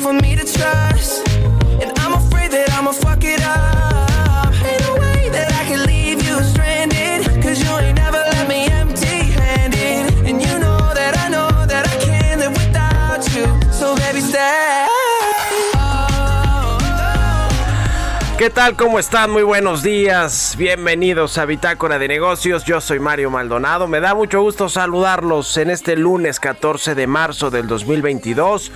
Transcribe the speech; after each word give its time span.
For 0.00 0.14
me 0.14 0.34
to 0.34 0.44
trust. 0.44 1.28
And 1.82 1.92
I'm 1.98 2.14
afraid 2.14 2.52
that 2.52 2.70
fuck 3.02 3.22
it. 3.22 3.40
So 13.72 13.94
baby, 13.96 14.20
stay. 14.20 14.86
¿Qué 18.40 18.48
tal? 18.48 18.74
¿Cómo 18.74 18.98
están? 18.98 19.30
Muy 19.30 19.42
buenos 19.42 19.82
días. 19.82 20.54
Bienvenidos 20.56 21.36
a 21.36 21.44
Bitácora 21.44 21.98
de 21.98 22.08
Negocios. 22.08 22.64
Yo 22.64 22.80
soy 22.80 22.98
Mario 22.98 23.28
Maldonado. 23.28 23.86
Me 23.86 24.00
da 24.00 24.14
mucho 24.14 24.40
gusto 24.40 24.70
saludarlos 24.70 25.58
en 25.58 25.68
este 25.68 25.94
lunes 25.94 26.40
14 26.40 26.94
de 26.94 27.06
marzo 27.06 27.50
del 27.50 27.66
2022. 27.66 28.72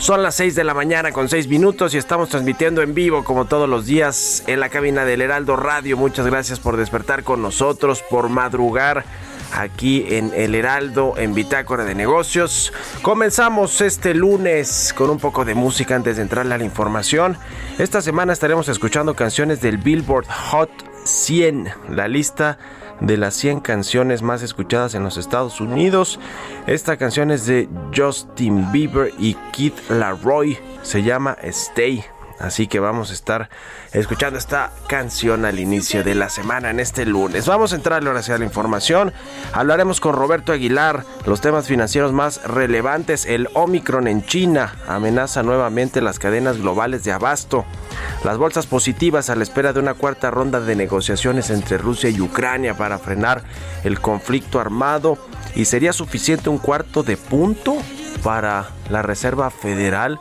Son 0.00 0.22
las 0.22 0.34
6 0.36 0.54
de 0.54 0.64
la 0.64 0.72
mañana 0.72 1.12
con 1.12 1.28
6 1.28 1.46
minutos 1.48 1.92
y 1.92 1.98
estamos 1.98 2.30
transmitiendo 2.30 2.80
en 2.80 2.94
vivo 2.94 3.22
como 3.22 3.44
todos 3.44 3.68
los 3.68 3.84
días 3.84 4.42
en 4.46 4.58
la 4.58 4.70
cabina 4.70 5.04
del 5.04 5.20
Heraldo 5.20 5.56
Radio. 5.56 5.98
Muchas 5.98 6.24
gracias 6.24 6.58
por 6.58 6.78
despertar 6.78 7.22
con 7.22 7.42
nosotros, 7.42 8.02
por 8.08 8.30
madrugar 8.30 9.04
aquí 9.52 10.06
en 10.08 10.32
El 10.34 10.54
Heraldo, 10.54 11.12
en 11.18 11.34
Bitácora 11.34 11.84
de 11.84 11.94
Negocios. 11.94 12.72
Comenzamos 13.02 13.82
este 13.82 14.14
lunes 14.14 14.94
con 14.96 15.10
un 15.10 15.18
poco 15.18 15.44
de 15.44 15.54
música 15.54 15.96
antes 15.96 16.16
de 16.16 16.22
entrarle 16.22 16.54
a 16.54 16.58
la 16.58 16.64
información. 16.64 17.36
Esta 17.78 18.00
semana 18.00 18.32
estaremos 18.32 18.70
escuchando 18.70 19.14
canciones 19.14 19.60
del 19.60 19.76
Billboard 19.76 20.26
Hot 20.50 20.70
100, 21.04 21.68
la 21.90 22.08
lista 22.08 22.58
de 23.00 23.16
las 23.16 23.34
100 23.34 23.60
canciones 23.60 24.22
más 24.22 24.42
escuchadas 24.42 24.94
en 24.94 25.02
los 25.02 25.16
Estados 25.16 25.60
Unidos. 25.60 26.20
Esta 26.66 26.96
canción 26.96 27.30
es 27.30 27.46
de 27.46 27.68
Justin 27.96 28.70
Bieber 28.72 29.12
y 29.18 29.34
Kid 29.52 29.72
Laroi, 29.88 30.58
se 30.82 31.02
llama 31.02 31.36
Stay. 31.42 32.04
Así 32.40 32.66
que 32.66 32.80
vamos 32.80 33.10
a 33.10 33.12
estar 33.12 33.50
escuchando 33.92 34.38
esta 34.38 34.72
canción 34.88 35.44
al 35.44 35.58
inicio 35.60 36.02
de 36.02 36.14
la 36.14 36.30
semana 36.30 36.70
en 36.70 36.80
este 36.80 37.04
lunes. 37.04 37.46
Vamos 37.46 37.72
a 37.72 37.76
entrarle 37.76 38.08
ahora 38.08 38.20
hacia 38.20 38.38
la 38.38 38.46
información. 38.46 39.12
Hablaremos 39.52 40.00
con 40.00 40.14
Roberto 40.14 40.52
Aguilar 40.52 41.04
los 41.26 41.42
temas 41.42 41.66
financieros 41.66 42.12
más 42.12 42.42
relevantes. 42.44 43.26
El 43.26 43.50
Omicron 43.52 44.08
en 44.08 44.24
China 44.24 44.74
amenaza 44.88 45.42
nuevamente 45.42 46.00
las 46.00 46.18
cadenas 46.18 46.56
globales 46.56 47.04
de 47.04 47.12
abasto. 47.12 47.66
Las 48.24 48.38
bolsas 48.38 48.66
positivas 48.66 49.28
a 49.28 49.36
la 49.36 49.42
espera 49.42 49.74
de 49.74 49.80
una 49.80 49.92
cuarta 49.92 50.30
ronda 50.30 50.60
de 50.60 50.76
negociaciones 50.76 51.50
entre 51.50 51.76
Rusia 51.76 52.08
y 52.08 52.22
Ucrania 52.22 52.74
para 52.74 52.98
frenar 52.98 53.42
el 53.84 54.00
conflicto 54.00 54.60
armado. 54.60 55.18
¿Y 55.54 55.66
sería 55.66 55.92
suficiente 55.92 56.48
un 56.48 56.58
cuarto 56.58 57.02
de 57.02 57.18
punto 57.18 57.76
para 58.22 58.68
la 58.88 59.02
Reserva 59.02 59.50
Federal? 59.50 60.18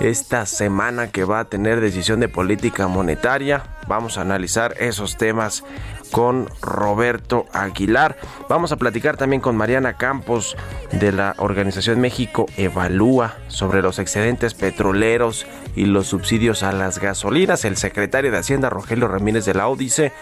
Esta 0.00 0.46
semana 0.46 1.08
que 1.08 1.24
va 1.24 1.40
a 1.40 1.44
tener 1.44 1.80
decisión 1.80 2.20
de 2.20 2.28
política 2.28 2.88
monetaria. 2.88 3.62
Vamos 3.86 4.18
a 4.18 4.22
analizar 4.22 4.74
esos 4.78 5.16
temas 5.16 5.64
con 6.10 6.48
Roberto 6.60 7.46
Aguilar. 7.52 8.16
Vamos 8.48 8.72
a 8.72 8.76
platicar 8.76 9.16
también 9.16 9.40
con 9.40 9.56
Mariana 9.56 9.96
Campos 9.96 10.56
de 10.92 11.12
la 11.12 11.34
organización 11.38 12.00
México 12.00 12.46
Evalúa 12.56 13.34
sobre 13.48 13.82
los 13.82 13.98
excedentes 13.98 14.54
petroleros 14.54 15.46
y 15.74 15.86
los 15.86 16.06
subsidios 16.06 16.62
a 16.62 16.72
las 16.72 16.98
gasolinas. 16.98 17.64
El 17.64 17.76
secretario 17.76 18.30
de 18.30 18.38
Hacienda 18.38 18.70
Rogelio 18.70 19.08
Ramírez 19.08 19.44
de 19.44 19.54
la 19.54 19.68
O 19.68 19.76
dice 19.76 20.12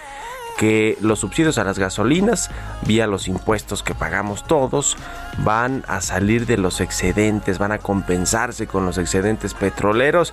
que 0.62 0.96
los 1.00 1.18
subsidios 1.18 1.58
a 1.58 1.64
las 1.64 1.76
gasolinas, 1.76 2.48
vía 2.86 3.08
los 3.08 3.26
impuestos 3.26 3.82
que 3.82 3.96
pagamos 3.96 4.44
todos, 4.44 4.96
van 5.38 5.82
a 5.88 6.00
salir 6.00 6.46
de 6.46 6.56
los 6.56 6.80
excedentes, 6.80 7.58
van 7.58 7.72
a 7.72 7.78
compensarse 7.78 8.68
con 8.68 8.86
los 8.86 8.96
excedentes 8.96 9.54
petroleros, 9.54 10.32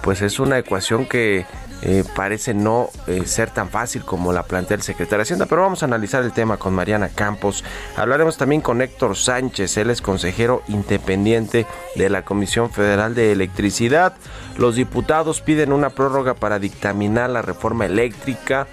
pues 0.00 0.22
es 0.22 0.40
una 0.40 0.56
ecuación 0.56 1.04
que 1.04 1.44
eh, 1.82 2.04
parece 2.14 2.54
no 2.54 2.88
eh, 3.06 3.26
ser 3.26 3.50
tan 3.50 3.68
fácil 3.68 4.02
como 4.02 4.32
la 4.32 4.44
plantea 4.44 4.78
el 4.78 4.82
secretario 4.82 5.18
de 5.18 5.22
Hacienda, 5.24 5.44
pero 5.44 5.60
vamos 5.60 5.82
a 5.82 5.84
analizar 5.84 6.22
el 6.22 6.32
tema 6.32 6.56
con 6.56 6.72
Mariana 6.72 7.10
Campos. 7.14 7.62
Hablaremos 7.96 8.38
también 8.38 8.62
con 8.62 8.80
Héctor 8.80 9.14
Sánchez, 9.14 9.76
él 9.76 9.90
es 9.90 10.00
consejero 10.00 10.62
independiente 10.68 11.66
de 11.96 12.08
la 12.08 12.22
Comisión 12.22 12.70
Federal 12.70 13.14
de 13.14 13.30
Electricidad. 13.30 14.14
Los 14.56 14.76
diputados 14.76 15.42
piden 15.42 15.70
una 15.70 15.90
prórroga 15.90 16.32
para 16.32 16.58
dictaminar 16.58 17.28
la 17.28 17.42
reforma 17.42 17.84
eléctrica. 17.84 18.66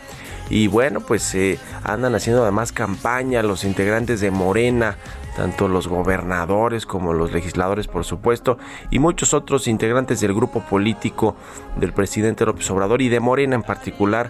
Y 0.54 0.68
bueno, 0.68 1.00
pues 1.00 1.34
eh, 1.34 1.58
andan 1.84 2.14
haciendo 2.14 2.44
además 2.44 2.72
campaña 2.72 3.42
los 3.42 3.64
integrantes 3.64 4.22
de 4.22 4.30
Morena 4.30 4.98
tanto 5.36 5.68
los 5.68 5.88
gobernadores 5.88 6.86
como 6.86 7.12
los 7.12 7.32
legisladores, 7.32 7.88
por 7.88 8.06
supuesto, 8.06 8.60
y 8.92 9.00
muchos 9.00 9.34
otros 9.34 9.68
integrantes 9.68 10.22
del 10.22 10.32
grupo 10.32 10.62
político 10.62 11.36
del 11.76 11.92
presidente 11.92 12.46
López 12.46 12.70
Obrador 12.70 13.02
y 13.02 13.10
de 13.10 13.20
Morena 13.20 13.56
en 13.56 13.64
particular 13.64 14.30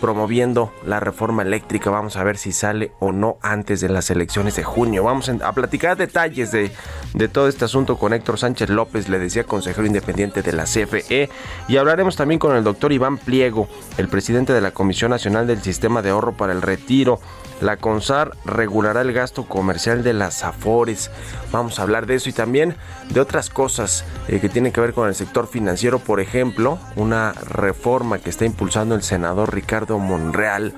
promoviendo 0.00 0.72
la 0.84 0.98
reforma 0.98 1.42
eléctrica. 1.42 1.90
Vamos 1.90 2.16
a 2.16 2.24
ver 2.24 2.36
si 2.36 2.52
sale 2.52 2.92
o 2.98 3.12
no 3.12 3.38
antes 3.42 3.80
de 3.80 3.88
las 3.88 4.10
elecciones 4.10 4.56
de 4.56 4.64
junio. 4.64 5.04
Vamos 5.04 5.28
a 5.28 5.52
platicar 5.52 5.96
detalles 5.96 6.50
de, 6.50 6.72
de, 7.14 7.28
todo 7.28 7.48
este 7.48 7.64
asunto 7.64 7.98
con 7.98 8.12
Héctor 8.12 8.38
Sánchez 8.38 8.70
López, 8.70 9.08
le 9.08 9.18
decía 9.18 9.44
consejero 9.44 9.86
independiente 9.86 10.42
de 10.42 10.52
la 10.52 10.64
CFE. 10.64 11.28
Y 11.68 11.76
hablaremos 11.76 12.16
también 12.16 12.38
con 12.38 12.56
el 12.56 12.64
doctor 12.64 12.92
Iván 12.92 13.18
Pliego, 13.18 13.68
el 13.98 14.08
presidente 14.08 14.52
de 14.52 14.60
la 14.60 14.72
Comisión 14.72 15.10
Nacional 15.10 15.46
del 15.46 15.62
Sistema 15.62 16.02
de 16.02 16.10
Ahorro 16.10 16.32
para 16.32 16.52
el 16.52 16.62
Retiro. 16.62 17.20
La 17.60 17.76
CONSAR 17.76 18.32
regulará 18.44 19.02
el 19.02 19.12
gasto 19.12 19.46
comercial 19.46 20.02
de 20.02 20.14
las 20.14 20.44
AFORES. 20.44 21.10
Vamos 21.52 21.78
a 21.78 21.82
hablar 21.82 22.06
de 22.06 22.14
eso 22.14 22.30
y 22.30 22.32
también 22.32 22.74
de 23.10 23.20
otras 23.20 23.50
cosas 23.50 24.04
eh, 24.28 24.40
que 24.40 24.48
tienen 24.48 24.72
que 24.72 24.80
ver 24.80 24.94
con 24.94 25.08
el 25.08 25.14
sector 25.14 25.46
financiero. 25.46 25.98
Por 25.98 26.20
ejemplo, 26.20 26.78
una 26.96 27.32
reforma 27.32 28.18
que 28.18 28.30
está 28.30 28.46
impulsando 28.46 28.94
el 28.94 29.02
senador 29.02 29.54
Ricardo 29.54 29.98
Monreal, 29.98 30.72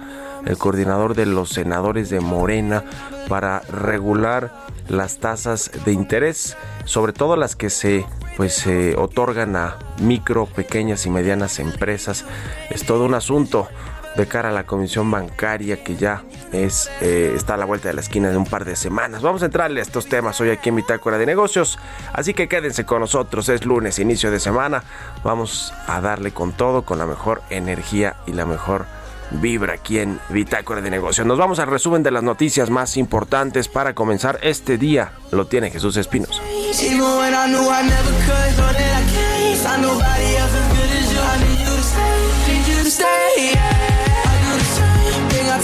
el 0.45 0.59
coordinador 0.59 1.15
de 1.15 1.27
los 1.27 1.51
senadores 1.51 2.11
de 2.11 2.21
Morena, 2.21 2.83
para 3.29 3.61
regular 3.61 4.53
las 4.89 5.19
tasas 5.19 5.71
de 5.85 5.93
interés, 5.93 6.57
sobre 6.85 7.13
todo 7.13 7.37
las 7.37 7.55
que 7.55 7.71
se 7.71 8.05
pues 8.37 8.55
se 8.55 8.97
otorgan 8.97 9.57
a 9.57 9.79
micro, 10.01 10.47
pequeñas 10.47 11.05
y 11.07 11.11
medianas 11.11 11.59
empresas. 11.59 12.25
Es 12.71 12.85
todo 12.85 13.05
un 13.05 13.15
asunto 13.15 13.69
de 14.17 14.27
cara 14.27 14.51
a 14.51 14.53
la 14.53 14.65
comisión 14.65 15.11
bancaria 15.11 15.83
que 15.83 15.97
ya 15.97 16.23
es 16.53 16.91
eh, 17.01 17.33
está 17.35 17.55
a 17.55 17.57
la 17.57 17.65
vuelta 17.65 17.89
de 17.89 17.95
la 17.95 18.01
esquina 18.01 18.31
de 18.31 18.37
un 18.37 18.45
par 18.45 18.65
de 18.65 18.77
semanas. 18.77 19.23
Vamos 19.23 19.43
a 19.43 19.47
entrarle 19.47 19.81
a 19.81 19.83
estos 19.83 20.07
temas 20.07 20.41
hoy 20.41 20.51
aquí 20.51 20.69
en 20.69 20.77
Bitácora 20.77 21.19
de 21.19 21.27
Negocios, 21.27 21.79
así 22.13 22.35
que 22.35 22.49
quédense 22.49 22.85
con 22.85 23.01
nosotros, 23.01 23.49
es 23.49 23.65
lunes, 23.65 23.99
inicio 23.99 24.31
de 24.31 24.41
semana, 24.41 24.85
vamos 25.25 25.73
a 25.87 26.01
darle 26.01 26.33
con 26.33 26.53
todo, 26.53 26.83
con 26.83 26.99
la 26.99 27.07
mejor 27.07 27.43
energía 27.51 28.17
y 28.27 28.33
la 28.33 28.47
mejor 28.47 28.87
vibra 29.41 29.75
aquí 29.75 29.99
en 29.99 30.21
Bitácora 30.29 30.81
de 30.81 30.91
Negocios. 30.91 31.27
Nos 31.27 31.39
vamos 31.39 31.59
al 31.59 31.69
resumen 31.69 32.03
de 32.03 32.11
las 32.11 32.23
noticias 32.23 32.71
más 32.71 32.97
importantes 32.97 33.69
para 33.69 33.95
comenzar 33.95 34.39
este 34.43 34.77
día. 34.77 35.13
Lo 35.31 35.47
tiene 35.47 35.71
Jesús 35.71 35.97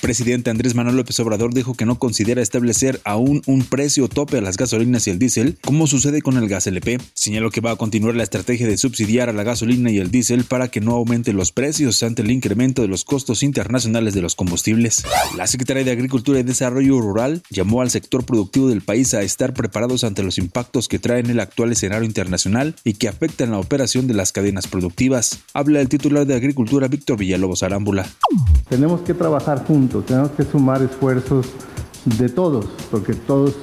presidente 0.00 0.50
Andrés 0.50 0.74
Manuel 0.74 0.96
López 0.96 1.20
Obrador 1.20 1.54
dijo 1.54 1.74
que 1.74 1.86
no 1.86 1.98
considera 1.98 2.42
establecer 2.42 3.00
aún 3.04 3.42
un 3.46 3.62
precio 3.64 4.08
tope 4.08 4.38
a 4.38 4.40
las 4.40 4.56
gasolinas 4.56 5.06
y 5.06 5.10
el 5.10 5.18
diésel, 5.18 5.58
como 5.62 5.86
sucede 5.86 6.22
con 6.22 6.36
el 6.36 6.48
gas 6.48 6.66
LP. 6.66 6.98
Señaló 7.14 7.50
que 7.50 7.60
va 7.60 7.72
a 7.72 7.76
continuar 7.76 8.14
la 8.14 8.22
estrategia 8.22 8.66
de 8.66 8.78
subsidiar 8.78 9.28
a 9.28 9.32
la 9.32 9.44
gasolina 9.44 9.90
y 9.90 9.98
el 9.98 10.10
diésel 10.10 10.44
para 10.44 10.68
que 10.68 10.80
no 10.80 10.92
aumenten 10.92 11.36
los 11.36 11.52
precios 11.52 12.02
ante 12.02 12.22
el 12.22 12.30
incremento 12.30 12.82
de 12.82 12.88
los 12.88 13.04
costos 13.04 13.42
internacionales 13.42 14.14
de 14.14 14.22
los 14.22 14.34
combustibles. 14.34 15.04
La 15.36 15.46
Secretaría 15.46 15.84
de 15.84 15.92
Agricultura 15.92 16.40
y 16.40 16.42
Desarrollo 16.42 17.00
Rural 17.00 17.42
llamó 17.50 17.82
al 17.82 17.90
sector 17.90 18.24
productivo 18.24 18.68
del 18.68 18.80
país 18.80 19.14
a 19.14 19.22
estar 19.22 19.52
preparados 19.52 20.04
ante 20.04 20.22
los 20.22 20.38
impactos 20.38 20.88
que 20.88 20.98
traen 20.98 21.30
el 21.30 21.40
actual 21.40 21.72
escenario 21.72 22.06
internacional 22.06 22.74
y 22.84 22.94
que 22.94 23.08
afectan 23.08 23.50
la 23.50 23.58
operación 23.58 24.06
de 24.06 24.14
las 24.14 24.32
cadenas 24.32 24.66
productivas. 24.66 25.40
Habla 25.52 25.80
el 25.80 25.88
titular 25.88 26.26
de 26.26 26.34
Agricultura 26.34 26.88
Víctor 26.88 27.18
Villalobos 27.18 27.62
Arámbula. 27.62 28.08
Tenemos 28.68 29.00
que 29.02 29.14
trabajar 29.14 29.64
juntos 29.66 29.89
tenemos 29.98 30.30
que 30.30 30.44
sumar 30.44 30.80
esfuerzos 30.82 31.46
de 32.04 32.28
todos, 32.28 32.66
porque 32.90 33.14
todos 33.14 33.54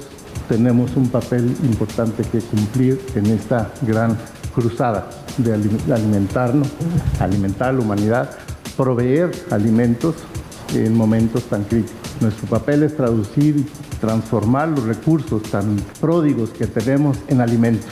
tenemos 0.48 0.94
un 0.96 1.08
papel 1.08 1.56
importante 1.62 2.22
que 2.22 2.40
cumplir 2.40 3.00
en 3.14 3.26
esta 3.26 3.72
gran 3.82 4.16
cruzada 4.54 5.08
de 5.38 5.54
alimentarnos, 5.92 6.68
alimentar 7.18 7.70
a 7.70 7.72
la 7.72 7.80
humanidad, 7.80 8.30
proveer 8.76 9.30
alimentos 9.50 10.14
en 10.74 10.94
momentos 10.94 11.44
tan 11.44 11.64
críticos. 11.64 11.96
Nuestro 12.20 12.48
papel 12.48 12.82
es 12.82 12.96
traducir 12.96 13.66
transformar 14.00 14.68
los 14.68 14.84
recursos 14.84 15.42
tan 15.42 15.76
pródigos 16.00 16.50
que 16.50 16.66
tenemos 16.66 17.18
en 17.28 17.40
alimentos. 17.40 17.90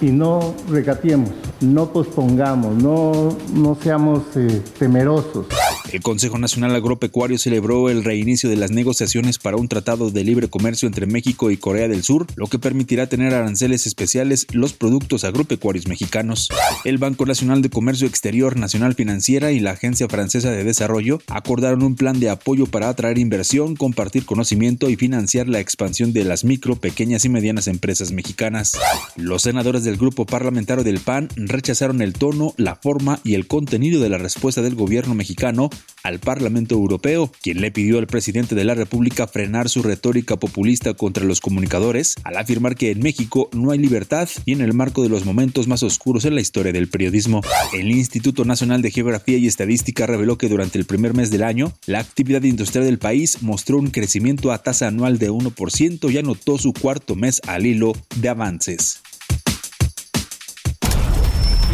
Y 0.00 0.10
no 0.10 0.54
regatemos, 0.68 1.30
no 1.60 1.90
pospongamos, 1.92 2.82
no, 2.82 3.30
no 3.54 3.76
seamos 3.82 4.24
eh, 4.36 4.62
temerosos. 4.78 5.46
El 5.96 6.02
Consejo 6.02 6.36
Nacional 6.36 6.76
Agropecuario 6.76 7.38
celebró 7.38 7.88
el 7.88 8.04
reinicio 8.04 8.50
de 8.50 8.56
las 8.56 8.70
negociaciones 8.70 9.38
para 9.38 9.56
un 9.56 9.66
tratado 9.66 10.10
de 10.10 10.24
libre 10.24 10.50
comercio 10.50 10.86
entre 10.86 11.06
México 11.06 11.50
y 11.50 11.56
Corea 11.56 11.88
del 11.88 12.02
Sur, 12.02 12.26
lo 12.36 12.48
que 12.48 12.58
permitirá 12.58 13.06
tener 13.06 13.32
aranceles 13.32 13.86
especiales 13.86 14.46
los 14.52 14.74
productos 14.74 15.24
agropecuarios 15.24 15.88
mexicanos. 15.88 16.50
El 16.84 16.98
Banco 16.98 17.24
Nacional 17.24 17.62
de 17.62 17.70
Comercio 17.70 18.06
Exterior 18.06 18.58
Nacional 18.58 18.94
Financiera 18.94 19.52
y 19.52 19.58
la 19.58 19.70
Agencia 19.70 20.06
Francesa 20.06 20.50
de 20.50 20.64
Desarrollo 20.64 21.22
acordaron 21.28 21.82
un 21.82 21.96
plan 21.96 22.20
de 22.20 22.28
apoyo 22.28 22.66
para 22.66 22.90
atraer 22.90 23.16
inversión, 23.16 23.74
compartir 23.74 24.26
conocimiento 24.26 24.90
y 24.90 24.96
financiar 24.96 25.48
la 25.48 25.60
expansión 25.60 26.12
de 26.12 26.24
las 26.24 26.44
micro, 26.44 26.76
pequeñas 26.76 27.24
y 27.24 27.30
medianas 27.30 27.68
empresas 27.68 28.12
mexicanas. 28.12 28.76
Los 29.16 29.40
senadores 29.40 29.82
del 29.82 29.96
grupo 29.96 30.26
parlamentario 30.26 30.84
del 30.84 31.00
PAN 31.00 31.30
rechazaron 31.36 32.02
el 32.02 32.12
tono, 32.12 32.52
la 32.58 32.76
forma 32.76 33.18
y 33.24 33.32
el 33.32 33.46
contenido 33.46 34.02
de 34.02 34.10
la 34.10 34.18
respuesta 34.18 34.60
del 34.60 34.74
gobierno 34.74 35.14
mexicano 35.14 35.70
al 36.02 36.20
Parlamento 36.20 36.74
Europeo, 36.74 37.32
quien 37.42 37.60
le 37.60 37.72
pidió 37.72 37.98
al 37.98 38.06
presidente 38.06 38.54
de 38.54 38.64
la 38.64 38.74
República 38.74 39.26
frenar 39.26 39.68
su 39.68 39.82
retórica 39.82 40.36
populista 40.36 40.94
contra 40.94 41.24
los 41.24 41.40
comunicadores, 41.40 42.14
al 42.22 42.36
afirmar 42.36 42.76
que 42.76 42.92
en 42.92 43.00
México 43.00 43.50
no 43.52 43.72
hay 43.72 43.78
libertad 43.78 44.28
y 44.44 44.52
en 44.52 44.60
el 44.60 44.72
marco 44.72 45.02
de 45.02 45.08
los 45.08 45.24
momentos 45.24 45.66
más 45.66 45.82
oscuros 45.82 46.24
en 46.24 46.36
la 46.36 46.40
historia 46.40 46.72
del 46.72 46.88
periodismo. 46.88 47.40
El 47.72 47.90
Instituto 47.90 48.44
Nacional 48.44 48.82
de 48.82 48.92
Geografía 48.92 49.36
y 49.38 49.46
Estadística 49.46 50.06
reveló 50.06 50.38
que 50.38 50.48
durante 50.48 50.78
el 50.78 50.84
primer 50.84 51.14
mes 51.14 51.30
del 51.30 51.42
año, 51.42 51.72
la 51.86 51.98
actividad 51.98 52.42
industrial 52.44 52.84
del 52.84 52.98
país 52.98 53.42
mostró 53.42 53.78
un 53.78 53.90
crecimiento 53.90 54.52
a 54.52 54.62
tasa 54.62 54.86
anual 54.86 55.18
de 55.18 55.30
1% 55.30 56.12
y 56.12 56.18
anotó 56.18 56.58
su 56.58 56.72
cuarto 56.72 57.16
mes 57.16 57.40
al 57.46 57.66
hilo 57.66 57.92
de 58.16 58.28
avances. 58.28 59.00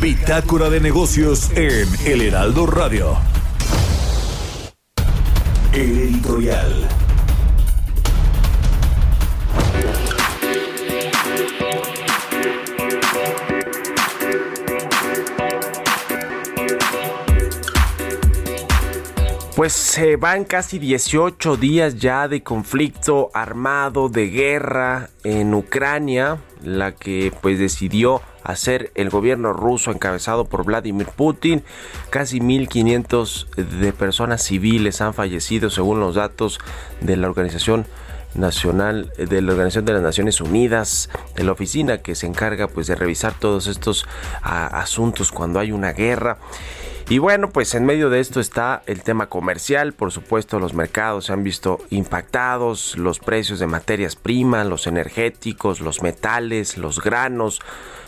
Bitácora 0.01 0.69
de 0.69 0.81
negocios 0.81 1.51
en 1.55 1.87
El 2.05 2.23
Heraldo 2.23 2.67
Radio. 2.67 3.19
El 5.73 5.97
editorial. 5.97 7.02
Pues 19.55 19.75
se 19.75 20.17
van 20.17 20.45
casi 20.45 20.79
18 20.79 21.59
días 21.59 21.97
ya 21.97 22.27
de 22.27 22.43
conflicto 22.43 23.31
armado, 23.35 24.09
de 24.09 24.29
guerra 24.29 25.11
en 25.25 25.53
Ucrania, 25.53 26.39
la 26.63 26.93
que 26.93 27.35
pues 27.43 27.59
decidió 27.59 28.23
hacer 28.45 28.91
el 28.95 29.11
gobierno 29.11 29.53
ruso 29.53 29.91
encabezado 29.91 30.47
por 30.47 30.65
Vladimir 30.65 31.09
Putin. 31.09 31.63
Casi 32.09 32.41
1.500 32.41 33.55
de 33.57 33.93
personas 33.93 34.43
civiles 34.43 35.03
han 35.03 35.13
fallecido 35.13 35.69
según 35.69 36.01
los 36.01 36.15
datos 36.15 36.59
de 37.03 37.19
la 37.19 37.29
Organización 37.29 37.85
Nacional 38.35 39.13
de 39.19 39.43
la 39.43 39.53
Organización 39.53 39.85
de 39.85 39.93
las 39.93 40.03
Naciones 40.03 40.41
Unidas, 40.41 41.11
de 41.37 41.45
la 41.45 41.53
oficina 41.53 41.99
que 41.99 42.15
se 42.15 42.27
encarga 42.27 42.69
pues 42.69 42.87
de 42.87 42.95
revisar 42.95 43.35
todos 43.39 43.67
estos 43.67 44.07
asuntos 44.43 45.31
cuando 45.31 45.61
hay 45.61 45.73
una 45.73 45.93
guerra. 45.93 46.39
Y 47.09 47.19
bueno, 47.19 47.51
pues 47.51 47.75
en 47.75 47.85
medio 47.85 48.09
de 48.11 48.21
esto 48.21 48.41
está 48.41 48.83
el 48.87 49.03
tema 49.03 49.27
comercial, 49.27 49.93
por 49.93 50.13
supuesto 50.13 50.59
los 50.59 50.73
mercados 50.73 51.27
se 51.27 51.33
han 51.33 51.45
visto 51.45 51.79
impactados, 51.91 52.97
los 52.97 53.19
precios 53.19 53.59
de 53.59 53.67
materias 53.67 54.17
primas, 54.17 54.67
los 54.67 54.87
energéticos, 54.87 55.81
los 55.81 56.03
metales, 56.03 56.79
los 56.79 57.03
granos, 57.03 57.61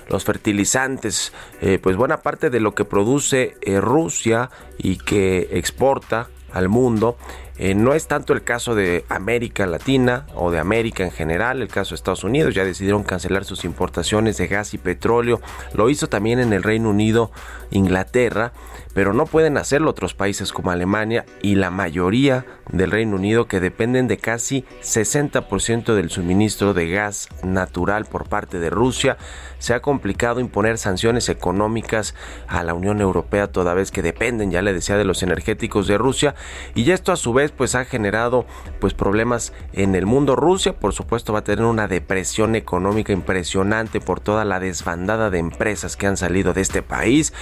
los 0.09 0.25
fertilizantes, 0.25 1.33
eh, 1.61 1.79
pues 1.83 1.97
buena 1.97 2.19
parte 2.19 2.51
de 2.51 2.61
lo 2.61 2.75
que 2.75 2.85
produce 2.85 3.57
eh, 3.63 3.81
Rusia 3.81 4.51
y 4.79 4.97
que 4.97 5.49
exporta 5.53 6.29
al 6.53 6.69
mundo. 6.69 7.17
Eh, 7.57 7.75
no 7.75 7.95
es 7.95 8.09
tanto 8.09 8.33
el 8.33 8.43
caso 8.43 8.75
de 8.75 9.05
América 9.09 9.65
Latina 9.67 10.27
o 10.35 10.51
de 10.51 10.59
América 10.59 11.05
en 11.05 11.13
general, 11.13 11.63
el 11.63 11.69
caso 11.69 11.91
de 11.91 11.97
Estados 11.97 12.25
Unidos, 12.25 12.53
ya 12.55 12.65
decidieron 12.65 13.05
cancelar 13.05 13.45
sus 13.45 13.65
importaciones 13.65 14.37
de 14.39 14.49
gas 14.49 14.75
y 14.75 14.79
petróleo, 14.79 15.41
lo 15.73 15.89
hizo 15.89 16.09
también 16.09 16.41
en 16.41 16.53
el 16.53 16.65
Reino 16.65 16.91
Unido, 16.91 17.31
Inglaterra, 17.71 18.53
pero 18.95 19.13
no 19.13 19.27
pueden 19.27 19.59
hacerlo 19.59 19.91
otros 19.91 20.15
países 20.15 20.53
como 20.53 20.71
Alemania 20.71 21.27
y 21.43 21.57
la 21.57 21.71
mayoría 21.71 22.47
del 22.71 22.91
Reino 22.91 23.17
Unido 23.17 23.47
que 23.47 23.61
dependen 23.61 24.09
de 24.09 24.17
casi 24.19 24.65
60% 24.83 25.95
del 25.95 26.11
suministro 26.11 26.73
de 26.73 26.89
gas 26.89 27.29
natural 27.43 28.07
por 28.07 28.29
parte 28.29 28.59
de 28.59 28.71
Rusia. 28.71 29.19
Se 29.59 29.75
ha 29.75 29.81
complicado 29.81 30.41
imponer 30.41 30.79
sanciones 30.79 31.29
económicas 31.29 32.15
a 32.47 32.63
la 32.63 32.75
Unión 32.75 33.01
Europea 33.01 33.49
toda 33.49 33.75
vez 33.75 33.91
que 33.91 34.03
dependen, 34.03 34.51
ya 34.51 34.63
le 34.63 34.73
decía, 34.73 34.97
de 34.97 35.05
los 35.05 35.23
energéticos 35.23 35.87
de 35.87 35.99
Rusia 35.99 36.35
y 36.75 36.91
esto 36.91 37.13
a 37.13 37.17
su 37.17 37.33
vez 37.33 37.51
pues 37.51 37.75
ha 37.75 37.85
generado 37.85 38.47
pues 38.81 38.95
problemas 38.95 39.53
en 39.73 39.95
el 39.95 40.07
mundo. 40.07 40.37
Rusia 40.37 40.75
por 40.79 40.93
supuesto 40.93 41.33
va 41.33 41.41
a 41.41 41.45
tener 41.45 41.65
una 41.65 41.89
depresión 41.89 42.55
económica 42.55 43.13
impresionante 43.13 44.01
por 44.01 44.21
toda 44.21 44.45
la 44.45 44.61
desbandada 44.61 45.31
de 45.31 45.39
empresas 45.39 45.97
que 45.97 46.07
han 46.07 46.17
salido 46.17 46.53
de 46.53 46.61
este 46.61 46.83
país, 46.83 47.33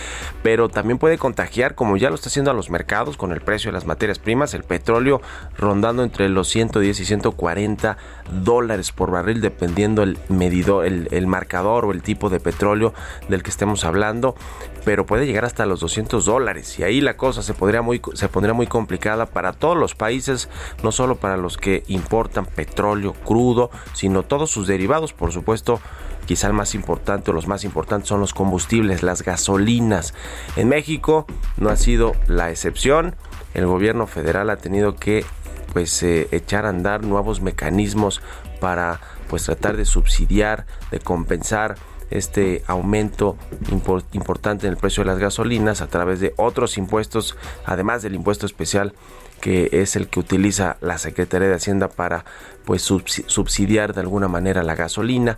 pero 0.43 0.69
también 0.69 0.99
puede 0.99 1.19
como 1.75 1.97
ya 1.97 2.09
lo 2.09 2.15
está 2.15 2.29
haciendo 2.29 2.51
a 2.51 2.55
los 2.55 2.71
mercados 2.71 3.17
con 3.17 3.33
el 3.33 3.41
precio 3.41 3.71
de 3.71 3.75
las 3.75 3.87
materias 3.87 4.19
primas, 4.19 4.55
el 4.55 4.65
petróleo 4.65 5.21
rondando 5.57 6.03
entre 6.03 6.29
los 6.29 6.49
110 6.49 7.01
y 7.01 7.05
140 7.05 7.97
dólares 8.43 8.93
por 8.93 9.11
barril 9.11 9.41
dependiendo 9.41 10.03
el 10.03 10.19
medidor, 10.29 10.87
el, 10.87 11.09
el 11.11 11.27
marcador 11.27 11.85
o 11.85 11.93
el 11.93 12.03
tipo 12.03 12.31
de 12.31 12.41
petróleo 12.41 12.95
del 13.29 13.43
que 13.43 13.51
estemos 13.51 13.85
hablando, 13.85 14.35
pero 14.85 15.07
puede 15.07 15.27
llegar 15.27 15.45
hasta 15.45 15.67
los 15.67 15.81
200 15.81 16.25
dólares 16.25 16.79
y 16.79 16.83
ahí 16.83 17.01
la 17.01 17.17
cosa 17.17 17.43
se 17.43 17.55
podría 17.55 17.83
muy 17.83 18.01
se 18.15 18.29
pondría 18.29 18.55
muy 18.55 18.67
complicada 18.67 19.27
para 19.27 19.53
todos 19.53 19.77
los 19.77 19.95
países, 19.95 20.49
no 20.83 20.93
solo 20.93 21.17
para 21.17 21.37
los 21.37 21.57
que 21.57 21.85
importan 21.89 22.47
petróleo 22.47 23.13
crudo, 23.13 23.71
sino 23.95 24.23
todos 24.23 24.51
sus 24.51 24.67
derivados, 24.67 25.13
por 25.13 25.33
supuesto. 25.33 25.81
Quizá 26.27 26.47
el 26.47 26.53
más 26.53 26.75
importante 26.75 27.31
o 27.31 27.35
los 27.35 27.47
más 27.47 27.65
importantes 27.65 28.09
son 28.09 28.21
los 28.21 28.35
combustibles, 28.35 29.03
las 29.03 29.23
gasolinas. 29.23 30.15
En 30.57 30.69
México 30.69 31.27
no 31.57 31.69
ha 31.69 31.77
sido 31.77 32.15
la 32.27 32.51
excepción. 32.51 33.17
El 33.55 33.67
gobierno 33.67 34.07
federal 34.07 34.51
ha 34.51 34.57
tenido 34.57 34.97
que 34.97 35.25
pues 35.73 36.03
eh, 36.03 36.29
echar 36.33 36.67
a 36.67 36.69
andar 36.69 37.03
nuevos 37.03 37.41
mecanismos 37.41 38.21
para 38.61 39.01
pues 39.29 39.45
tratar 39.45 39.77
de 39.77 39.85
subsidiar, 39.85 40.67
de 40.91 41.01
compensar 41.01 41.77
este 42.11 42.63
aumento 42.67 43.37
importante 44.13 44.67
en 44.67 44.75
el 44.75 44.79
precio 44.79 45.03
de 45.03 45.11
las 45.11 45.19
gasolinas 45.19 45.81
a 45.81 45.87
través 45.87 46.21
de 46.21 46.35
otros 46.37 46.77
impuestos, 46.77 47.37
además 47.65 48.03
del 48.03 48.15
impuesto 48.15 48.45
especial 48.45 48.93
que 49.43 49.71
es 49.73 49.97
el 49.97 50.07
que 50.07 50.21
utiliza 50.21 50.77
la 50.81 50.99
Secretaría 50.99 51.49
de 51.49 51.55
Hacienda 51.57 51.89
para 51.89 52.25
pues 52.65 52.83
subsidiar 52.83 53.93
de 53.93 54.01
alguna 54.01 54.29
manera 54.29 54.63
la 54.63 54.77
gasolina. 54.77 55.37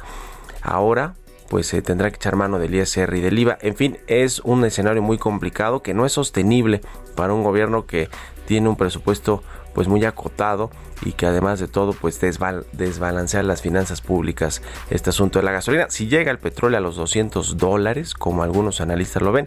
Ahora 0.64 1.14
pues 1.48 1.66
se 1.68 1.82
tendrá 1.82 2.10
que 2.10 2.16
echar 2.16 2.34
mano 2.34 2.58
del 2.58 2.74
ISR 2.74 3.14
y 3.14 3.20
del 3.20 3.38
IVA. 3.38 3.58
En 3.60 3.76
fin, 3.76 3.98
es 4.08 4.40
un 4.40 4.64
escenario 4.64 5.02
muy 5.02 5.18
complicado 5.18 5.82
que 5.82 5.94
no 5.94 6.06
es 6.06 6.12
sostenible 6.12 6.80
para 7.14 7.32
un 7.34 7.44
gobierno 7.44 7.86
que 7.86 8.08
tiene 8.46 8.68
un 8.68 8.76
presupuesto 8.76 9.42
pues 9.74 9.86
muy 9.86 10.04
acotado 10.04 10.70
y 11.02 11.12
que 11.12 11.26
además 11.26 11.60
de 11.60 11.68
todo 11.68 11.92
pues 11.92 12.20
desbal 12.20 12.64
desbalancear 12.72 13.44
las 13.44 13.60
finanzas 13.60 14.00
públicas 14.00 14.62
este 14.90 15.10
asunto 15.10 15.38
de 15.38 15.44
la 15.44 15.52
gasolina. 15.52 15.86
Si 15.90 16.08
llega 16.08 16.30
el 16.30 16.38
petróleo 16.38 16.78
a 16.78 16.80
los 16.80 16.96
200 16.96 17.58
dólares, 17.58 18.14
como 18.14 18.42
algunos 18.42 18.80
analistas 18.80 19.22
lo 19.22 19.32
ven, 19.32 19.46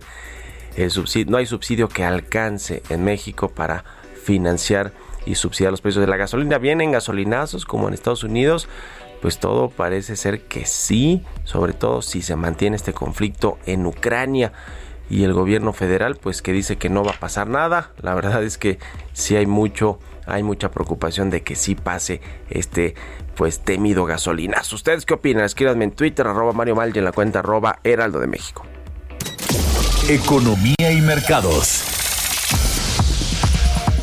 no 1.27 1.37
hay 1.37 1.45
subsidio 1.45 1.89
que 1.89 2.05
alcance 2.05 2.83
en 2.89 3.03
México 3.03 3.49
para 3.49 3.83
financiar 4.23 4.93
y 5.25 5.35
subsidiar 5.35 5.71
los 5.71 5.81
precios 5.81 6.01
de 6.01 6.09
la 6.09 6.17
gasolina. 6.17 6.57
Vienen 6.57 6.91
gasolinazos 6.91 7.65
como 7.65 7.87
en 7.87 7.93
Estados 7.93 8.23
Unidos, 8.23 8.67
pues 9.21 9.39
todo 9.39 9.69
parece 9.69 10.15
ser 10.15 10.41
que 10.41 10.65
sí, 10.65 11.23
sobre 11.43 11.73
todo 11.73 12.01
si 12.01 12.21
se 12.21 12.35
mantiene 12.35 12.75
este 12.75 12.93
conflicto 12.93 13.57
en 13.65 13.85
Ucrania 13.85 14.53
y 15.09 15.23
el 15.23 15.33
gobierno 15.33 15.73
federal 15.73 16.15
pues 16.15 16.41
que 16.41 16.51
dice 16.51 16.77
que 16.77 16.89
no 16.89 17.03
va 17.03 17.11
a 17.11 17.19
pasar 17.19 17.47
nada. 17.47 17.91
La 18.01 18.13
verdad 18.13 18.43
es 18.43 18.57
que 18.57 18.79
sí 19.13 19.35
hay 19.35 19.45
mucho 19.45 19.99
hay 20.25 20.43
mucha 20.43 20.71
preocupación 20.71 21.29
de 21.29 21.41
que 21.41 21.55
sí 21.55 21.75
pase 21.75 22.21
este 22.49 22.95
pues 23.35 23.61
temido 23.61 24.05
gasolinazo. 24.05 24.75
¿Ustedes 24.75 25.05
qué 25.05 25.13
opinan? 25.13 25.45
Escríbanme 25.45 25.85
en 25.85 25.91
Twitter 25.91 26.27
arroba 26.27 26.51
Mario 26.51 26.75
Mal 26.75 26.91
y 26.93 26.99
en 26.99 27.05
la 27.05 27.11
cuenta 27.11 27.39
arroba 27.39 27.79
Heraldo 27.83 28.19
de 28.19 28.27
México. 28.27 28.65
Economía 30.09 30.91
y 30.91 31.01
mercados. 31.01 31.96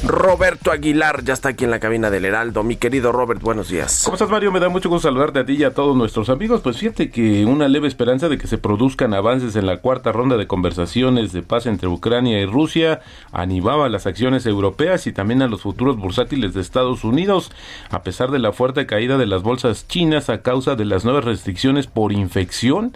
Roberto 0.07 0.71
Aguilar 0.71 1.25
ya 1.25 1.33
está 1.33 1.51
aquí 1.51 1.65
en 1.65 1.71
la 1.71 1.81
cabina 1.81 2.11
del 2.11 2.27
Heraldo. 2.27 2.63
Mi 2.63 2.77
querido 2.77 3.11
Robert, 3.11 3.41
buenos 3.41 3.71
días. 3.71 4.03
¿Cómo 4.05 4.17
estás, 4.17 4.29
Mario? 4.29 4.53
Me 4.53 4.61
da 4.61 4.69
mucho 4.69 4.91
gusto 4.91 5.09
saludarte 5.09 5.39
a 5.39 5.47
ti 5.47 5.55
y 5.55 5.65
a 5.65 5.73
todos 5.73 5.97
nuestros 5.97 6.29
amigos. 6.29 6.61
Pues 6.61 6.77
fíjate 6.77 7.11
que 7.11 7.47
una 7.47 7.69
leve 7.69 7.89
esperanza 7.89 8.29
de 8.29 8.37
que 8.37 8.47
se 8.47 8.59
produzcan 8.59 9.15
avances 9.15 9.57
en 9.57 9.65
la 9.65 9.79
cuarta 9.79 10.13
ronda 10.13 10.37
de 10.37 10.47
conversaciones 10.47 11.33
de 11.33 11.43
paz 11.43 11.65
entre 11.65 11.89
Ucrania 11.89 12.39
y 12.41 12.45
Rusia 12.45 13.01
animaba 13.33 13.89
las 13.89 14.07
acciones 14.07 14.45
europeas 14.45 15.07
y 15.07 15.13
también 15.13 15.41
a 15.41 15.49
los 15.49 15.63
futuros 15.63 15.97
bursátiles 15.97 16.53
de 16.53 16.61
Estados 16.61 17.03
Unidos, 17.03 17.51
a 17.89 18.03
pesar 18.03 18.31
de 18.31 18.41
la 18.41 18.53
fuerte 18.53 18.85
caída 18.85 19.17
de 19.17 19.27
las 19.27 19.43
bolsas 19.43 19.89
chinas 19.89 20.29
a 20.29 20.43
causa 20.43 20.77
de 20.77 20.85
las 20.85 21.07
nuevas 21.07 21.25
restricciones 21.25 21.87
por 21.87 22.13
infección 22.13 22.95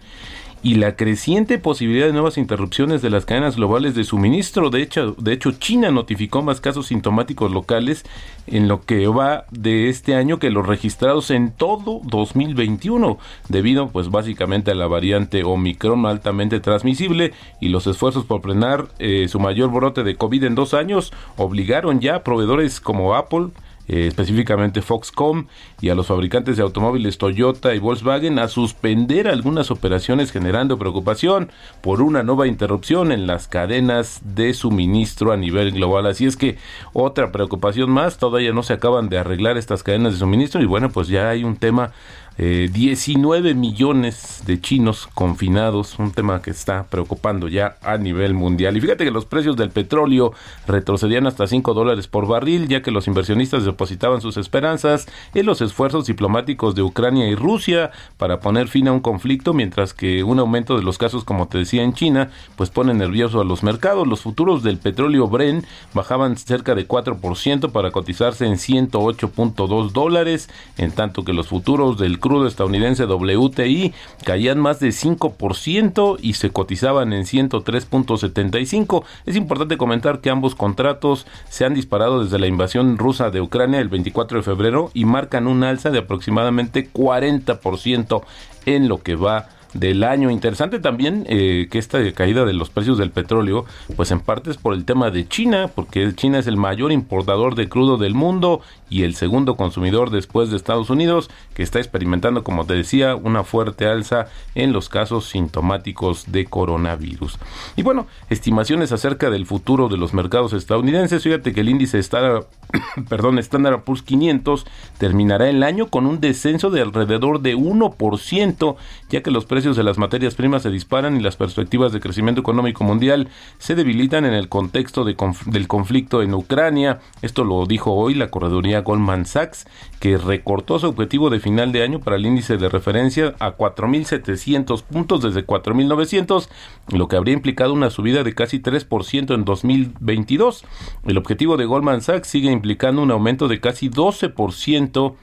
y 0.62 0.74
la 0.74 0.96
creciente 0.96 1.58
posibilidad 1.58 2.06
de 2.06 2.12
nuevas 2.12 2.38
interrupciones 2.38 3.02
de 3.02 3.10
las 3.10 3.24
cadenas 3.24 3.56
globales 3.56 3.94
de 3.94 4.04
suministro. 4.04 4.70
De 4.70 4.82
hecho, 4.82 5.12
de 5.18 5.32
hecho, 5.32 5.52
China 5.52 5.90
notificó 5.90 6.42
más 6.42 6.60
casos 6.60 6.88
sintomáticos 6.88 7.52
locales 7.52 8.04
en 8.46 8.68
lo 8.68 8.82
que 8.82 9.06
va 9.06 9.44
de 9.50 9.88
este 9.88 10.14
año 10.14 10.38
que 10.38 10.50
los 10.50 10.66
registrados 10.66 11.30
en 11.30 11.52
todo 11.52 12.00
2021, 12.04 13.18
debido 13.48 13.88
pues 13.88 14.10
básicamente 14.10 14.70
a 14.70 14.74
la 14.74 14.86
variante 14.86 15.44
Omicron 15.44 16.06
altamente 16.06 16.60
transmisible 16.60 17.32
y 17.60 17.68
los 17.68 17.86
esfuerzos 17.86 18.24
por 18.24 18.42
frenar 18.42 18.88
eh, 18.98 19.28
su 19.28 19.38
mayor 19.38 19.70
brote 19.70 20.02
de 20.02 20.16
COVID 20.16 20.44
en 20.44 20.54
dos 20.54 20.74
años 20.74 21.12
obligaron 21.36 22.00
ya 22.00 22.16
a 22.16 22.24
proveedores 22.24 22.80
como 22.80 23.14
Apple, 23.14 23.48
eh, 23.88 24.06
específicamente 24.06 24.82
Foxconn 24.82 25.48
y 25.80 25.88
a 25.88 25.94
los 25.94 26.06
fabricantes 26.06 26.56
de 26.56 26.62
automóviles 26.62 27.18
Toyota 27.18 27.74
y 27.74 27.78
Volkswagen 27.78 28.38
a 28.38 28.48
suspender 28.48 29.28
algunas 29.28 29.70
operaciones 29.70 30.30
generando 30.30 30.78
preocupación 30.78 31.50
por 31.80 32.02
una 32.02 32.22
nueva 32.22 32.46
interrupción 32.46 33.12
en 33.12 33.26
las 33.26 33.48
cadenas 33.48 34.20
de 34.22 34.54
suministro 34.54 35.32
a 35.32 35.36
nivel 35.36 35.72
global. 35.72 36.06
Así 36.06 36.26
es 36.26 36.36
que 36.36 36.58
otra 36.92 37.32
preocupación 37.32 37.90
más, 37.90 38.18
todavía 38.18 38.52
no 38.52 38.62
se 38.62 38.74
acaban 38.74 39.08
de 39.08 39.18
arreglar 39.18 39.56
estas 39.56 39.82
cadenas 39.82 40.12
de 40.12 40.18
suministro 40.18 40.62
y 40.62 40.66
bueno, 40.66 40.90
pues 40.90 41.08
ya 41.08 41.30
hay 41.30 41.44
un 41.44 41.56
tema 41.56 41.92
19 42.38 43.50
eh, 43.50 43.54
millones 43.54 44.44
de 44.46 44.60
chinos 44.60 45.08
confinados, 45.12 45.98
un 45.98 46.12
tema 46.12 46.40
que 46.40 46.52
está 46.52 46.84
preocupando 46.84 47.48
ya 47.48 47.78
a 47.82 47.96
nivel 47.96 48.32
mundial. 48.32 48.76
Y 48.76 48.80
fíjate 48.80 49.04
que 49.04 49.10
los 49.10 49.24
precios 49.24 49.56
del 49.56 49.70
petróleo 49.70 50.32
retrocedían 50.68 51.26
hasta 51.26 51.48
5 51.48 51.74
dólares 51.74 52.06
por 52.06 52.28
barril, 52.28 52.68
ya 52.68 52.80
que 52.80 52.92
los 52.92 53.08
inversionistas 53.08 53.64
depositaban 53.64 54.20
sus 54.20 54.36
esperanzas 54.36 55.08
en 55.34 55.46
los 55.46 55.60
esfuerzos 55.60 56.06
diplomáticos 56.06 56.76
de 56.76 56.82
Ucrania 56.82 57.28
y 57.28 57.34
Rusia 57.34 57.90
para 58.18 58.38
poner 58.38 58.68
fin 58.68 58.86
a 58.86 58.92
un 58.92 59.00
conflicto, 59.00 59.52
mientras 59.52 59.92
que 59.92 60.22
un 60.22 60.38
aumento 60.38 60.76
de 60.76 60.84
los 60.84 60.96
casos, 60.96 61.24
como 61.24 61.48
te 61.48 61.58
decía, 61.58 61.82
en 61.82 61.92
China, 61.92 62.30
pues 62.54 62.70
pone 62.70 62.94
nervioso 62.94 63.40
a 63.40 63.44
los 63.44 63.64
mercados. 63.64 64.06
Los 64.06 64.20
futuros 64.20 64.62
del 64.62 64.78
petróleo 64.78 65.26
Bren 65.26 65.66
bajaban 65.92 66.36
cerca 66.36 66.76
de 66.76 66.86
4% 66.86 67.72
para 67.72 67.90
cotizarse 67.90 68.46
en 68.46 68.54
108.2 68.54 69.90
dólares, 69.90 70.48
en 70.76 70.92
tanto 70.92 71.24
que 71.24 71.32
los 71.32 71.48
futuros 71.48 71.98
del 71.98 72.20
crudo 72.28 72.46
estadounidense 72.46 73.06
WTI 73.06 73.94
caían 74.22 74.58
más 74.60 74.80
de 74.80 74.88
5% 74.88 76.18
y 76.20 76.34
se 76.34 76.50
cotizaban 76.50 77.14
en 77.14 77.24
103.75. 77.24 79.02
Es 79.24 79.34
importante 79.34 79.78
comentar 79.78 80.20
que 80.20 80.28
ambos 80.28 80.54
contratos 80.54 81.26
se 81.48 81.64
han 81.64 81.72
disparado 81.72 82.22
desde 82.22 82.38
la 82.38 82.46
invasión 82.46 82.98
rusa 82.98 83.30
de 83.30 83.40
Ucrania 83.40 83.80
el 83.80 83.88
24 83.88 84.38
de 84.38 84.44
febrero 84.44 84.90
y 84.92 85.06
marcan 85.06 85.46
un 85.46 85.64
alza 85.64 85.88
de 85.90 86.00
aproximadamente 86.00 86.90
40% 86.92 88.22
en 88.66 88.88
lo 88.88 89.02
que 89.02 89.16
va 89.16 89.48
del 89.74 90.04
año. 90.04 90.30
Interesante 90.30 90.78
también 90.80 91.24
eh, 91.28 91.68
que 91.70 91.78
esta 91.78 91.98
caída 92.12 92.44
de 92.44 92.52
los 92.52 92.70
precios 92.70 92.98
del 92.98 93.10
petróleo, 93.10 93.64
pues 93.96 94.10
en 94.10 94.20
parte 94.20 94.50
es 94.50 94.56
por 94.56 94.74
el 94.74 94.84
tema 94.84 95.10
de 95.10 95.28
China, 95.28 95.70
porque 95.74 96.14
China 96.14 96.38
es 96.38 96.46
el 96.46 96.56
mayor 96.56 96.92
importador 96.92 97.54
de 97.54 97.68
crudo 97.68 97.98
del 97.98 98.14
mundo 98.14 98.60
y 98.90 99.02
el 99.02 99.14
segundo 99.14 99.56
consumidor 99.56 100.10
después 100.10 100.50
de 100.50 100.56
Estados 100.56 100.90
Unidos, 100.90 101.30
que 101.54 101.62
está 101.62 101.78
experimentando, 101.78 102.44
como 102.44 102.64
te 102.64 102.74
decía, 102.74 103.14
una 103.14 103.44
fuerte 103.44 103.86
alza 103.86 104.26
en 104.54 104.72
los 104.72 104.88
casos 104.88 105.26
sintomáticos 105.28 106.30
de 106.32 106.46
coronavirus. 106.46 107.38
Y 107.76 107.82
bueno, 107.82 108.06
estimaciones 108.30 108.92
acerca 108.92 109.30
del 109.30 109.46
futuro 109.46 109.88
de 109.88 109.98
los 109.98 110.14
mercados 110.14 110.52
estadounidenses. 110.52 111.22
Fíjate 111.22 111.52
que 111.52 111.60
el 111.60 111.68
índice 111.68 111.98
está, 111.98 112.40
perdón, 113.08 113.38
Standard 113.38 113.82
Poor's 113.82 114.02
500 114.02 114.66
terminará 114.98 115.48
el 115.48 115.62
año 115.62 115.88
con 115.88 116.06
un 116.06 116.20
descenso 116.20 116.70
de 116.70 116.80
alrededor 116.80 117.40
de 117.40 117.56
1%, 117.56 118.76
ya 119.10 119.22
que 119.22 119.30
los 119.30 119.44
precios 119.44 119.57
precios 119.58 119.76
de 119.76 119.82
las 119.82 119.98
materias 119.98 120.36
primas 120.36 120.62
se 120.62 120.70
disparan 120.70 121.16
y 121.16 121.20
las 121.20 121.34
perspectivas 121.34 121.90
de 121.90 121.98
crecimiento 121.98 122.40
económico 122.40 122.84
mundial 122.84 123.28
se 123.58 123.74
debilitan 123.74 124.24
en 124.24 124.32
el 124.32 124.48
contexto 124.48 125.02
del 125.02 125.66
conflicto 125.66 126.22
en 126.22 126.32
Ucrania. 126.32 127.00
Esto 127.22 127.42
lo 127.42 127.66
dijo 127.66 127.92
hoy 127.92 128.14
la 128.14 128.28
correduría 128.28 128.82
Goldman 128.82 129.26
Sachs, 129.26 129.66
que 129.98 130.16
recortó 130.16 130.78
su 130.78 130.86
objetivo 130.86 131.28
de 131.28 131.40
final 131.40 131.72
de 131.72 131.82
año 131.82 131.98
para 131.98 132.14
el 132.14 132.26
índice 132.26 132.56
de 132.56 132.68
referencia 132.68 133.34
a 133.40 133.56
4.700 133.56 134.84
puntos 134.84 135.22
desde 135.22 135.44
4.900, 135.44 136.48
lo 136.92 137.08
que 137.08 137.16
habría 137.16 137.34
implicado 137.34 137.72
una 137.72 137.90
subida 137.90 138.22
de 138.22 138.36
casi 138.36 138.60
3% 138.60 139.34
en 139.34 139.44
2022. 139.44 140.64
El 141.04 141.18
objetivo 141.18 141.56
de 141.56 141.64
Goldman 141.64 142.02
Sachs 142.02 142.28
sigue 142.28 142.52
implicando 142.52 143.02
un 143.02 143.10
aumento 143.10 143.48
de 143.48 143.58
casi 143.58 143.90
12% 143.90 145.16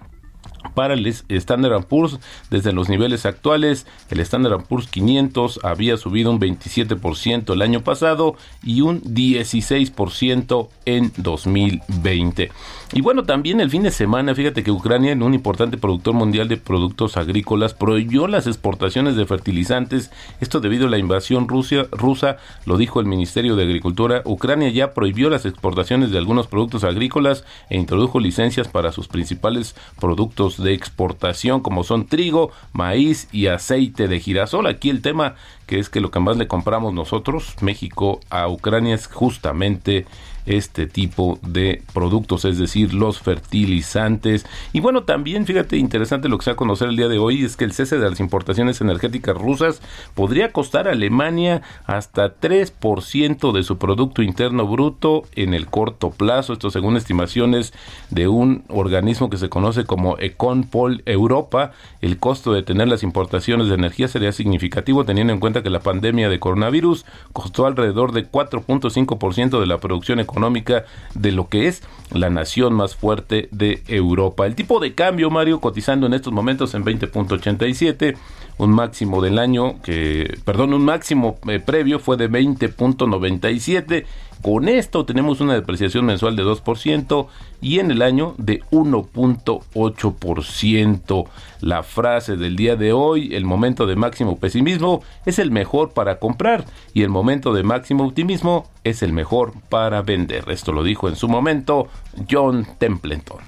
para 0.74 0.93
el 0.93 1.05
Standard 1.07 1.86
Poor's 1.86 2.19
desde 2.50 2.74
los 2.74 2.89
niveles 2.89 3.25
actuales. 3.25 3.86
El 4.10 4.19
Standard 4.22 4.63
Poor's 4.63 4.88
500 4.88 5.60
había 5.63 5.98
subido 5.98 6.31
un 6.31 6.39
27% 6.39 7.53
el 7.53 7.62
año 7.62 7.81
pasado 7.81 8.36
y 8.63 8.81
un 8.81 9.01
16% 9.01 10.69
en 10.86 11.12
2020. 11.17 12.51
Y 12.96 13.02
bueno, 13.02 13.24
también 13.24 13.60
el 13.60 13.70
fin 13.70 13.84
de 13.84 13.92
semana, 13.92 14.34
fíjate 14.34 14.64
que 14.64 14.72
Ucrania, 14.72 15.12
en 15.12 15.22
un 15.22 15.34
importante 15.34 15.78
productor 15.78 16.14
mundial 16.14 16.48
de 16.48 16.56
productos 16.56 17.18
agrícolas, 17.18 17.74
prohibió 17.74 18.25
las 18.25 18.48
exportaciones 18.48 19.18
de 19.18 19.25
fertilizantes. 19.25 20.12
Esto 20.40 20.62
debido 20.62 20.88
a 20.88 20.90
la 20.90 20.98
invasión 20.98 21.50
rusa, 21.50 21.88
rusa, 21.92 22.38
lo 22.66 22.78
dijo 22.78 23.02
el 23.02 23.06
Ministerio 23.06 23.58
de 23.58 23.64
Agricultura. 23.64 24.22
Ucrania 24.24 24.70
ya 24.70 24.94
prohibió 24.94 25.30
las 25.30 25.46
exportaciones 25.46 26.12
de 26.12 26.20
algunos 26.20 26.48
productos 26.48 26.86
agrícolas 26.86 27.44
e 27.70 27.78
introdujo 27.78 28.22
licencias 28.22 28.70
para 28.70 28.94
sus 28.94 29.10
principales 29.10 29.75
productos 30.00 30.64
de 30.64 30.74
exportación, 30.74 31.60
como 31.60 31.84
son 31.84 32.08
trigo, 32.08 32.52
maíz 32.72 33.28
y 33.34 33.48
aceite 33.48 34.08
de 34.08 34.22
girasol. 34.22 34.68
Aquí 34.68 34.90
el 34.90 35.02
tema 35.02 35.36
que 35.68 35.80
es 35.80 35.90
que 35.90 36.00
lo 36.00 36.12
que 36.12 36.22
más 36.22 36.38
le 36.38 36.48
compramos 36.48 36.94
nosotros, 36.94 37.56
México, 37.60 38.22
a 38.30 38.48
Ucrania 38.48 38.96
es 38.96 39.08
justamente 39.08 40.06
este 40.46 40.88
tipo 40.88 41.40
de 41.42 41.82
productos, 41.94 42.46
es 42.46 42.58
decir, 42.58 42.94
los 42.94 43.20
fertilizantes. 43.20 44.46
Y 44.74 44.80
bueno, 44.80 45.04
también 45.04 45.46
fíjate, 45.46 45.78
interesante 45.78 46.30
lo 46.30 46.38
que 46.38 46.46
se 46.46 46.52
va 46.52 46.54
a 46.54 46.58
conocer 46.58 46.90
el 46.90 46.98
día 46.98 47.08
de 47.08 47.18
hoy, 47.18 47.44
es 47.44 47.58
que 47.58 47.66
el 47.66 47.74
cese 47.74 47.98
de 47.98 48.10
las 48.10 48.20
importaciones 48.20 48.82
energéticas 48.82 49.36
rusas 49.36 49.82
podría 50.14 50.52
costar 50.52 50.88
a 50.88 50.92
Alemania 50.92 51.62
hasta 51.86 52.40
3% 52.40 53.52
de 53.52 53.64
su 53.64 53.78
Producto 53.78 54.22
Interno 54.22 54.68
Bruto 54.68 55.24
en 55.36 55.54
el 55.54 55.68
corto 55.68 56.12
plazo, 56.12 56.54
esto 56.54 56.70
según 56.70 56.98
estimaciones 56.98 57.74
de 58.10 58.28
un 58.28 58.64
organismo 58.70 59.30
que 59.30 59.38
se 59.38 59.50
conoce 59.50 59.86
como 59.86 60.18
Econpol 60.20 61.02
Europa. 61.06 61.72
El 62.02 62.18
costo 62.18 62.54
de 62.54 62.64
tener 62.64 62.88
las 62.88 63.04
importaciones 63.04 63.68
de 63.68 63.75
energía 63.75 64.08
sería 64.08 64.32
significativo 64.32 65.06
teniendo 65.06 65.34
en 65.34 65.40
cuenta 65.40 65.64
que 65.64 65.70
la 65.70 65.80
pandemia 65.80 66.30
de 66.30 66.40
coronavirus 66.40 67.06
costó 67.34 67.66
alrededor 67.66 68.12
de 68.12 68.30
4.5% 68.30 69.60
de 69.60 69.66
la 69.66 69.80
producción 69.80 70.20
económica 70.20 70.35
económica 70.36 70.84
de 71.13 71.32
lo 71.32 71.48
que 71.48 71.68
es 71.68 71.82
la 72.12 72.30
nación 72.30 72.74
más 72.74 72.96
fuerte 72.96 73.48
de 73.51 73.82
Europa. 73.88 74.46
El 74.46 74.56
tipo 74.56 74.80
de 74.80 74.94
cambio, 74.94 75.30
Mario, 75.30 75.62
cotizando 75.62 76.06
en 76.08 76.13
estos 76.13 76.34
momentos 76.34 76.74
en 76.74 76.84
20.87, 76.84 78.15
un 78.58 78.72
máximo 78.72 79.22
del 79.22 79.39
año 79.39 79.82
que, 79.82 80.38
perdón, 80.44 80.74
un 80.74 80.84
máximo 80.84 81.38
eh, 81.48 81.60
previo 81.60 82.00
fue 82.00 82.18
de 82.18 82.30
20.97 82.30 84.06
con 84.46 84.70
esto 84.70 85.06
tenemos 85.08 85.42
una 85.42 85.56
depreciación 85.56 86.06
mensual 86.06 86.36
de 86.36 86.44
2% 86.44 87.25
y 87.62 87.80
en 87.80 87.90
el 87.90 88.04
año 88.04 88.36
de 88.38 88.62
1.8%. 88.70 91.28
La 91.62 91.82
frase 91.82 92.38
del 92.38 92.56
día 92.56 92.75
de 92.75 92.94
hoy, 92.94 93.34
el 93.34 93.44
momento 93.44 93.88
de 93.88 93.96
máximo 93.96 94.38
pesimismo 94.38 95.02
es 95.25 95.40
el 95.40 95.50
mejor 95.50 95.94
para 95.94 96.20
comprar 96.20 96.66
y 96.94 97.02
el 97.02 97.10
momento 97.10 97.56
de 97.56 97.64
máximo 97.64 98.06
optimismo 98.06 98.70
es 98.84 99.02
el 99.02 99.14
mejor 99.14 99.54
para 99.68 100.04
vender. 100.04 100.44
Esto 100.52 100.74
lo 100.74 100.84
dijo 100.84 101.10
en 101.10 101.16
su 101.16 101.28
momento 101.28 101.88
John 102.30 102.68
Templeton. 102.78 103.40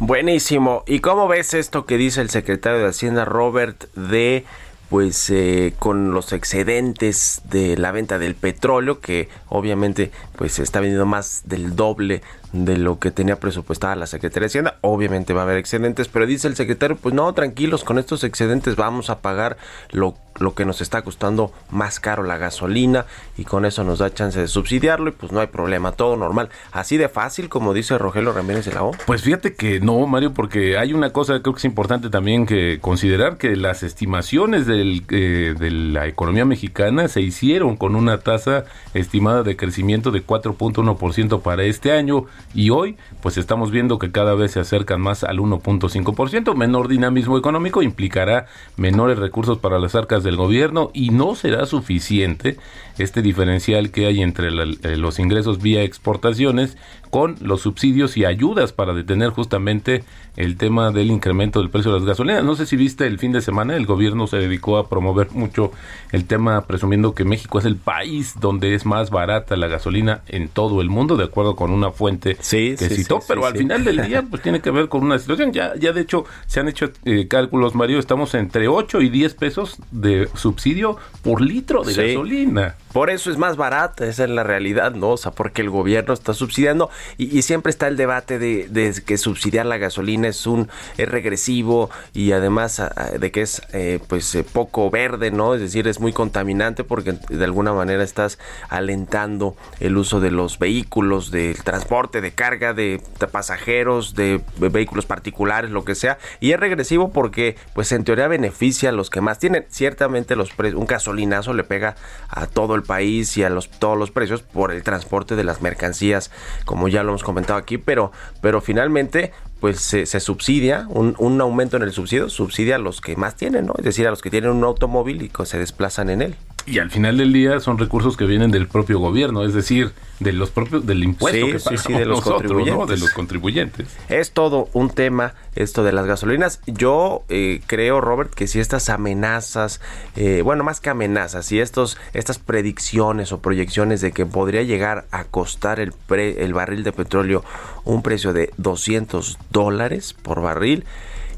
Buenísimo. 0.00 0.82
¿Y 0.88 0.98
cómo 0.98 1.28
ves 1.28 1.54
esto 1.54 1.86
que 1.86 1.96
dice 1.96 2.20
el 2.20 2.30
secretario 2.30 2.80
de 2.80 2.88
Hacienda 2.88 3.24
Robert 3.24 3.84
de 3.94 4.44
pues 4.88 5.30
eh, 5.30 5.74
con 5.78 6.12
los 6.12 6.32
excedentes 6.32 7.42
de 7.50 7.76
la 7.76 7.90
venta 7.90 8.18
del 8.18 8.34
petróleo 8.34 9.00
que 9.00 9.28
obviamente 9.48 10.12
pues 10.36 10.52
se 10.52 10.62
está 10.62 10.80
vendiendo 10.80 11.06
más 11.06 11.42
del 11.44 11.74
doble 11.76 12.22
de 12.52 12.76
lo 12.78 12.98
que 12.98 13.10
tenía 13.10 13.38
presupuestada 13.40 13.96
la 13.96 14.06
Secretaría 14.06 14.44
de 14.44 14.46
Hacienda. 14.46 14.76
Obviamente 14.80 15.34
va 15.34 15.40
a 15.40 15.44
haber 15.44 15.58
excedentes, 15.58 16.08
pero 16.08 16.26
dice 16.26 16.48
el 16.48 16.56
secretario, 16.56 16.96
pues 16.96 17.14
no, 17.14 17.32
tranquilos, 17.34 17.84
con 17.84 17.98
estos 17.98 18.24
excedentes 18.24 18.76
vamos 18.76 19.10
a 19.10 19.20
pagar 19.20 19.56
lo, 19.90 20.14
lo 20.38 20.54
que 20.54 20.64
nos 20.64 20.80
está 20.80 21.02
costando 21.02 21.52
más 21.70 22.00
caro 22.00 22.22
la 22.22 22.38
gasolina 22.38 23.06
y 23.36 23.44
con 23.44 23.64
eso 23.64 23.84
nos 23.84 23.98
da 23.98 24.12
chance 24.12 24.38
de 24.40 24.48
subsidiarlo 24.48 25.10
y 25.10 25.12
pues 25.12 25.32
no 25.32 25.40
hay 25.40 25.48
problema, 25.48 25.92
todo 25.92 26.16
normal. 26.16 26.48
Así 26.72 26.96
de 26.96 27.08
fácil 27.08 27.48
como 27.48 27.74
dice 27.74 27.98
Rogelio 27.98 28.32
Ramírez 28.32 28.64
de 28.66 28.72
la 28.72 28.84
O. 28.84 28.92
Pues 29.06 29.22
fíjate 29.22 29.54
que 29.54 29.80
no, 29.80 30.06
Mario, 30.06 30.32
porque 30.32 30.78
hay 30.78 30.92
una 30.92 31.12
cosa 31.12 31.34
que 31.34 31.42
creo 31.42 31.54
que 31.54 31.58
es 31.58 31.64
importante 31.64 32.10
también 32.10 32.46
que 32.46 32.78
considerar 32.80 33.38
que 33.38 33.56
las 33.56 33.82
estimaciones 33.82 34.66
eh, 34.68 35.54
de 35.58 35.70
la 35.70 36.06
economía 36.06 36.44
mexicana 36.44 37.08
se 37.08 37.20
hicieron 37.20 37.76
con 37.76 37.96
una 37.96 38.18
tasa 38.18 38.64
estimada 38.94 39.42
de 39.42 39.56
crecimiento 39.56 40.10
de 40.10 40.22
4.1% 40.26 41.40
para 41.42 41.64
este 41.64 41.92
año 41.92 42.24
y 42.54 42.70
hoy 42.70 42.96
pues 43.22 43.36
estamos 43.38 43.70
viendo 43.70 43.98
que 43.98 44.10
cada 44.10 44.34
vez 44.34 44.52
se 44.52 44.60
acercan 44.60 45.00
más 45.00 45.24
al 45.24 45.38
1.5%, 45.38 46.54
menor 46.54 46.88
dinamismo 46.88 47.38
económico 47.38 47.82
implicará 47.82 48.46
menores 48.76 49.18
recursos 49.18 49.58
para 49.58 49.78
las 49.78 49.94
arcas 49.94 50.22
del 50.22 50.36
gobierno 50.36 50.90
y 50.92 51.10
no 51.10 51.34
será 51.34 51.66
suficiente 51.66 52.56
este 52.98 53.22
diferencial 53.22 53.90
que 53.90 54.06
hay 54.06 54.22
entre 54.22 54.48
eh, 54.48 54.96
los 54.96 55.18
ingresos 55.18 55.60
vía 55.60 55.82
exportaciones 55.82 56.76
con 57.10 57.36
los 57.40 57.62
subsidios 57.62 58.16
y 58.16 58.24
ayudas 58.24 58.72
para 58.72 58.94
detener 58.94 59.30
justamente 59.30 60.04
el 60.36 60.56
tema 60.56 60.90
del 60.90 61.10
incremento 61.10 61.60
del 61.60 61.70
precio 61.70 61.92
de 61.92 61.98
las 61.98 62.06
gasolinas. 62.06 62.44
No 62.44 62.54
sé 62.56 62.66
si 62.66 62.76
viste 62.76 63.06
el 63.06 63.18
fin 63.18 63.32
de 63.32 63.40
semana, 63.40 63.74
el 63.76 63.86
gobierno 63.86 64.26
se 64.26 64.36
dedicó 64.36 64.76
a 64.76 64.88
promover 64.88 65.30
mucho 65.32 65.72
el 66.12 66.26
tema 66.26 66.66
presumiendo 66.66 67.14
que 67.14 67.24
México 67.24 67.58
es 67.58 67.64
el 67.64 67.76
país 67.76 68.34
donde 68.38 68.74
es 68.74 68.84
más 68.84 69.10
barata 69.10 69.56
la 69.56 69.66
gasolina 69.66 70.22
en 70.28 70.48
todo 70.48 70.80
el 70.80 70.90
mundo, 70.90 71.16
de 71.16 71.24
acuerdo 71.24 71.56
con 71.56 71.70
una 71.70 71.90
fuente 71.90 72.36
que 72.36 72.76
citó, 72.76 73.20
pero 73.26 73.46
al 73.46 73.56
final 73.56 73.84
del 73.84 74.06
día 74.06 74.22
pues 74.28 74.42
tiene 74.42 74.60
que 74.60 74.70
ver 74.70 74.88
con 74.88 75.02
una 75.02 75.18
situación, 75.18 75.52
ya, 75.52 75.74
ya 75.76 75.92
de 75.92 76.02
hecho 76.02 76.24
se 76.46 76.60
han 76.60 76.68
hecho 76.68 76.90
eh, 77.04 77.26
cálculos, 77.28 77.74
Mario, 77.74 77.98
estamos 77.98 78.34
entre 78.34 78.68
8 78.68 79.00
y 79.00 79.08
10 79.08 79.34
pesos 79.34 79.76
de 79.90 80.28
subsidio 80.34 80.98
por 81.22 81.40
litro 81.40 81.82
de 81.82 81.94
gasolina. 81.94 82.76
Por 82.92 83.10
eso 83.10 83.30
es 83.30 83.36
más 83.36 83.56
barata, 83.56 84.06
esa 84.06 84.24
es 84.24 84.30
la 84.30 84.42
realidad, 84.42 84.94
¿no? 84.94 85.10
O 85.10 85.16
sea, 85.18 85.30
porque 85.32 85.60
el 85.60 85.68
gobierno 85.68 86.14
está 86.14 86.32
subsidiando 86.32 86.88
y, 87.18 87.42
siempre 87.42 87.70
está 87.70 87.88
el 87.88 87.96
debate 87.96 88.38
de, 88.38 88.94
que 89.04 89.18
subsidiar 89.18 89.66
la 89.66 89.78
gasolina 89.78 90.28
es 90.28 90.46
un 90.46 90.68
es 90.96 91.08
regresivo 91.08 91.90
y 92.12 92.32
además 92.32 92.82
de 93.18 93.30
que 93.30 93.42
es 93.42 93.62
eh, 93.72 94.00
pues 94.08 94.34
eh, 94.34 94.44
poco 94.44 94.90
verde, 94.90 95.30
¿no? 95.30 95.54
Es 95.54 95.60
decir, 95.60 95.86
es 95.86 96.00
muy 96.00 96.12
contaminante 96.12 96.84
porque 96.84 97.12
de 97.12 97.44
alguna 97.44 97.72
manera 97.72 98.02
estás 98.02 98.38
alentando 98.68 99.56
el 99.80 99.96
uso 99.96 100.20
de 100.20 100.30
los 100.30 100.58
vehículos, 100.58 101.30
del 101.30 101.62
transporte 101.62 102.20
de 102.20 102.32
carga, 102.32 102.72
de, 102.74 103.00
pasajeros, 103.30 104.14
de, 104.14 104.40
vehículos 104.58 105.06
particulares, 105.06 105.70
lo 105.70 105.84
que 105.84 105.94
sea. 105.94 106.18
Y 106.40 106.52
es 106.52 106.60
regresivo 106.60 107.10
porque 107.12 107.56
pues 107.74 107.92
en 107.92 108.04
teoría 108.04 108.28
beneficia 108.28 108.90
a 108.90 108.92
los 108.92 109.10
que 109.10 109.20
más 109.20 109.38
tienen. 109.38 109.66
Ciertamente 109.68 110.36
los 110.36 110.50
un 110.58 110.86
gasolinazo 110.86 111.52
le 111.52 111.64
pega 111.64 111.96
a 112.28 112.46
todo 112.46 112.74
el 112.74 112.82
país 112.82 113.36
y 113.36 113.44
a 113.44 113.50
los, 113.50 113.68
todos 113.68 113.98
los 113.98 114.10
precios 114.10 114.42
por 114.42 114.72
el 114.72 114.82
transporte 114.82 115.36
de 115.36 115.44
las 115.44 115.62
mercancías, 115.62 116.30
como 116.64 116.85
ya 116.88 117.02
lo 117.02 117.10
hemos 117.10 117.22
comentado 117.22 117.58
aquí, 117.58 117.78
pero, 117.78 118.12
pero 118.40 118.60
finalmente 118.60 119.32
pues 119.60 119.80
se, 119.80 120.06
subsidia, 120.20 120.86
un, 120.90 121.14
un, 121.18 121.40
aumento 121.40 121.76
en 121.76 121.82
el 121.82 121.92
subsidio 121.92 122.28
subsidia 122.28 122.76
a 122.76 122.78
los 122.78 123.00
que 123.00 123.16
más 123.16 123.36
tienen, 123.36 123.66
¿no? 123.66 123.74
Es 123.78 123.84
decir, 123.84 124.06
a 124.06 124.10
los 124.10 124.20
que 124.20 124.30
tienen 124.30 124.50
un 124.50 124.64
automóvil 124.64 125.22
y 125.22 125.28
que 125.28 125.46
se 125.46 125.58
desplazan 125.58 126.10
en 126.10 126.22
él. 126.22 126.36
Y 126.66 126.80
al 126.80 126.90
final 126.90 127.16
del 127.16 127.32
día 127.32 127.60
son 127.60 127.78
recursos 127.78 128.16
que 128.16 128.26
vienen 128.26 128.50
del 128.50 128.66
propio 128.66 128.98
gobierno, 128.98 129.44
es 129.44 129.54
decir, 129.54 129.92
de 130.18 130.32
los 130.32 130.50
propios 130.50 130.84
del 130.84 131.04
impuesto 131.04 131.46
que 131.46 131.58
pagamos 131.58 131.98
de 131.98 132.04
los 132.04 132.20
contribuyentes. 132.22 132.88
de 132.88 132.96
los 132.96 133.10
contribuyentes. 133.12 133.88
Es 134.08 134.32
todo 134.32 134.68
un 134.72 134.90
tema 134.90 135.34
esto 135.54 135.84
de 135.84 135.92
las 135.92 136.06
gasolinas. 136.06 136.60
Yo 136.66 137.22
eh, 137.28 137.60
creo, 137.66 138.00
Robert, 138.00 138.34
que 138.34 138.48
si 138.48 138.58
estas 138.58 138.88
amenazas, 138.88 139.80
eh, 140.16 140.42
bueno, 140.42 140.64
más 140.64 140.80
que 140.80 140.90
amenazas, 140.90 141.46
si 141.46 141.60
estos 141.60 141.98
estas 142.14 142.38
predicciones 142.38 143.30
o 143.30 143.40
proyecciones 143.40 144.00
de 144.00 144.10
que 144.10 144.26
podría 144.26 144.62
llegar 144.62 145.06
a 145.12 145.24
costar 145.24 145.78
el 145.78 145.92
el 146.08 146.54
barril 146.54 146.82
de 146.82 146.92
petróleo 146.92 147.44
un 147.84 148.02
precio 148.02 148.32
de 148.32 148.50
200 148.56 149.38
dólares 149.50 150.14
por 150.14 150.42
barril, 150.42 150.84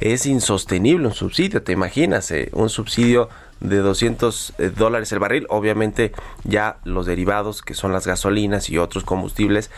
es 0.01 0.27
insostenible 0.27 1.09
un 1.09 1.15
subsidio, 1.15 1.63
te 1.63 1.73
imaginas, 1.73 2.31
eh, 2.31 2.49
un 2.53 2.69
subsidio 2.69 3.29
de 3.61 3.79
200 3.79 4.55
eh, 4.59 4.71
dólares 4.75 5.13
el 5.13 5.19
barril. 5.19 5.47
Obviamente 5.49 6.13
ya 6.45 6.79
los 6.85 7.07
derivados 7.07 7.63
que 7.63 7.75
son 7.75 7.93
las 7.93 8.07
gasolinas 8.07 8.71
y 8.71 8.79
otros 8.79 9.05
combustibles 9.05 9.71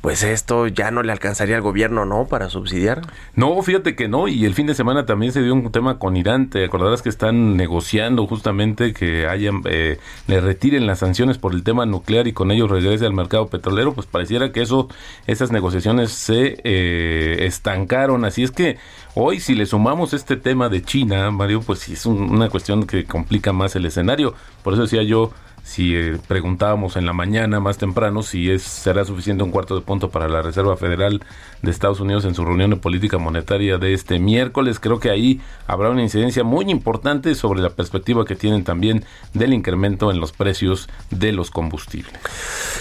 pues 0.00 0.22
esto 0.22 0.66
ya 0.68 0.90
no 0.90 1.02
le 1.02 1.12
alcanzaría 1.12 1.56
al 1.56 1.62
gobierno, 1.62 2.04
¿no? 2.04 2.26
Para 2.26 2.48
subsidiar. 2.48 3.02
No, 3.34 3.60
fíjate 3.62 3.96
que 3.96 4.08
no, 4.08 4.28
y 4.28 4.44
el 4.44 4.54
fin 4.54 4.66
de 4.66 4.74
semana 4.74 5.04
también 5.04 5.32
se 5.32 5.42
dio 5.42 5.52
un 5.52 5.72
tema 5.72 5.98
con 5.98 6.16
Irán, 6.16 6.48
te 6.48 6.64
acordarás 6.64 7.02
que 7.02 7.08
están 7.08 7.56
negociando 7.56 8.26
justamente 8.26 8.92
que 8.92 9.26
hayan, 9.26 9.62
eh, 9.64 9.98
le 10.26 10.40
retiren 10.40 10.86
las 10.86 11.00
sanciones 11.00 11.38
por 11.38 11.54
el 11.54 11.64
tema 11.64 11.86
nuclear 11.86 12.26
y 12.28 12.32
con 12.32 12.50
ello 12.50 12.68
regrese 12.68 13.06
al 13.06 13.14
mercado 13.14 13.48
petrolero, 13.48 13.94
pues 13.94 14.06
pareciera 14.06 14.52
que 14.52 14.62
eso, 14.62 14.88
esas 15.26 15.50
negociaciones 15.50 16.12
se 16.12 16.60
eh, 16.62 17.46
estancaron, 17.46 18.24
así 18.24 18.42
es 18.42 18.52
que 18.52 18.78
hoy 19.14 19.40
si 19.40 19.54
le 19.54 19.66
sumamos 19.66 20.12
este 20.12 20.36
tema 20.36 20.68
de 20.68 20.82
China, 20.82 21.30
Mario, 21.30 21.62
pues 21.62 21.88
es 21.88 22.06
una 22.06 22.48
cuestión 22.48 22.86
que 22.86 23.04
complica 23.04 23.52
más 23.52 23.74
el 23.76 23.86
escenario, 23.86 24.34
por 24.62 24.74
eso 24.74 24.82
decía 24.82 25.02
yo, 25.02 25.32
si 25.66 25.96
eh, 25.96 26.16
preguntábamos 26.28 26.96
en 26.96 27.06
la 27.06 27.12
mañana 27.12 27.58
más 27.58 27.76
temprano 27.76 28.22
si 28.22 28.52
es 28.52 28.62
será 28.62 29.04
suficiente 29.04 29.42
un 29.42 29.50
cuarto 29.50 29.74
de 29.74 29.80
punto 29.80 30.10
para 30.10 30.28
la 30.28 30.40
Reserva 30.40 30.76
Federal 30.76 31.24
de 31.60 31.70
Estados 31.72 31.98
Unidos 31.98 32.24
en 32.24 32.36
su 32.36 32.44
reunión 32.44 32.70
de 32.70 32.76
política 32.76 33.18
monetaria 33.18 33.76
de 33.76 33.92
este 33.92 34.20
miércoles, 34.20 34.78
creo 34.78 35.00
que 35.00 35.10
ahí 35.10 35.40
habrá 35.66 35.90
una 35.90 36.02
incidencia 36.02 36.44
muy 36.44 36.70
importante 36.70 37.34
sobre 37.34 37.60
la 37.60 37.70
perspectiva 37.70 38.24
que 38.24 38.36
tienen 38.36 38.62
también 38.62 39.04
del 39.34 39.52
incremento 39.52 40.12
en 40.12 40.20
los 40.20 40.30
precios 40.30 40.88
de 41.10 41.32
los 41.32 41.50
combustibles. 41.50 42.14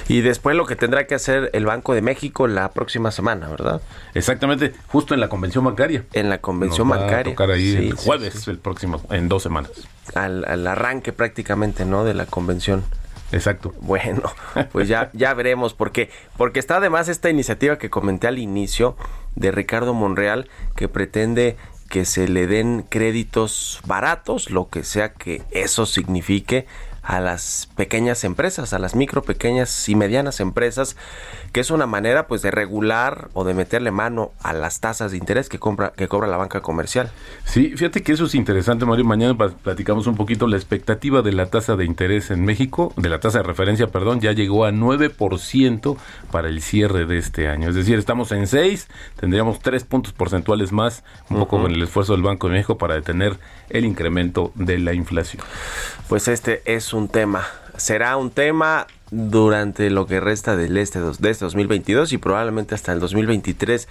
Y 0.08 0.22
después 0.22 0.56
lo 0.56 0.68
que 0.68 0.76
tendrá 0.76 1.08
que 1.08 1.16
hacer 1.16 1.50
el 1.54 1.66
Banco 1.66 1.96
de 1.96 2.04
México 2.04 2.46
la 2.48 2.70
próxima 2.70 3.10
semana, 3.10 3.50
¿verdad? 3.50 3.82
Exactamente, 4.14 4.74
justo 4.90 5.16
en 5.16 5.22
la 5.22 5.28
convención 5.28 5.66
bancaria. 5.66 6.06
En 6.14 6.30
la 6.30 6.38
convención 6.38 6.88
Nos 6.88 6.98
va 6.98 7.02
bancaria. 7.02 7.34
A 7.34 7.36
tocar 7.36 7.50
ahí 7.50 7.72
Sí, 7.72 7.78
el 7.78 7.98
sí, 7.98 8.06
jueves, 8.06 8.48
el 8.48 8.60
próximo, 8.60 9.02
en 9.10 9.28
dos 9.28 9.42
semanas. 9.42 9.72
Al, 10.14 10.46
al 10.46 10.68
arranque 10.68 11.12
prácticamente, 11.14 11.86
¿no? 11.86 12.04
De 12.04 12.14
la 12.14 12.26
convención. 12.26 12.84
Exacto. 13.32 13.74
Bueno, 13.82 14.22
pues 14.72 14.88
ya, 14.88 15.10
ya 15.14 15.34
veremos, 15.34 15.74
porque, 15.74 16.10
porque 16.38 16.60
está 16.60 16.78
además 16.78 17.10
esta 17.10 17.30
iniciativa 17.30 17.78
que 17.78 17.90
comenté 17.90 18.28
al 18.28 18.40
inicio 18.40 18.96
de 19.36 19.52
Ricardo 19.52 19.94
Monreal, 19.94 20.50
que 20.76 20.88
pretende 20.88 21.58
que 21.90 22.06
se 22.06 22.28
le 22.28 22.48
den 22.48 22.86
créditos 22.90 23.82
baratos, 23.86 24.50
lo 24.50 24.70
que 24.70 24.84
sea 24.84 25.14
que 25.14 25.44
eso 25.52 25.86
signifique 25.86 26.66
a 27.06 27.20
las 27.20 27.70
pequeñas 27.76 28.24
empresas, 28.24 28.74
a 28.74 28.80
las 28.80 28.96
micro, 28.96 29.22
pequeñas 29.22 29.88
y 29.88 29.96
medianas 29.96 30.40
empresas, 30.40 30.98
que 31.54 31.60
es 31.60 31.70
una 31.70 31.86
manera 31.86 32.28
pues 32.28 32.42
de 32.42 32.52
regular 32.52 33.30
o 33.34 33.44
de 33.44 33.54
meterle 33.54 33.92
mano 33.92 34.32
a 34.42 34.54
las 34.54 34.80
tasas 34.80 35.12
de 35.12 35.18
interés 35.18 35.48
que 35.48 35.60
compra 35.60 35.94
que 35.96 36.08
cobra 36.08 36.28
la 36.28 36.38
banca 36.38 36.62
comercial. 36.62 37.12
Sí, 37.46 37.74
fíjate 37.78 38.02
que 38.02 38.14
eso 38.14 38.26
es 38.26 38.34
interesante, 38.36 38.86
Mario. 38.86 39.06
Mañana 39.06 39.38
platicamos 39.38 40.08
un 40.08 40.16
poquito 40.16 40.48
la 40.48 40.58
expectativa 40.58 41.22
de 41.22 41.32
la 41.32 41.46
tasa 41.46 41.76
de 41.76 41.86
interés 41.86 42.32
en 42.32 42.44
México, 42.44 42.92
de 42.98 43.10
la 43.10 43.20
tasa 43.20 43.40
de 43.40 43.44
referencia, 43.44 43.88
perdón, 43.88 44.20
ya 44.20 44.32
llegó 44.32 44.66
a 44.66 44.72
9% 44.72 45.98
para 46.32 46.48
el 46.48 46.62
cierre 46.62 47.06
de 47.06 47.20
este 47.20 47.48
año. 47.48 47.70
Es 47.70 47.76
decir, 47.76 48.00
estamos 48.00 48.32
en 48.32 48.48
6, 48.48 48.88
tendríamos 49.20 49.60
3 49.60 49.84
puntos 49.84 50.14
porcentuales 50.14 50.72
más, 50.72 51.04
un 51.30 51.38
poco 51.38 51.62
con 51.62 51.72
el 51.72 51.84
esfuerzo 51.84 52.14
del 52.14 52.24
Banco 52.24 52.48
de 52.48 52.54
México 52.54 52.78
para 52.78 52.96
detener 52.96 53.38
el 53.70 53.86
incremento 53.86 54.52
de 54.56 54.80
la 54.80 54.94
inflación. 54.94 55.44
Pues 56.10 56.28
este 56.28 56.62
es 56.66 56.94
un 56.96 57.08
tema. 57.08 57.46
Será 57.78 58.18
un 58.18 58.32
tema 58.32 58.88
durante 59.12 59.90
lo 59.90 60.08
que 60.08 60.20
resta 60.20 60.56
del 60.56 60.78
este 60.78 61.00
de 61.00 61.30
este 61.30 61.46
2022 61.46 62.14
y 62.14 62.18
probablemente 62.18 62.74
hasta 62.76 62.94
el 62.94 63.00
2023. 63.00 63.88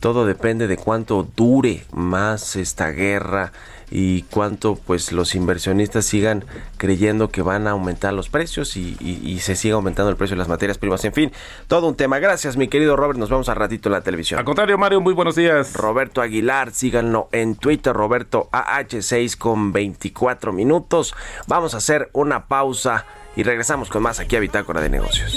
Todo 0.00 0.24
depende 0.26 0.66
de 0.66 0.76
cuánto 0.76 1.28
dure 1.36 1.84
más 1.92 2.56
esta 2.56 2.88
guerra 2.90 3.52
y 3.92 4.22
cuánto 4.22 4.76
pues 4.76 5.10
los 5.10 5.34
inversionistas 5.34 6.04
sigan 6.06 6.44
creyendo 6.76 7.28
que 7.28 7.42
van 7.42 7.66
a 7.66 7.72
aumentar 7.72 8.12
los 8.12 8.28
precios 8.28 8.76
y, 8.76 8.96
y- 9.00 9.20
y 9.28 9.40
se 9.40 9.56
siga 9.56 9.74
aumentando 9.74 10.08
el 10.10 10.16
precio 10.16 10.36
de 10.36 10.38
las 10.38 10.48
materias 10.48 10.78
primas. 10.78 11.04
En 11.04 11.12
fin, 11.12 11.32
todo 11.66 11.88
un 11.88 11.96
tema. 11.96 12.18
Gracias 12.20 12.56
mi 12.56 12.68
querido 12.68 12.96
Robert. 12.96 13.18
Nos 13.18 13.30
vemos 13.30 13.48
al 13.48 13.56
ratito 13.56 13.88
en 13.88 13.92
la 13.94 14.00
televisión. 14.00 14.38
Al 14.38 14.44
contrario, 14.44 14.78
Mario, 14.78 15.00
muy 15.00 15.12
buenos 15.12 15.34
días. 15.34 15.74
Roberto 15.74 16.22
Aguilar, 16.22 16.70
síganlo 16.72 17.28
en 17.32 17.56
Twitter, 17.56 17.92
Roberto 17.92 18.48
AH6 18.52 19.36
con 19.36 19.72
24 19.72 20.52
minutos. 20.52 21.14
Vamos 21.48 21.74
a 21.74 21.78
hacer 21.78 22.10
una 22.12 22.46
pausa 22.46 23.06
y 23.36 23.42
regresamos 23.42 23.90
con 23.90 24.02
más 24.02 24.20
aquí 24.20 24.36
a 24.36 24.40
Bitácora 24.40 24.80
de 24.80 24.88
Negocios. 24.88 25.36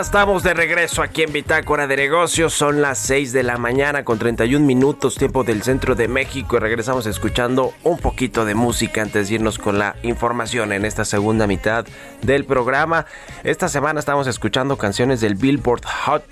Estamos 0.00 0.42
de 0.42 0.54
regreso 0.54 1.02
aquí 1.02 1.24
en 1.24 1.32
Bitácora 1.32 1.86
de 1.86 1.94
Negocios. 1.94 2.54
Son 2.54 2.80
las 2.80 2.98
6 3.00 3.34
de 3.34 3.42
la 3.42 3.58
mañana 3.58 4.02
con 4.02 4.18
31 4.18 4.64
minutos 4.64 5.16
tiempo 5.16 5.44
del 5.44 5.62
centro 5.62 5.94
de 5.94 6.08
México 6.08 6.56
y 6.56 6.58
regresamos 6.58 7.04
escuchando 7.04 7.74
un 7.84 7.98
poquito 7.98 8.46
de 8.46 8.54
música 8.54 9.02
antes 9.02 9.28
de 9.28 9.34
irnos 9.34 9.58
con 9.58 9.78
la 9.78 9.96
información 10.02 10.72
en 10.72 10.86
esta 10.86 11.04
segunda 11.04 11.46
mitad 11.46 11.84
del 12.22 12.46
programa. 12.46 13.04
Esta 13.44 13.68
semana 13.68 14.00
estamos 14.00 14.26
escuchando 14.26 14.78
canciones 14.78 15.20
del 15.20 15.34
Billboard 15.34 15.84
Hot 16.06 16.24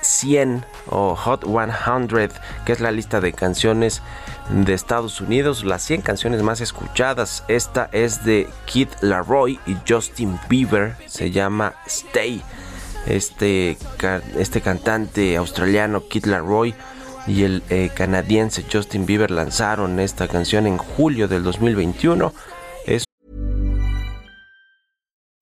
100 0.00 0.66
o 0.90 1.14
Hot 1.14 1.44
100, 1.44 2.30
que 2.66 2.72
es 2.72 2.80
la 2.80 2.90
lista 2.90 3.20
de 3.20 3.32
canciones 3.32 4.02
de 4.50 4.74
Estados 4.74 5.20
Unidos, 5.20 5.64
las 5.64 5.82
100 5.82 6.02
canciones 6.02 6.42
más 6.42 6.60
escuchadas. 6.60 7.44
Esta 7.46 7.88
es 7.92 8.24
de 8.24 8.48
Kid 8.64 8.88
Laroi 9.00 9.60
y 9.64 9.76
Justin 9.88 10.40
Bieber, 10.48 10.96
se 11.06 11.30
llama 11.30 11.74
Stay. 11.86 12.42
Este, 13.06 13.76
este 14.38 14.60
cantante 14.60 15.36
australiano 15.36 16.06
Kid 16.08 16.26
Laroi 16.26 16.74
y 17.26 17.42
el 17.44 17.62
eh, 17.68 17.90
canadiense 17.94 18.64
Justin 18.70 19.06
Bieber 19.06 19.30
lanzaron 19.30 19.98
esta 20.00 20.28
canción 20.28 20.66
en 20.66 20.78
julio 20.78 21.28
del 21.28 21.42
2021. 21.42 22.32
Es 22.86 23.04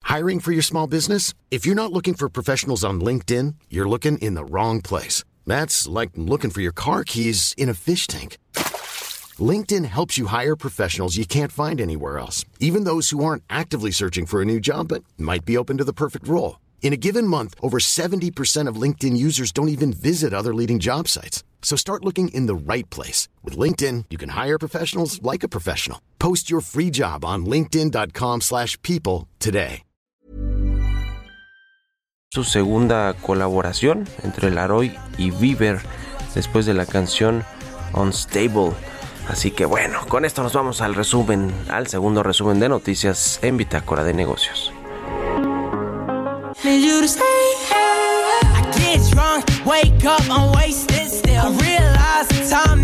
Hiring 0.03 0.39
for 0.39 0.51
your 0.51 0.63
small 0.63 0.87
business? 0.87 1.33
If 1.49 1.65
you're 1.65 1.75
not 1.75 1.91
looking 1.91 2.15
for 2.15 2.29
professionals 2.29 2.83
on 2.83 2.99
LinkedIn, 2.99 3.55
you're 3.69 3.87
looking 3.87 4.17
in 4.17 4.35
the 4.35 4.43
wrong 4.43 4.81
place. 4.81 5.23
That's 5.47 5.87
like 5.87 6.11
looking 6.15 6.51
for 6.51 6.61
your 6.61 6.73
car 6.73 7.03
keys 7.03 7.53
in 7.57 7.69
a 7.69 7.73
fish 7.73 8.07
tank. 8.07 8.37
LinkedIn 9.39 9.85
helps 9.85 10.17
you 10.17 10.27
hire 10.27 10.55
professionals 10.55 11.17
you 11.17 11.25
can't 11.25 11.51
find 11.51 11.79
anywhere 11.79 12.19
else, 12.19 12.45
even 12.59 12.83
those 12.83 13.11
who 13.11 13.23
aren't 13.23 13.43
actively 13.49 13.91
searching 13.91 14.25
for 14.25 14.41
a 14.41 14.45
new 14.45 14.59
job 14.59 14.89
but 14.89 15.03
might 15.17 15.45
be 15.45 15.57
open 15.57 15.77
to 15.77 15.85
the 15.85 15.93
perfect 15.93 16.27
role. 16.27 16.57
In 16.81 16.93
a 16.93 16.97
given 16.97 17.25
month, 17.25 17.55
over 17.61 17.77
70% 17.79 18.67
of 18.67 18.81
LinkedIn 18.81 19.15
users 19.15 19.53
don't 19.53 19.69
even 19.69 19.93
visit 19.93 20.33
other 20.33 20.53
leading 20.53 20.79
job 20.79 21.07
sites. 21.07 21.45
So 21.61 21.77
start 21.77 22.03
looking 22.03 22.27
in 22.33 22.47
the 22.47 22.73
right 22.73 22.89
place. 22.89 23.29
With 23.45 23.57
LinkedIn, 23.57 24.05
you 24.09 24.17
can 24.17 24.29
hire 24.29 24.59
professionals 24.59 25.21
like 25.23 25.43
a 25.43 25.47
professional. 25.49 26.01
Post 26.19 26.49
your 26.49 26.59
free 26.59 26.89
job 26.89 27.23
on 27.23 27.45
linkedin.com 27.45 28.41
slash 28.41 28.77
people 28.81 29.29
today. 29.39 29.83
su 32.33 32.45
segunda 32.45 33.13
colaboración 33.13 34.07
entre 34.23 34.51
Laroy 34.51 34.97
y 35.17 35.31
Bieber 35.31 35.81
después 36.33 36.65
de 36.65 36.73
la 36.73 36.85
canción 36.85 37.43
Unstable. 37.93 38.71
Así 39.27 39.51
que 39.51 39.65
bueno, 39.65 39.99
con 40.07 40.23
esto 40.23 40.41
nos 40.41 40.53
vamos 40.53 40.79
al 40.79 40.95
resumen, 40.95 41.53
al 41.69 41.87
segundo 41.87 42.23
resumen 42.23 42.61
de 42.61 42.69
noticias 42.69 43.37
en 43.41 43.57
Bitácora 43.57 44.05
de 44.05 44.13
Negocios. 44.13 44.71
Need 46.63 46.83
you 46.83 47.01
to 47.01 47.07
stay 47.07 47.23
here. 47.69 47.73
I 47.73 48.71
get 48.77 49.11
drunk, 49.11 49.45
wake 49.65 50.05
up, 50.05 50.21
I'm 50.29 50.51
wasted 50.53 51.09
still. 51.09 51.43
I 51.43 51.49
realize 51.57 52.27
the 52.27 52.47
time 52.55 52.80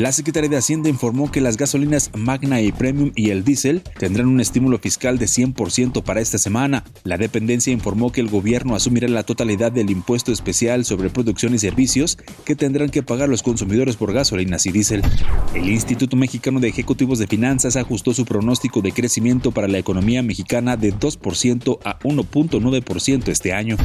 La 0.00 0.12
Secretaría 0.12 0.48
de 0.48 0.56
Hacienda 0.56 0.88
informó 0.88 1.30
que 1.30 1.42
las 1.42 1.58
gasolinas 1.58 2.10
Magna 2.16 2.62
y 2.62 2.72
Premium 2.72 3.12
y 3.16 3.28
el 3.28 3.44
diésel 3.44 3.82
tendrán 3.98 4.28
un 4.28 4.40
estímulo 4.40 4.78
fiscal 4.78 5.18
de 5.18 5.26
100% 5.26 6.02
para 6.02 6.22
esta 6.22 6.38
semana. 6.38 6.84
La 7.04 7.18
dependencia 7.18 7.70
informó 7.70 8.10
que 8.10 8.22
el 8.22 8.30
gobierno 8.30 8.74
asumirá 8.74 9.08
la 9.08 9.24
totalidad 9.24 9.72
del 9.72 9.90
impuesto 9.90 10.32
especial 10.32 10.86
sobre 10.86 11.10
producción 11.10 11.54
y 11.54 11.58
servicios 11.58 12.16
que 12.46 12.56
tendrán 12.56 12.88
que 12.88 13.02
pagar 13.02 13.28
los 13.28 13.42
consumidores 13.42 13.96
por 13.96 14.14
gasolinas 14.14 14.64
y 14.64 14.72
diésel. 14.72 15.02
El 15.54 15.68
Instituto 15.68 16.16
Mexicano 16.16 16.60
de 16.60 16.68
Ejecutivos 16.68 17.18
de 17.18 17.26
Finanzas 17.26 17.76
ajustó 17.76 18.14
su 18.14 18.24
pronóstico 18.24 18.80
de 18.80 18.92
crecimiento 18.92 19.50
para 19.50 19.68
la 19.68 19.76
economía 19.76 20.22
mexicana 20.22 20.78
de 20.78 20.94
2% 20.94 21.78
a 21.84 21.98
1.9% 21.98 23.28
este 23.28 23.52
año. 23.52 23.76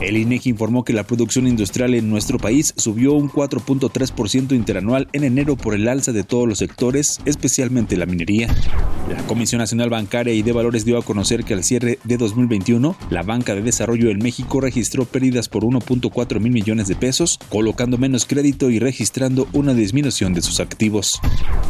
El 0.00 0.16
INEGI 0.18 0.50
informó 0.50 0.84
que 0.84 0.92
la 0.92 1.04
producción 1.04 1.46
industrial 1.46 1.94
en 1.94 2.10
nuestro 2.10 2.38
país 2.38 2.74
subió 2.76 3.14
un 3.14 3.30
4.3% 3.30 4.54
interanual 4.54 5.08
en 5.14 5.24
enero 5.24 5.55
por 5.56 5.74
el 5.74 5.88
alza 5.88 6.12
de 6.12 6.24
todos 6.24 6.48
los 6.48 6.58
sectores, 6.58 7.20
especialmente 7.24 7.96
la 7.96 8.06
minería. 8.06 8.48
La 9.08 9.24
Comisión 9.26 9.60
Nacional 9.60 9.88
Bancaria 9.88 10.34
y 10.34 10.42
de 10.42 10.52
Valores 10.52 10.84
dio 10.84 10.98
a 10.98 11.02
conocer 11.02 11.44
que 11.44 11.54
al 11.54 11.62
cierre 11.62 11.98
de 12.02 12.16
2021, 12.16 12.96
la 13.10 13.22
banca 13.22 13.54
de 13.54 13.62
desarrollo 13.62 14.10
en 14.10 14.18
México 14.18 14.60
registró 14.60 15.04
pérdidas 15.04 15.48
por 15.48 15.62
1.4 15.62 16.40
mil 16.40 16.52
millones 16.52 16.88
de 16.88 16.96
pesos, 16.96 17.38
colocando 17.48 17.98
menos 17.98 18.26
crédito 18.26 18.68
y 18.70 18.80
registrando 18.80 19.48
una 19.52 19.74
disminución 19.74 20.34
de 20.34 20.42
sus 20.42 20.58
activos. 20.58 21.20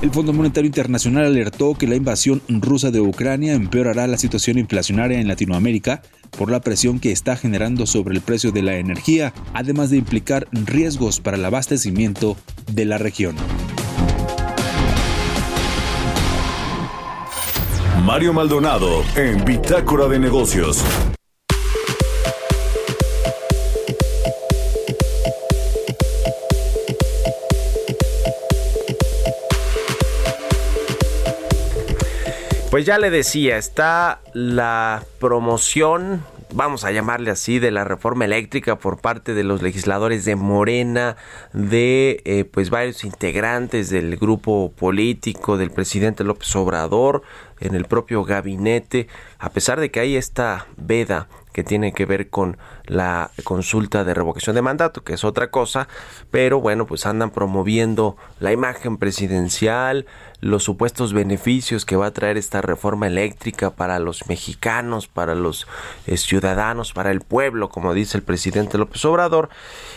El 0.01 0.11
Fondo 0.11 0.33
Monetario 0.33 0.67
Internacional 0.67 1.27
alertó 1.27 1.75
que 1.75 1.87
la 1.87 1.97
invasión 1.97 2.41
rusa 2.49 2.91
de 2.91 3.01
Ucrania 3.01 3.55
empeorará 3.55 4.07
la 4.07 4.19
situación 4.19 4.59
inflacionaria 4.59 5.21
en 5.21 5.29
Latinoamérica 5.29 6.03
por 6.37 6.51
la 6.51 6.61
presión 6.61 7.01
que 7.01 7.13
está 7.13 7.37
generando 7.37 7.87
sobre 7.87 8.15
el 8.15 8.21
precio 8.21 8.53
de 8.53 8.63
la 8.63 8.77
energía, 8.77 9.33
además 9.55 9.91
de 9.91 9.97
implicar 9.99 10.47
riesgos 10.53 11.21
para 11.21 11.37
el 11.37 11.45
abastecimiento 11.45 12.37
de 12.71 12.85
la 12.85 12.99
región. 12.99 13.37
Mario 18.05 18.33
Maldonado 18.33 19.03
en 19.17 19.45
Bitácora 19.45 20.07
de 20.07 20.21
Negocios. 20.21 20.85
Pues 32.77 32.85
ya 32.85 32.99
le 32.99 33.09
decía, 33.09 33.57
está 33.57 34.21
la 34.35 35.03
promoción, 35.19 36.23
vamos 36.53 36.85
a 36.85 36.91
llamarle 36.91 37.31
así, 37.31 37.59
de 37.59 37.71
la 37.71 37.85
reforma 37.85 38.27
eléctrica 38.27 38.77
por 38.77 39.01
parte 39.01 39.33
de 39.33 39.45
los 39.45 39.63
legisladores 39.63 40.27
de 40.27 40.37
Morena, 40.37 41.17
de 41.55 42.21
eh, 42.27 42.45
pues 42.45 42.69
varios 42.69 43.03
integrantes 43.05 43.89
del 43.89 44.19
grupo 44.19 44.73
político 44.77 45.57
del 45.57 45.71
presidente 45.71 46.23
López 46.23 46.55
Obrador, 46.55 47.23
en 47.61 47.75
el 47.75 47.87
propio 47.87 48.25
gabinete, 48.25 49.09
a 49.39 49.49
pesar 49.53 49.81
de 49.81 49.91
que 49.91 50.01
hay 50.01 50.17
esta 50.17 50.67
veda 50.77 51.29
que 51.57 51.65
tiene 51.65 51.95
que 51.95 52.05
ver 52.05 52.29
con 52.29 52.59
la 52.85 53.31
consulta 53.43 54.05
de 54.05 54.13
revocación 54.13 54.55
de 54.55 54.61
mandato, 54.61 55.03
que 55.03 55.15
es 55.15 55.25
otra 55.25 55.51
cosa, 55.51 55.89
pero 56.31 56.61
bueno, 56.61 56.85
pues 56.85 57.07
andan 57.07 57.31
promoviendo 57.31 58.19
la 58.41 58.53
imagen 58.53 58.99
presidencial, 58.99 60.05
los 60.41 60.65
supuestos 60.65 61.13
beneficios 61.13 61.85
que 61.85 61.97
va 61.97 62.07
a 62.07 62.11
traer 62.13 62.37
esta 62.37 62.61
reforma 62.61 63.07
eléctrica 63.07 63.71
para 63.71 63.99
los 63.99 64.29
mexicanos, 64.29 65.09
para 65.09 65.35
los 65.35 65.67
eh, 66.07 66.17
ciudadanos, 66.17 66.93
para 66.93 67.11
el 67.11 67.21
pueblo, 67.21 67.69
como 67.69 67.95
dice 67.95 68.19
el 68.19 68.23
presidente 68.23 68.79
López 68.79 69.05
Obrador, 69.05 69.49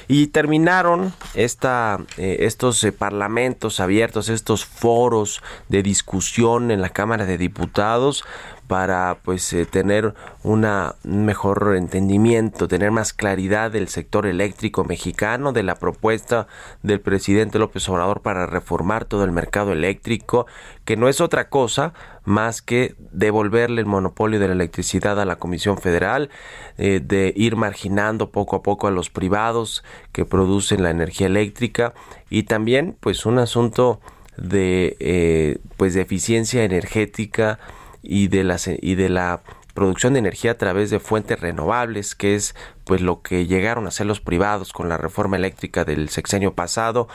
y 0.07 0.27
terminaron 0.27 1.13
esta, 1.33 1.99
eh, 2.17 2.37
estos 2.41 2.83
eh, 2.83 2.91
parlamentos 2.91 3.79
abiertos, 3.79 4.29
estos 4.29 4.65
foros 4.65 5.41
de 5.67 5.83
discusión 5.83 6.71
en 6.71 6.81
la 6.81 6.89
Cámara 6.89 7.25
de 7.25 7.37
Diputados, 7.37 8.23
para 8.69 9.17
pues 9.23 9.51
eh, 9.53 9.65
tener 9.65 10.13
una, 10.43 10.93
un 11.03 11.25
mejor 11.25 11.73
entendimiento, 11.75 12.67
tener 12.67 12.91
más 12.91 13.13
claridad 13.13 13.71
del 13.71 13.87
sector 13.87 14.27
eléctrico 14.27 14.83
mexicano, 14.83 15.53
de 15.53 15.63
la 15.63 15.73
propuesta 15.73 16.45
del 16.83 17.01
presidente 17.01 17.57
López 17.57 17.89
Obrador 17.89 18.21
para 18.21 18.45
reformar 18.45 19.05
todo 19.05 19.23
el 19.23 19.31
mercado 19.31 19.71
eléctrico, 19.71 20.45
que 20.85 20.97
no 20.97 21.09
es 21.09 21.19
otra 21.19 21.49
cosa 21.49 21.93
más 22.25 22.61
que 22.61 22.93
devolverle 23.11 23.81
el 23.81 23.87
monopolio 23.87 24.39
de 24.39 24.49
la 24.49 24.53
electricidad 24.53 25.19
a 25.19 25.25
la 25.25 25.37
Comisión 25.37 25.79
Federal, 25.79 26.29
eh, 26.77 27.01
de 27.03 27.33
ir 27.35 27.55
marginando 27.55 28.29
poco 28.29 28.55
a 28.55 28.61
poco 28.61 28.85
a 28.85 28.91
los 28.91 29.09
privados 29.09 29.83
que 30.11 30.25
producen 30.25 30.83
la 30.83 30.91
energía 30.91 31.25
eléctrica 31.25 31.95
y 32.29 32.43
también 32.43 32.95
pues 32.99 33.25
un 33.25 33.39
asunto 33.39 33.99
de 34.37 34.95
eh, 34.99 35.57
pues 35.75 35.95
de 35.95 36.01
eficiencia 36.01 36.63
energética 36.63 37.57
y 38.01 38.27
de 38.27 38.43
la, 38.43 38.57
y 38.81 38.95
de 38.95 39.09
la 39.09 39.41
producción 39.73 40.13
de 40.13 40.19
energía 40.19 40.51
a 40.51 40.57
través 40.57 40.89
de 40.89 40.99
fuentes 40.99 41.39
renovables, 41.39 42.15
que 42.15 42.35
es 42.35 42.55
pues 42.83 43.01
lo 43.01 43.21
que 43.21 43.47
llegaron 43.47 43.87
a 43.87 43.91
ser 43.91 44.07
los 44.07 44.19
privados 44.19 44.73
con 44.73 44.89
la 44.89 44.97
reforma 44.97 45.37
eléctrica 45.37 45.85
del 45.85 46.09
sexenio 46.09 46.53
pasado 46.53 47.07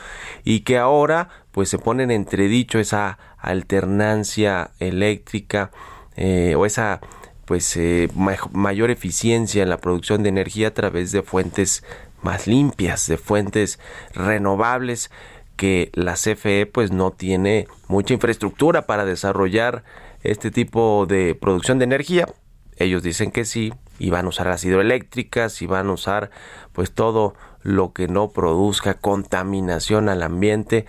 y 0.43 0.61
que 0.61 0.77
ahora 0.77 1.29
pues 1.51 1.69
se 1.69 1.77
ponen 1.77 2.11
entredicho 2.11 2.79
esa 2.79 3.19
alternancia 3.37 4.71
eléctrica 4.79 5.71
eh, 6.15 6.55
o 6.57 6.65
esa 6.65 7.01
pues 7.45 7.77
eh, 7.77 8.09
mayor 8.51 8.89
eficiencia 8.89 9.61
en 9.61 9.69
la 9.69 9.77
producción 9.77 10.23
de 10.23 10.29
energía 10.29 10.69
a 10.69 10.73
través 10.73 11.11
de 11.11 11.21
fuentes 11.21 11.83
más 12.23 12.47
limpias, 12.47 13.05
de 13.07 13.17
fuentes 13.17 13.79
renovables 14.13 15.11
que 15.55 15.91
la 15.93 16.15
CFE 16.15 16.65
pues 16.65 16.91
no 16.91 17.11
tiene 17.11 17.67
mucha 17.87 18.13
infraestructura 18.13 18.87
para 18.87 19.05
desarrollar 19.05 19.83
este 20.31 20.51
tipo 20.51 21.05
de 21.07 21.35
producción 21.35 21.79
de 21.79 21.85
energía. 21.85 22.27
Ellos 22.77 23.03
dicen 23.03 23.31
que 23.31 23.45
sí, 23.45 23.73
y 23.99 24.09
van 24.09 24.25
a 24.25 24.29
usar 24.29 24.47
las 24.47 24.63
hidroeléctricas, 24.65 25.61
y 25.61 25.67
van 25.67 25.87
a 25.87 25.93
usar 25.93 26.29
pues 26.73 26.91
todo 26.91 27.35
lo 27.61 27.93
que 27.93 28.07
no 28.07 28.29
produzca 28.29 28.95
contaminación 28.95 30.09
al 30.09 30.23
ambiente 30.23 30.85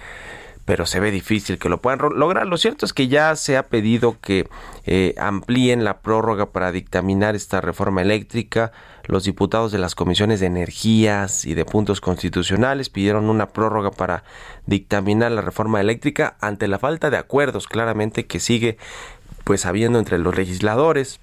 pero 0.66 0.84
se 0.84 1.00
ve 1.00 1.12
difícil 1.12 1.58
que 1.58 1.68
lo 1.70 1.80
puedan 1.80 2.00
lograr. 2.16 2.46
Lo 2.46 2.58
cierto 2.58 2.84
es 2.84 2.92
que 2.92 3.06
ya 3.06 3.34
se 3.36 3.56
ha 3.56 3.68
pedido 3.68 4.20
que 4.20 4.48
eh, 4.84 5.14
amplíen 5.16 5.84
la 5.84 6.00
prórroga 6.00 6.50
para 6.50 6.72
dictaminar 6.72 7.36
esta 7.36 7.60
reforma 7.60 8.02
eléctrica. 8.02 8.72
Los 9.06 9.24
diputados 9.24 9.70
de 9.70 9.78
las 9.78 9.94
comisiones 9.94 10.40
de 10.40 10.46
energías 10.46 11.44
y 11.44 11.54
de 11.54 11.64
puntos 11.64 12.00
constitucionales 12.00 12.90
pidieron 12.90 13.30
una 13.30 13.48
prórroga 13.50 13.92
para 13.92 14.24
dictaminar 14.66 15.30
la 15.32 15.42
reforma 15.42 15.80
eléctrica 15.80 16.36
ante 16.40 16.66
la 16.66 16.78
falta 16.78 17.08
de 17.08 17.16
acuerdos 17.16 17.68
claramente 17.68 18.26
que 18.26 18.40
sigue 18.40 18.78
pues 19.44 19.64
habiendo 19.64 20.00
entre 20.00 20.18
los 20.18 20.36
legisladores. 20.36 21.20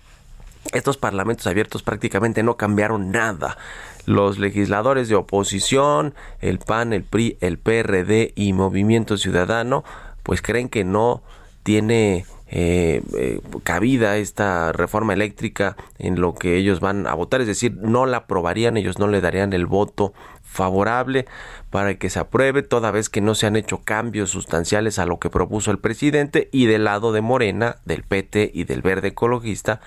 Estos 0.72 0.96
parlamentos 0.96 1.46
abiertos 1.46 1.84
prácticamente 1.84 2.42
no 2.42 2.56
cambiaron 2.56 3.12
nada. 3.12 3.58
Los 4.06 4.40
legisladores 4.40 5.10
de 5.10 5.16
oposición, 5.16 6.14
el 6.40 6.60
PAN, 6.60 6.94
el 6.94 7.04
PRI, 7.04 7.38
el 7.42 7.58
PRD 7.58 8.32
y 8.36 8.54
Movimiento 8.54 9.18
Ciudadano, 9.18 9.84
pues 10.24 10.42
creen 10.42 10.70
que 10.70 10.86
no 10.86 11.22
tiene 11.64 12.26
eh, 12.48 13.02
eh, 13.18 13.40
cabida 13.64 14.18
esta 14.18 14.72
reforma 14.72 15.14
eléctrica 15.14 15.76
en 15.98 16.22
lo 16.22 16.36
que 16.36 16.58
ellos 16.58 16.80
van 16.80 17.08
a 17.08 17.14
votar, 17.14 17.42
es 17.42 17.48
decir, 17.48 17.76
no 17.82 18.06
la 18.06 18.18
aprobarían, 18.18 18.78
ellos 18.78 19.00
no 19.00 19.08
le 19.08 19.22
darían 19.22 19.54
el 19.54 19.66
voto 19.66 20.14
favorable 20.54 21.26
para 21.70 21.96
que 21.96 22.10
se 22.10 22.20
apruebe, 22.20 22.62
toda 22.62 22.92
vez 22.92 23.10
que 23.10 23.20
no 23.20 23.34
se 23.34 23.48
han 23.48 23.56
hecho 23.56 23.80
cambios 23.80 24.30
sustanciales 24.30 25.00
a 25.00 25.06
lo 25.06 25.20
que 25.20 25.32
propuso 25.32 25.72
el 25.72 25.80
presidente 25.80 26.48
y 26.52 26.68
del 26.68 26.84
lado 26.84 27.12
de 27.12 27.22
Morena, 27.22 27.78
del 27.86 28.04
PT 28.04 28.52
y 28.54 28.66
del 28.66 28.84
Verde 28.84 29.10
Ecologista, 29.10 29.82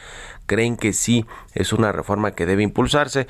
creen 0.46 0.76
que 0.76 0.92
sí 0.92 1.26
es 1.54 1.72
una 1.72 1.92
reforma 1.92 2.32
que 2.32 2.44
debe 2.44 2.64
impulsarse. 2.64 3.28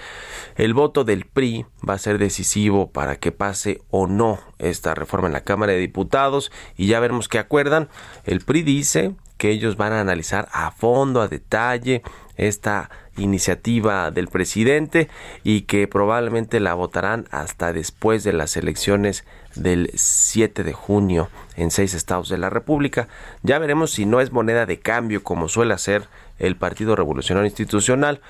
El 0.57 0.73
voto 0.73 1.05
del 1.05 1.27
PRI 1.27 1.67
va 1.87 1.95
a 1.95 1.99
ser 1.99 2.19
decisivo 2.19 2.91
para 2.91 3.17
que 3.17 3.31
pase 3.31 3.83
o 3.91 4.07
no 4.07 4.41
esta 4.59 4.95
reforma 4.95 5.27
en 5.27 5.35
la 5.35 5.45
Cámara 5.45 5.73
de 5.73 5.79
Diputados 5.79 6.51
y 6.77 6.87
ya 6.87 6.99
veremos 6.99 7.29
qué 7.29 7.39
acuerdan. 7.39 7.89
El 8.25 8.41
PRI 8.41 8.63
dice 8.63 9.15
que 9.37 9.51
ellos 9.51 9.77
van 9.77 9.93
a 9.93 10.01
analizar 10.01 10.49
a 10.51 10.71
fondo, 10.71 11.21
a 11.21 11.29
detalle, 11.29 12.03
esta 12.37 12.91
iniciativa 13.17 14.11
del 14.11 14.29
presidente 14.29 15.09
y 15.43 15.63
que 15.63 15.89
probablemente 15.89 16.61
la 16.61 16.75
votarán 16.75 17.27
hasta 17.31 17.73
después 17.73 18.25
de 18.25 18.33
las 18.33 18.57
elecciones 18.57 19.25
del 19.55 19.91
7 19.95 20.65
de 20.65 20.73
junio 20.73 21.29
en 21.57 21.71
seis 21.71 21.95
estados 21.95 22.29
de 22.29 22.39
la 22.39 22.51
República. 22.51 23.09
Ya 23.43 23.59
veremos 23.59 23.93
si 23.93 24.07
no 24.07 24.21
es 24.21 24.33
moneda 24.33 24.67
de 24.67 24.79
cambio 24.79 25.23
como 25.23 25.49
suele 25.49 25.75
hacer 25.75 26.09
el 26.39 26.57
Partido 26.57 26.97
Revolucionario 26.97 27.47
Institucional, 27.47 28.21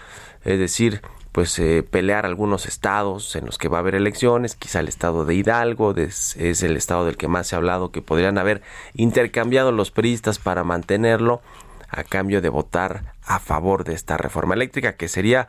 es 0.44 0.58
decir, 0.58 1.02
pues 1.32 1.58
eh, 1.58 1.82
pelear 1.82 2.24
algunos 2.24 2.64
estados 2.64 3.36
en 3.36 3.44
los 3.44 3.58
que 3.58 3.68
va 3.68 3.76
a 3.76 3.80
haber 3.80 3.94
elecciones, 3.94 4.54
quizá 4.54 4.80
el 4.80 4.88
estado 4.88 5.26
de 5.26 5.34
Hidalgo 5.34 5.94
es, 5.94 6.34
el 6.36 6.76
estado 6.78 7.04
del 7.04 7.18
que 7.18 7.28
más 7.28 7.48
se 7.48 7.56
ha 7.56 7.58
hablado 7.58 7.90
que 7.90 8.00
podrían 8.00 8.38
haber 8.38 8.62
intercambiado 8.94 9.70
los 9.70 9.90
priistas 9.90 10.38
para 10.38 10.64
mantenerlo 10.64 11.42
a 11.90 12.04
cambio 12.04 12.40
de 12.40 12.48
votar 12.48 13.15
a 13.26 13.38
favor 13.38 13.84
de 13.84 13.94
esta 13.94 14.16
reforma 14.16 14.54
eléctrica, 14.54 14.96
que 14.96 15.08
sería 15.08 15.48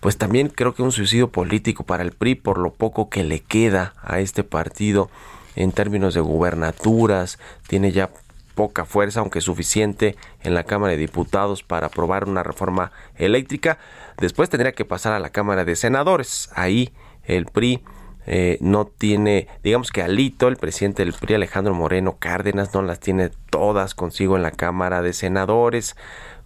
pues 0.00 0.16
también 0.16 0.48
creo 0.48 0.74
que 0.74 0.82
un 0.82 0.92
suicidio 0.92 1.30
político 1.30 1.84
para 1.84 2.02
el 2.02 2.12
PRI 2.12 2.34
por 2.34 2.58
lo 2.58 2.72
poco 2.72 3.10
que 3.10 3.22
le 3.22 3.40
queda 3.40 3.92
a 4.02 4.20
este 4.20 4.44
partido 4.44 5.10
en 5.56 5.72
términos 5.72 6.14
de 6.14 6.20
gubernaturas, 6.20 7.38
tiene 7.66 7.92
ya 7.92 8.10
poca 8.54 8.84
fuerza, 8.84 9.20
aunque 9.20 9.40
suficiente 9.40 10.16
en 10.42 10.54
la 10.54 10.64
Cámara 10.64 10.92
de 10.92 10.98
Diputados 10.98 11.62
para 11.62 11.88
aprobar 11.88 12.28
una 12.28 12.42
reforma 12.42 12.92
eléctrica. 13.16 13.78
Después 14.18 14.50
tendría 14.50 14.72
que 14.72 14.84
pasar 14.84 15.12
a 15.12 15.18
la 15.18 15.30
Cámara 15.30 15.64
de 15.64 15.76
Senadores. 15.76 16.50
Ahí 16.54 16.92
el 17.24 17.46
PRI 17.46 17.82
eh, 18.26 18.58
no 18.60 18.86
tiene, 18.86 19.48
digamos 19.62 19.90
que 19.90 20.02
Alito, 20.02 20.48
el 20.48 20.56
presidente 20.56 21.04
del 21.04 21.14
PRI, 21.14 21.34
Alejandro 21.34 21.74
Moreno 21.74 22.16
Cárdenas, 22.18 22.74
no 22.74 22.82
las 22.82 23.00
tiene 23.00 23.30
todas 23.50 23.94
consigo 23.94 24.36
en 24.36 24.42
la 24.42 24.50
Cámara 24.50 25.02
de 25.02 25.12
Senadores, 25.12 25.96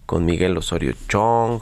con 0.05 0.25
Miguel 0.25 0.57
Osorio 0.57 0.93
Chong, 1.07 1.61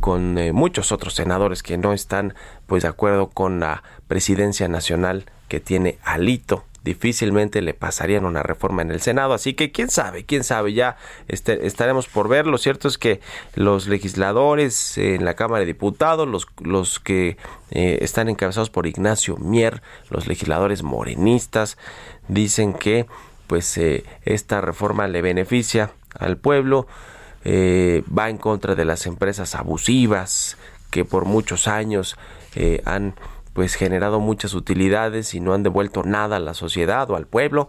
con 0.00 0.38
eh, 0.38 0.52
muchos 0.52 0.92
otros 0.92 1.14
senadores 1.14 1.62
que 1.62 1.78
no 1.78 1.92
están 1.92 2.34
pues 2.66 2.82
de 2.82 2.88
acuerdo 2.88 3.28
con 3.28 3.60
la 3.60 3.82
presidencia 4.06 4.68
nacional 4.68 5.24
que 5.48 5.60
tiene 5.60 5.98
Alito 6.04 6.64
difícilmente 6.88 7.60
le 7.60 7.74
pasarían 7.74 8.24
una 8.24 8.42
reforma 8.42 8.82
en 8.82 8.90
el 8.90 9.00
Senado. 9.00 9.34
Así 9.34 9.54
que 9.54 9.70
quién 9.70 9.90
sabe, 9.90 10.24
quién 10.24 10.42
sabe, 10.42 10.72
ya 10.72 10.96
este, 11.28 11.66
estaremos 11.66 12.08
por 12.08 12.28
ver. 12.28 12.46
Lo 12.46 12.58
cierto 12.58 12.88
es 12.88 12.98
que 12.98 13.20
los 13.54 13.86
legisladores 13.88 14.96
en 14.96 15.24
la 15.24 15.34
Cámara 15.34 15.60
de 15.60 15.66
Diputados, 15.66 16.26
los, 16.26 16.46
los 16.62 16.98
que 16.98 17.36
eh, 17.70 17.98
están 18.00 18.28
encabezados 18.28 18.70
por 18.70 18.86
Ignacio 18.86 19.36
Mier, 19.36 19.82
los 20.08 20.26
legisladores 20.26 20.82
morenistas, 20.82 21.76
dicen 22.28 22.72
que 22.72 23.06
pues 23.46 23.76
eh, 23.78 24.04
esta 24.24 24.60
reforma 24.60 25.08
le 25.08 25.22
beneficia 25.22 25.92
al 26.18 26.36
pueblo, 26.36 26.86
eh, 27.50 28.02
va 28.16 28.28
en 28.28 28.38
contra 28.38 28.74
de 28.74 28.84
las 28.84 29.06
empresas 29.06 29.54
abusivas 29.54 30.56
que 30.90 31.04
por 31.04 31.24
muchos 31.24 31.68
años 31.68 32.16
han 32.86 33.14
pues 33.52 33.76
generado 33.76 34.18
muchas 34.18 34.54
utilidades 34.54 35.32
y 35.32 35.38
no 35.38 35.54
han 35.54 35.62
devuelto 35.62 36.02
nada 36.02 36.36
a 36.36 36.40
la 36.40 36.54
sociedad 36.54 37.08
o 37.08 37.14
al 37.14 37.26
pueblo 37.26 37.68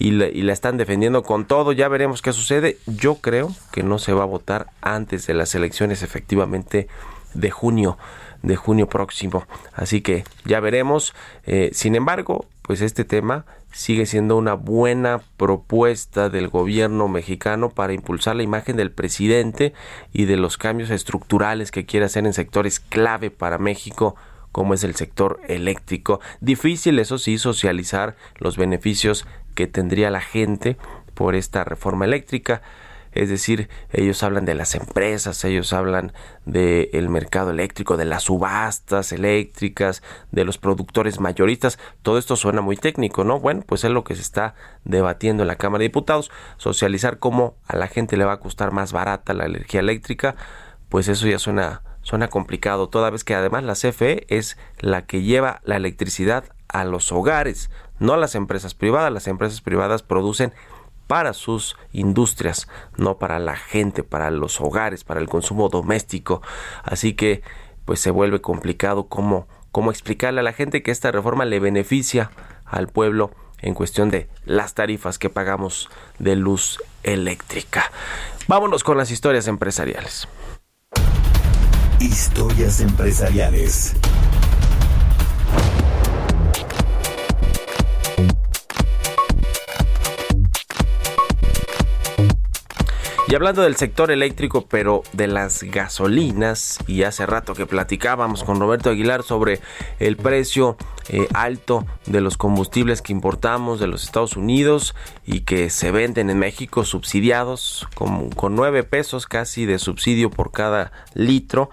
y 0.00 0.12
la, 0.12 0.52
están 0.52 0.78
defendiendo 0.78 1.22
con 1.22 1.44
todo. 1.44 1.72
Ya 1.72 1.86
veremos 1.86 2.22
qué 2.22 2.32
sucede. 2.32 2.78
Yo 2.86 3.16
creo 3.16 3.54
que 3.70 3.82
no 3.82 3.98
se 3.98 4.14
va 4.14 4.22
a 4.22 4.26
votar 4.26 4.68
antes 4.80 5.26
de 5.26 5.34
las 5.34 5.54
elecciones 5.54 6.02
efectivamente 6.02 6.88
de 7.34 7.50
junio 7.50 7.98
de 8.42 8.56
junio 8.56 8.88
próximo. 8.88 9.46
Así 9.74 10.00
que 10.00 10.24
ya 10.44 10.60
veremos. 10.60 11.14
Eh, 11.46 11.70
sin 11.72 11.94
embargo, 11.94 12.46
pues 12.62 12.80
este 12.80 13.04
tema 13.04 13.44
sigue 13.72 14.06
siendo 14.06 14.36
una 14.36 14.54
buena 14.54 15.20
propuesta 15.36 16.28
del 16.28 16.48
gobierno 16.48 17.08
mexicano 17.08 17.70
para 17.70 17.92
impulsar 17.92 18.36
la 18.36 18.42
imagen 18.42 18.76
del 18.76 18.90
presidente 18.90 19.72
y 20.12 20.24
de 20.24 20.36
los 20.36 20.56
cambios 20.56 20.90
estructurales 20.90 21.70
que 21.70 21.86
quiere 21.86 22.06
hacer 22.06 22.26
en 22.26 22.32
sectores 22.32 22.80
clave 22.80 23.30
para 23.30 23.58
México 23.58 24.16
como 24.52 24.74
es 24.74 24.84
el 24.84 24.96
sector 24.96 25.40
eléctrico. 25.46 26.20
Difícil, 26.40 26.98
eso 26.98 27.18
sí, 27.18 27.38
socializar 27.38 28.16
los 28.38 28.56
beneficios 28.56 29.26
que 29.54 29.66
tendría 29.66 30.10
la 30.10 30.20
gente 30.20 30.76
por 31.14 31.34
esta 31.34 31.64
reforma 31.64 32.04
eléctrica. 32.04 32.62
Es 33.12 33.28
decir, 33.28 33.68
ellos 33.92 34.22
hablan 34.22 34.44
de 34.44 34.54
las 34.54 34.74
empresas, 34.74 35.44
ellos 35.44 35.72
hablan 35.72 36.12
del 36.44 37.08
mercado 37.08 37.50
eléctrico, 37.50 37.96
de 37.96 38.04
las 38.04 38.24
subastas 38.24 39.12
eléctricas, 39.12 40.02
de 40.30 40.44
los 40.44 40.58
productores 40.58 41.20
mayoristas. 41.20 41.78
Todo 42.02 42.18
esto 42.18 42.36
suena 42.36 42.60
muy 42.60 42.76
técnico, 42.76 43.24
¿no? 43.24 43.40
Bueno, 43.40 43.62
pues 43.66 43.84
es 43.84 43.90
lo 43.90 44.04
que 44.04 44.14
se 44.14 44.22
está 44.22 44.54
debatiendo 44.84 45.42
en 45.42 45.48
la 45.48 45.56
Cámara 45.56 45.80
de 45.80 45.88
Diputados. 45.88 46.30
Socializar 46.56 47.18
cómo 47.18 47.56
a 47.66 47.76
la 47.76 47.88
gente 47.88 48.16
le 48.16 48.24
va 48.24 48.34
a 48.34 48.40
costar 48.40 48.72
más 48.72 48.92
barata 48.92 49.34
la 49.34 49.46
energía 49.46 49.80
eléctrica, 49.80 50.36
pues 50.88 51.08
eso 51.08 51.26
ya 51.26 51.38
suena 51.38 51.82
suena 52.02 52.28
complicado, 52.28 52.88
toda 52.88 53.10
vez 53.10 53.24
que 53.24 53.34
además 53.34 53.62
la 53.62 53.74
CFE 53.74 54.24
es 54.28 54.56
la 54.78 55.06
que 55.06 55.22
lleva 55.22 55.60
la 55.64 55.76
electricidad 55.76 56.44
a 56.68 56.84
los 56.84 57.12
hogares, 57.12 57.70
no 57.98 58.14
a 58.14 58.16
las 58.16 58.34
empresas 58.34 58.74
privadas. 58.74 59.12
Las 59.12 59.26
empresas 59.26 59.60
privadas 59.60 60.02
producen 60.02 60.52
para 61.10 61.32
sus 61.32 61.76
industrias, 61.92 62.68
no 62.96 63.18
para 63.18 63.40
la 63.40 63.56
gente, 63.56 64.04
para 64.04 64.30
los 64.30 64.60
hogares, 64.60 65.02
para 65.02 65.18
el 65.18 65.28
consumo 65.28 65.68
doméstico. 65.68 66.40
Así 66.84 67.14
que 67.14 67.42
pues 67.84 67.98
se 67.98 68.12
vuelve 68.12 68.40
complicado 68.40 69.08
cómo, 69.08 69.48
cómo 69.72 69.90
explicarle 69.90 70.38
a 70.38 70.44
la 70.44 70.52
gente 70.52 70.84
que 70.84 70.92
esta 70.92 71.10
reforma 71.10 71.44
le 71.46 71.58
beneficia 71.58 72.30
al 72.64 72.86
pueblo 72.86 73.32
en 73.58 73.74
cuestión 73.74 74.12
de 74.12 74.28
las 74.44 74.74
tarifas 74.74 75.18
que 75.18 75.30
pagamos 75.30 75.90
de 76.20 76.36
luz 76.36 76.80
eléctrica. 77.02 77.90
Vámonos 78.46 78.84
con 78.84 78.96
las 78.96 79.10
historias 79.10 79.48
empresariales. 79.48 80.28
Historias 81.98 82.80
empresariales. 82.80 83.96
Y 93.30 93.36
hablando 93.36 93.62
del 93.62 93.76
sector 93.76 94.10
eléctrico, 94.10 94.66
pero 94.66 95.04
de 95.12 95.28
las 95.28 95.62
gasolinas, 95.62 96.80
y 96.88 97.04
hace 97.04 97.26
rato 97.26 97.54
que 97.54 97.64
platicábamos 97.64 98.42
con 98.42 98.58
Roberto 98.58 98.90
Aguilar 98.90 99.22
sobre 99.22 99.60
el 100.00 100.16
precio 100.16 100.76
eh, 101.10 101.28
alto 101.32 101.86
de 102.06 102.22
los 102.22 102.36
combustibles 102.36 103.02
que 103.02 103.12
importamos 103.12 103.78
de 103.78 103.86
los 103.86 104.02
Estados 104.02 104.36
Unidos 104.36 104.96
y 105.24 105.42
que 105.42 105.70
se 105.70 105.92
venden 105.92 106.28
en 106.28 106.40
México 106.40 106.84
subsidiados 106.84 107.86
con, 107.94 108.30
con 108.30 108.56
9 108.56 108.82
pesos 108.82 109.26
casi 109.26 109.64
de 109.64 109.78
subsidio 109.78 110.30
por 110.30 110.50
cada 110.50 110.90
litro. 111.14 111.70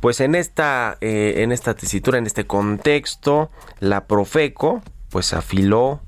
Pues 0.00 0.20
en 0.20 0.34
esta, 0.34 0.98
eh, 1.00 1.36
en 1.38 1.52
esta 1.52 1.72
tesitura, 1.72 2.18
en 2.18 2.26
este 2.26 2.46
contexto, 2.46 3.50
la 3.80 4.06
Profeco 4.06 4.82
pues 5.08 5.32
afiló 5.32 6.02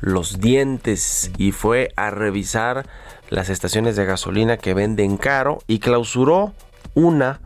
los 0.00 0.40
dientes 0.40 1.30
y 1.36 1.52
fue 1.52 1.92
a 1.96 2.10
revisar 2.10 2.86
las 3.32 3.48
estaciones 3.48 3.96
de 3.96 4.04
gasolina 4.04 4.58
que 4.58 4.74
venden 4.74 5.16
caro 5.16 5.62
y 5.66 5.78
clausuró 5.78 6.52
una 6.94 7.40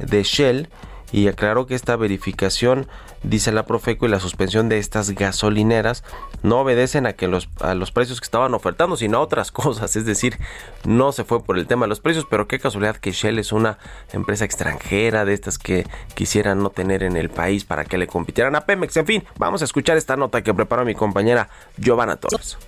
de 0.00 0.24
Shell 0.24 0.68
y 1.12 1.28
aclaró 1.28 1.66
que 1.66 1.76
esta 1.76 1.94
verificación 1.96 2.88
dice 3.22 3.52
la 3.52 3.64
Profeco 3.64 4.06
y 4.06 4.08
la 4.08 4.18
suspensión 4.18 4.68
de 4.68 4.78
estas 4.78 5.10
gasolineras 5.10 6.02
no 6.42 6.60
obedecen 6.60 7.06
a 7.06 7.12
que 7.12 7.28
los, 7.28 7.48
a 7.60 7.74
los 7.74 7.92
precios 7.92 8.20
que 8.20 8.24
estaban 8.24 8.54
ofertando, 8.54 8.96
sino 8.96 9.18
a 9.18 9.20
otras 9.20 9.52
cosas. 9.52 9.94
Es 9.94 10.04
decir, 10.04 10.36
no 10.84 11.12
se 11.12 11.22
fue 11.22 11.44
por 11.44 11.58
el 11.58 11.66
tema 11.68 11.84
de 11.84 11.90
los 11.90 12.00
precios, 12.00 12.26
pero 12.28 12.48
qué 12.48 12.58
casualidad 12.58 12.96
que 12.96 13.12
Shell 13.12 13.38
es 13.38 13.52
una 13.52 13.78
empresa 14.12 14.44
extranjera 14.44 15.24
de 15.24 15.34
estas 15.34 15.58
que 15.58 15.86
quisieran 16.14 16.60
no 16.60 16.70
tener 16.70 17.04
en 17.04 17.16
el 17.16 17.30
país 17.30 17.64
para 17.64 17.84
que 17.84 17.98
le 17.98 18.08
compitieran 18.08 18.56
a 18.56 18.62
Pemex. 18.62 18.96
En 18.96 19.06
fin, 19.06 19.24
vamos 19.38 19.62
a 19.62 19.64
escuchar 19.64 19.96
esta 19.96 20.16
nota 20.16 20.42
que 20.42 20.54
preparó 20.54 20.84
mi 20.84 20.94
compañera 20.94 21.48
Giovanna 21.76 22.16
Torres. 22.16 22.58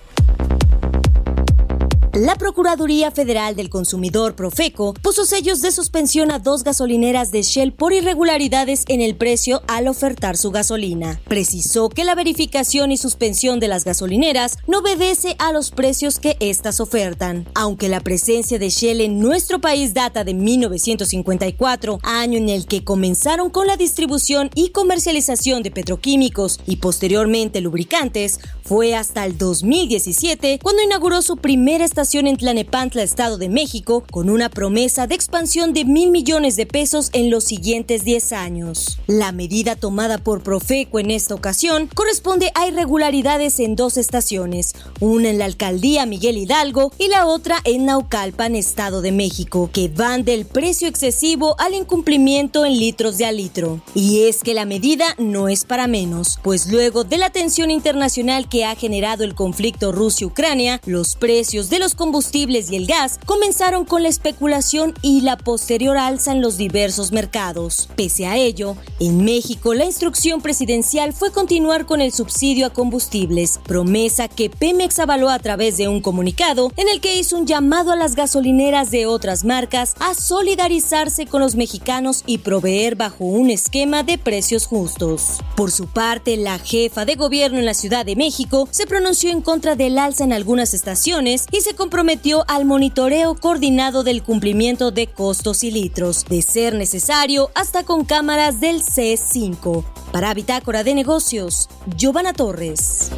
La 2.13 2.35
Procuraduría 2.35 3.09
Federal 3.09 3.55
del 3.55 3.71
Consumidor 3.71 4.35
Profeco 4.35 4.93
puso 4.93 5.25
sellos 5.25 5.61
de 5.61 5.71
suspensión 5.71 6.29
a 6.29 6.37
dos 6.37 6.63
gasolineras 6.63 7.31
de 7.31 7.41
Shell 7.41 7.73
por 7.73 7.91
irregularidades 7.91 8.83
en 8.87 9.01
el 9.01 9.15
precio 9.15 9.63
al 9.67 9.87
ofertar 9.87 10.37
su 10.37 10.51
gasolina. 10.51 11.19
Precisó 11.27 11.89
que 11.89 12.03
la 12.03 12.13
verificación 12.13 12.91
y 12.91 12.97
suspensión 12.97 13.59
de 13.59 13.67
las 13.67 13.83
gasolineras 13.83 14.59
no 14.67 14.81
obedece 14.81 15.35
a 15.39 15.51
los 15.51 15.71
precios 15.71 16.19
que 16.19 16.37
éstas 16.39 16.79
ofertan. 16.79 17.47
Aunque 17.55 17.89
la 17.89 17.99
presencia 17.99 18.59
de 18.59 18.69
Shell 18.69 19.01
en 19.01 19.19
nuestro 19.19 19.59
país 19.59 19.95
data 19.95 20.23
de 20.23 20.35
1954, 20.35 21.99
año 22.03 22.37
en 22.37 22.49
el 22.49 22.67
que 22.67 22.83
comenzaron 22.83 23.49
con 23.49 23.65
la 23.65 23.75
distribución 23.75 24.51
y 24.53 24.69
comercialización 24.69 25.63
de 25.63 25.71
petroquímicos 25.71 26.59
y 26.67 26.75
posteriormente 26.75 27.59
lubricantes, 27.59 28.39
fue 28.61 28.93
hasta 28.93 29.25
el 29.25 29.35
2017 29.35 30.59
cuando 30.61 30.83
inauguró 30.83 31.23
su 31.23 31.37
primera 31.37 31.83
estación 31.83 32.02
en 32.03 32.35
Tlanepantla, 32.35 33.01
Estado 33.01 33.37
de 33.37 33.47
México, 33.47 34.03
con 34.11 34.29
una 34.29 34.49
promesa 34.49 35.07
de 35.07 35.15
expansión 35.15 35.71
de 35.71 35.85
mil 35.85 36.11
millones 36.11 36.57
de 36.57 36.65
pesos 36.65 37.09
en 37.13 37.31
los 37.31 37.45
siguientes 37.45 38.03
10 38.03 38.33
años. 38.33 38.99
La 39.07 39.31
medida 39.31 39.77
tomada 39.77 40.17
por 40.17 40.43
Profeco 40.43 40.99
en 40.99 41.11
esta 41.11 41.33
ocasión 41.33 41.89
corresponde 41.95 42.51
a 42.55 42.67
irregularidades 42.67 43.61
en 43.61 43.77
dos 43.77 43.95
estaciones, 43.95 44.75
una 44.99 45.29
en 45.29 45.39
la 45.39 45.45
alcaldía 45.45 46.05
Miguel 46.05 46.37
Hidalgo 46.37 46.91
y 46.97 47.07
la 47.07 47.25
otra 47.25 47.59
en 47.63 47.85
Naucalpan, 47.85 48.55
Estado 48.55 49.01
de 49.01 49.13
México, 49.13 49.69
que 49.71 49.87
van 49.87 50.25
del 50.25 50.45
precio 50.45 50.89
excesivo 50.89 51.55
al 51.57 51.73
incumplimiento 51.73 52.65
en 52.65 52.77
litros 52.77 53.17
de 53.17 53.25
a 53.25 53.31
litro. 53.31 53.81
Y 53.95 54.25
es 54.25 54.41
que 54.41 54.53
la 54.53 54.65
medida 54.65 55.05
no 55.17 55.47
es 55.47 55.63
para 55.63 55.87
menos, 55.87 56.37
pues 56.43 56.67
luego 56.67 57.05
de 57.05 57.17
la 57.17 57.29
tensión 57.29 57.71
internacional 57.71 58.49
que 58.49 58.65
ha 58.65 58.75
generado 58.75 59.23
el 59.23 59.35
conflicto 59.35 59.93
Rusia-Ucrania, 59.93 60.81
los 60.85 61.15
precios 61.15 61.69
de 61.69 61.79
los 61.79 61.92
combustibles 61.95 62.71
y 62.71 62.75
el 62.75 62.87
gas 62.87 63.19
comenzaron 63.25 63.85
con 63.85 64.03
la 64.03 64.09
especulación 64.09 64.93
y 65.01 65.21
la 65.21 65.37
posterior 65.37 65.97
alza 65.97 66.31
en 66.31 66.41
los 66.41 66.57
diversos 66.57 67.11
mercados. 67.11 67.89
Pese 67.95 68.25
a 68.25 68.37
ello, 68.37 68.75
en 68.99 69.23
México 69.23 69.73
la 69.73 69.85
instrucción 69.85 70.41
presidencial 70.41 71.13
fue 71.13 71.31
continuar 71.31 71.85
con 71.85 72.01
el 72.01 72.11
subsidio 72.11 72.67
a 72.67 72.69
combustibles, 72.71 73.59
promesa 73.65 74.27
que 74.27 74.49
Pemex 74.49 74.99
avaló 74.99 75.29
a 75.29 75.39
través 75.39 75.77
de 75.77 75.87
un 75.87 76.01
comunicado 76.01 76.71
en 76.77 76.87
el 76.89 77.01
que 77.01 77.17
hizo 77.17 77.37
un 77.37 77.47
llamado 77.47 77.91
a 77.91 77.95
las 77.95 78.15
gasolineras 78.15 78.91
de 78.91 79.05
otras 79.05 79.43
marcas 79.43 79.95
a 79.99 80.13
solidarizarse 80.13 81.25
con 81.25 81.41
los 81.41 81.55
mexicanos 81.55 82.23
y 82.25 82.39
proveer 82.39 82.95
bajo 82.95 83.25
un 83.25 83.49
esquema 83.49 84.03
de 84.03 84.17
precios 84.17 84.65
justos. 84.65 85.39
Por 85.55 85.71
su 85.71 85.87
parte, 85.87 86.37
la 86.37 86.59
jefa 86.59 87.05
de 87.05 87.15
gobierno 87.15 87.59
en 87.59 87.65
la 87.65 87.73
Ciudad 87.73 88.05
de 88.05 88.15
México 88.15 88.67
se 88.71 88.87
pronunció 88.87 89.29
en 89.29 89.41
contra 89.41 89.75
del 89.75 89.97
alza 89.97 90.23
en 90.23 90.33
algunas 90.33 90.73
estaciones 90.73 91.45
y 91.51 91.61
se 91.61 91.75
comprometió 91.83 92.45
al 92.47 92.63
monitoreo 92.63 93.35
coordinado 93.35 94.03
del 94.03 94.23
cumplimiento 94.23 94.91
de 94.91 95.07
costos 95.07 95.65
y 95.65 95.71
litros, 95.71 96.23
de 96.23 96.41
ser 96.41 96.75
necesario 96.75 97.51
hasta 97.55 97.83
con 97.83 98.05
cámaras 98.05 98.61
del 98.61 98.81
C5. 98.81 99.83
Para 100.13 100.33
Bitácora 100.33 100.85
de 100.85 100.95
Negocios, 100.95 101.67
Giovanna 101.97 102.31
Torres. 102.31 103.11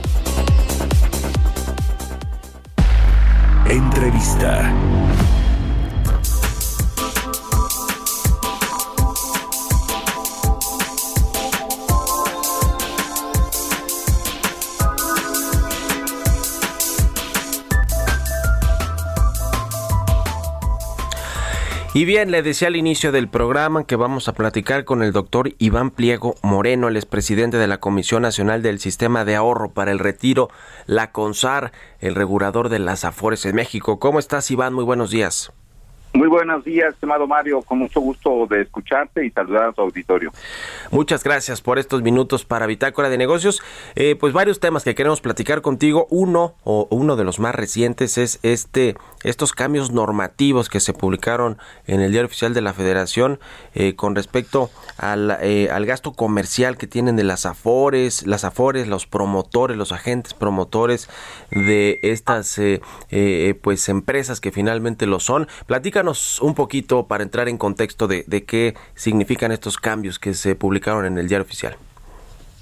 Entrevista. 3.70 4.74
Y 21.96 22.04
bien, 22.04 22.30
le 22.30 22.44
decía 22.44 22.68
al 22.68 22.76
inicio 22.76 23.14
del 23.14 23.30
programa 23.30 23.86
que 23.86 23.96
vamos 23.96 24.28
a 24.28 24.34
platicar 24.34 24.84
con 24.84 25.02
el 25.02 25.14
doctor 25.14 25.54
Iván 25.60 25.92
Pliego 25.92 26.36
Moreno, 26.42 26.90
el 26.90 26.98
expresidente 26.98 27.56
de 27.56 27.68
la 27.68 27.80
Comisión 27.80 28.24
Nacional 28.24 28.62
del 28.62 28.80
Sistema 28.80 29.24
de 29.24 29.38
Ahorro 29.38 29.72
para 29.72 29.94
el 29.94 30.00
Retiro, 30.00 30.50
la 30.88 31.14
CONSAR, 31.14 31.72
el 32.02 32.16
regulador 32.16 32.68
de 32.68 32.80
las 32.80 33.06
Afores 33.06 33.46
en 33.46 33.56
México. 33.56 33.98
¿Cómo 33.98 34.20
estás, 34.20 34.52
Iván? 34.52 34.74
Muy 34.74 34.84
buenos 34.84 35.10
días. 35.10 35.54
Muy 36.16 36.30
buenos 36.30 36.64
días, 36.64 36.94
estimado 36.94 37.28
Mario. 37.28 37.62
Con 37.62 37.80
mucho 37.80 38.00
gusto 38.00 38.48
de 38.50 38.62
escucharte 38.62 39.26
y 39.26 39.32
saludar 39.32 39.66
a 39.66 39.74
tu 39.74 39.82
auditorio. 39.82 40.32
Muchas 40.90 41.26
gracias 41.26 41.62
por 41.62 41.78
estos 41.78 42.04
minutos 42.04 42.46
para 42.46 42.68
Bitácora 42.68 43.10
de 43.10 43.18
Negocios. 43.18 43.62
Eh, 43.96 44.16
pues 44.16 44.32
varios 44.32 44.62
temas 44.62 44.86
que 44.86 44.96
queremos 44.96 45.20
platicar 45.20 45.62
contigo. 45.62 46.08
Uno, 46.10 46.56
o 46.64 46.88
uno 46.90 47.18
de 47.18 47.26
los 47.26 47.40
más 47.40 47.54
recientes, 47.54 48.18
es 48.18 48.40
este, 48.44 48.96
estos 49.26 49.52
cambios 49.52 49.92
normativos 49.92 50.70
que 50.70 50.80
se 50.80 50.94
publicaron 50.94 51.58
en 51.86 52.00
el 52.00 52.12
Diario 52.12 52.28
Oficial 52.28 52.54
de 52.54 52.62
la 52.62 52.72
Federación 52.72 53.38
eh, 53.74 53.98
con 53.98 54.16
respecto 54.16 54.70
al, 54.98 55.38
eh, 55.42 55.70
al 55.70 55.86
gasto 55.86 56.14
comercial 56.14 56.78
que 56.78 56.88
tienen 56.88 57.18
de 57.18 57.26
las 57.26 57.46
Afores, 57.46 58.26
las 58.26 58.46
Afores, 58.46 58.88
los 58.88 59.06
promotores, 59.06 59.76
los 59.76 59.92
agentes 59.92 60.34
promotores 60.34 61.10
de 61.52 62.00
estas 62.04 62.58
pues 63.62 63.90
empresas 63.90 64.40
que 64.40 64.54
finalmente 64.54 65.08
lo 65.08 65.20
son. 65.20 65.50
Platícanos 65.66 66.05
un 66.42 66.56
poquito 66.56 67.08
para 67.08 67.24
entrar 67.24 67.50
en 67.50 67.58
contexto 67.58 68.08
de, 68.08 68.24
qué 68.46 68.76
significan 68.94 69.52
estos 69.52 69.78
cambios 69.78 70.20
que 70.20 70.34
se 70.34 70.56
publicaron 70.56 71.06
en 71.06 71.18
el 71.18 71.28
diario 71.28 71.44
oficial. 71.44 71.76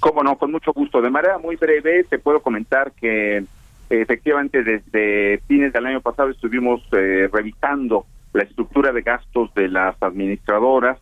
Cómo 0.00 0.22
no, 0.22 0.36
con 0.36 0.52
mucho 0.52 0.72
gusto. 0.72 1.00
De 1.00 1.10
manera 1.10 1.38
muy 1.38 1.56
breve, 1.56 2.04
te 2.04 2.18
puedo 2.18 2.40
comentar 2.40 2.92
que 2.92 3.44
efectivamente 3.88 4.62
desde 4.62 5.40
fines 5.46 5.72
del 5.72 5.86
año 5.86 6.00
pasado 6.00 6.30
estuvimos 6.30 6.82
eh, 6.92 7.28
revisando 7.32 8.06
la 8.32 8.42
estructura 8.42 8.92
de 8.92 9.02
gastos 9.02 9.52
de 9.54 9.68
las 9.68 9.96
administradoras 10.02 10.98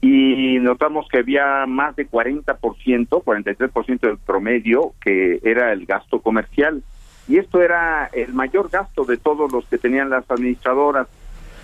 y 0.00 0.58
notamos 0.60 1.08
que 1.08 1.18
había 1.18 1.64
más 1.66 1.96
de 1.96 2.06
40%, 2.06 2.58
43% 2.58 4.00
del 4.00 4.18
promedio 4.18 4.92
que 5.00 5.40
era 5.42 5.72
el 5.72 5.86
gasto 5.86 6.20
comercial. 6.20 6.82
Y 7.26 7.38
esto 7.38 7.62
era 7.62 8.10
el 8.12 8.34
mayor 8.34 8.68
gasto 8.68 9.04
de 9.04 9.16
todos 9.16 9.50
los 9.50 9.64
que 9.64 9.78
tenían 9.78 10.10
las 10.10 10.30
administradoras. 10.30 11.08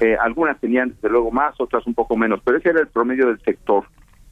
Eh, 0.00 0.16
algunas 0.18 0.58
tenían 0.58 0.90
desde 0.90 1.10
luego 1.10 1.30
más, 1.30 1.60
otras 1.60 1.86
un 1.86 1.94
poco 1.94 2.16
menos, 2.16 2.40
pero 2.42 2.56
ese 2.56 2.70
era 2.70 2.80
el 2.80 2.88
promedio 2.88 3.26
del 3.26 3.40
sector. 3.40 3.84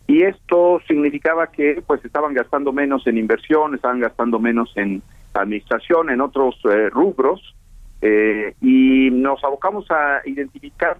Y 0.06 0.22
esto 0.22 0.80
significaba 0.88 1.48
que 1.48 1.82
pues 1.86 2.02
estaban 2.04 2.32
gastando 2.32 2.72
menos 2.72 3.06
en 3.06 3.18
inversión, 3.18 3.74
estaban 3.74 4.00
gastando 4.00 4.38
menos 4.38 4.72
en 4.76 5.02
administración, 5.34 6.08
en 6.08 6.22
otros 6.22 6.58
eh, 6.70 6.88
rubros, 6.88 7.54
eh, 8.00 8.54
y 8.62 9.10
nos 9.10 9.44
abocamos 9.44 9.90
a 9.90 10.22
identificar 10.24 10.96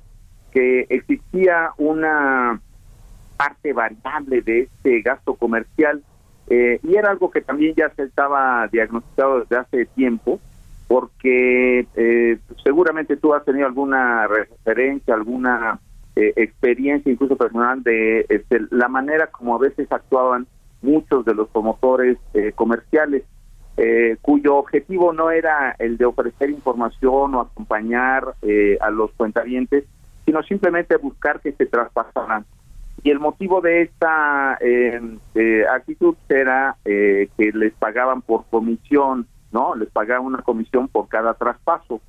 que 0.53 0.87
existía 0.91 1.71
una 1.79 2.61
parte 3.39 3.73
variable 3.73 4.43
de 4.43 4.63
este 4.63 5.01
gasto 5.01 5.35
comercial 5.35 6.03
y 6.51 6.97
era 6.97 7.11
algo 7.11 7.31
que 7.31 7.43
también 7.43 7.75
ya 7.77 7.91
se 7.91 8.05
estaba 8.05 8.67
diagnosticado 8.69 9.41
desde 9.41 9.57
hace 9.59 9.85
tiempo 9.85 10.41
porque 10.89 11.87
eh, 11.95 12.39
seguramente 12.65 13.19
tú 13.19 13.35
has 13.35 13.45
tenido 13.45 13.67
alguna 13.67 14.27
referencia, 14.27 15.15
alguna 15.15 15.79
eh, 16.17 16.33
experiencia 16.37 17.13
incluso 17.13 17.37
personal 17.37 17.83
de 17.83 18.25
este, 18.31 18.63
la 18.71 18.89
manera 18.89 19.29
como 19.29 19.55
a 19.55 19.59
veces 19.59 19.87
actuaban 19.93 20.47
muchos 20.81 21.27
de 21.27 21.35
los 21.35 21.49
promotores 21.51 22.17
eh, 22.35 22.53
comerciales, 22.55 23.23
cuyo 24.23 24.57
objetivo 24.57 25.13
no 25.13 25.31
era 25.31 25.77
el 25.79 25.99
de 25.99 26.05
ofrecer 26.05 26.51
información 26.51 27.37
o 27.37 27.41
acompañar 27.41 28.35
a 28.81 28.91
los 28.91 29.13
cuentavientes, 29.13 29.85
sino 30.27 30.43
simplemente 30.43 30.97
buscar 30.97 31.39
que 31.39 31.53
se 31.53 31.65
traspasaran. 31.65 32.45
Y 33.05 33.11
el 33.11 33.21
motivo 33.21 33.61
de 33.61 33.83
esta 33.83 34.59
actitud 35.73 36.17
era 36.29 36.77
que 36.83 37.53
les 37.55 37.73
pagaban 37.75 38.21
por 38.21 38.47
comisión, 38.51 39.29
¿no? 39.53 39.75
Les 39.75 39.91
pagaba 39.91 40.21
una 40.21 40.43
comisión 40.43 40.89
por 40.89 41.09
cada 41.09 41.35
traspaso. 41.35 42.01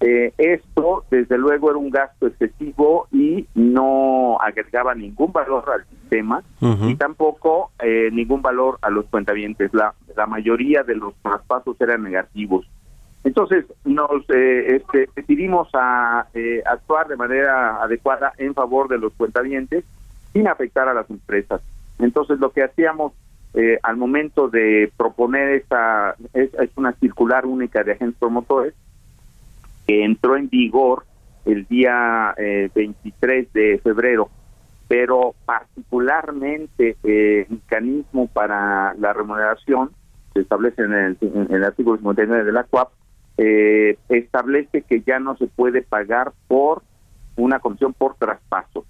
Eh, 0.00 0.34
esto, 0.36 1.04
desde 1.10 1.38
luego, 1.38 1.70
era 1.70 1.78
un 1.78 1.90
gasto 1.90 2.26
excesivo 2.26 3.06
y 3.10 3.46
no 3.54 4.38
agregaba 4.40 4.94
ningún 4.94 5.32
valor 5.32 5.64
al 5.70 5.86
sistema 5.86 6.42
y 6.60 6.94
tampoco 6.96 7.70
eh, 7.78 8.10
ningún 8.12 8.42
valor 8.42 8.78
a 8.82 8.90
los 8.90 9.06
cuentavientes. 9.06 9.72
La, 9.72 9.94
la 10.16 10.26
mayoría 10.26 10.82
de 10.82 10.96
los 10.96 11.14
traspasos 11.22 11.80
eran 11.80 12.02
negativos. 12.02 12.68
Entonces, 13.22 13.64
nos 13.84 14.28
eh, 14.28 14.76
este, 14.76 15.08
decidimos 15.16 15.68
a 15.72 16.26
actuar 16.66 17.08
de 17.08 17.16
manera 17.16 17.82
adecuada 17.82 18.32
en 18.36 18.52
favor 18.52 18.88
de 18.88 18.98
los 18.98 19.14
cuentavientes 19.14 19.84
sin 20.34 20.48
afectar 20.48 20.88
a 20.88 20.94
las 20.94 21.08
empresas. 21.08 21.62
Entonces, 21.98 22.38
lo 22.40 22.50
que 22.50 22.64
hacíamos 22.64 23.12
eh, 23.54 23.78
al 23.82 23.96
momento 23.96 24.48
de 24.48 24.92
proponer 24.96 25.50
esta, 25.50 26.16
es, 26.32 26.50
una 26.76 26.92
circular 26.94 27.46
única 27.46 27.84
de 27.84 27.92
agentes 27.92 28.18
promotores 28.18 28.74
que 29.86 30.04
entró 30.04 30.36
en 30.36 30.48
vigor 30.48 31.04
el 31.44 31.66
día 31.66 32.34
23 32.36 33.46
eh, 33.46 33.48
de 33.52 33.78
febrero, 33.78 34.30
pero 34.88 35.34
particularmente 35.44 36.96
eh, 37.04 37.46
el 37.48 37.56
mecanismo 37.56 38.26
para 38.28 38.94
la 38.94 39.12
remuneración 39.12 39.90
se 40.32 40.40
establece 40.40 40.82
en 40.82 40.92
el, 40.92 41.18
en 41.20 41.54
el 41.54 41.64
artículo 41.64 41.96
59 41.96 42.44
de 42.44 42.52
la 42.52 42.64
CUAP, 42.64 42.90
eh, 43.36 43.98
establece 44.08 44.82
que 44.82 45.02
ya 45.02 45.18
no 45.18 45.36
se 45.36 45.46
puede 45.46 45.82
pagar 45.82 46.32
por 46.48 46.82
una 47.36 47.60
comisión 47.60 47.92
por 47.92 48.16
traspaso. 48.16 48.84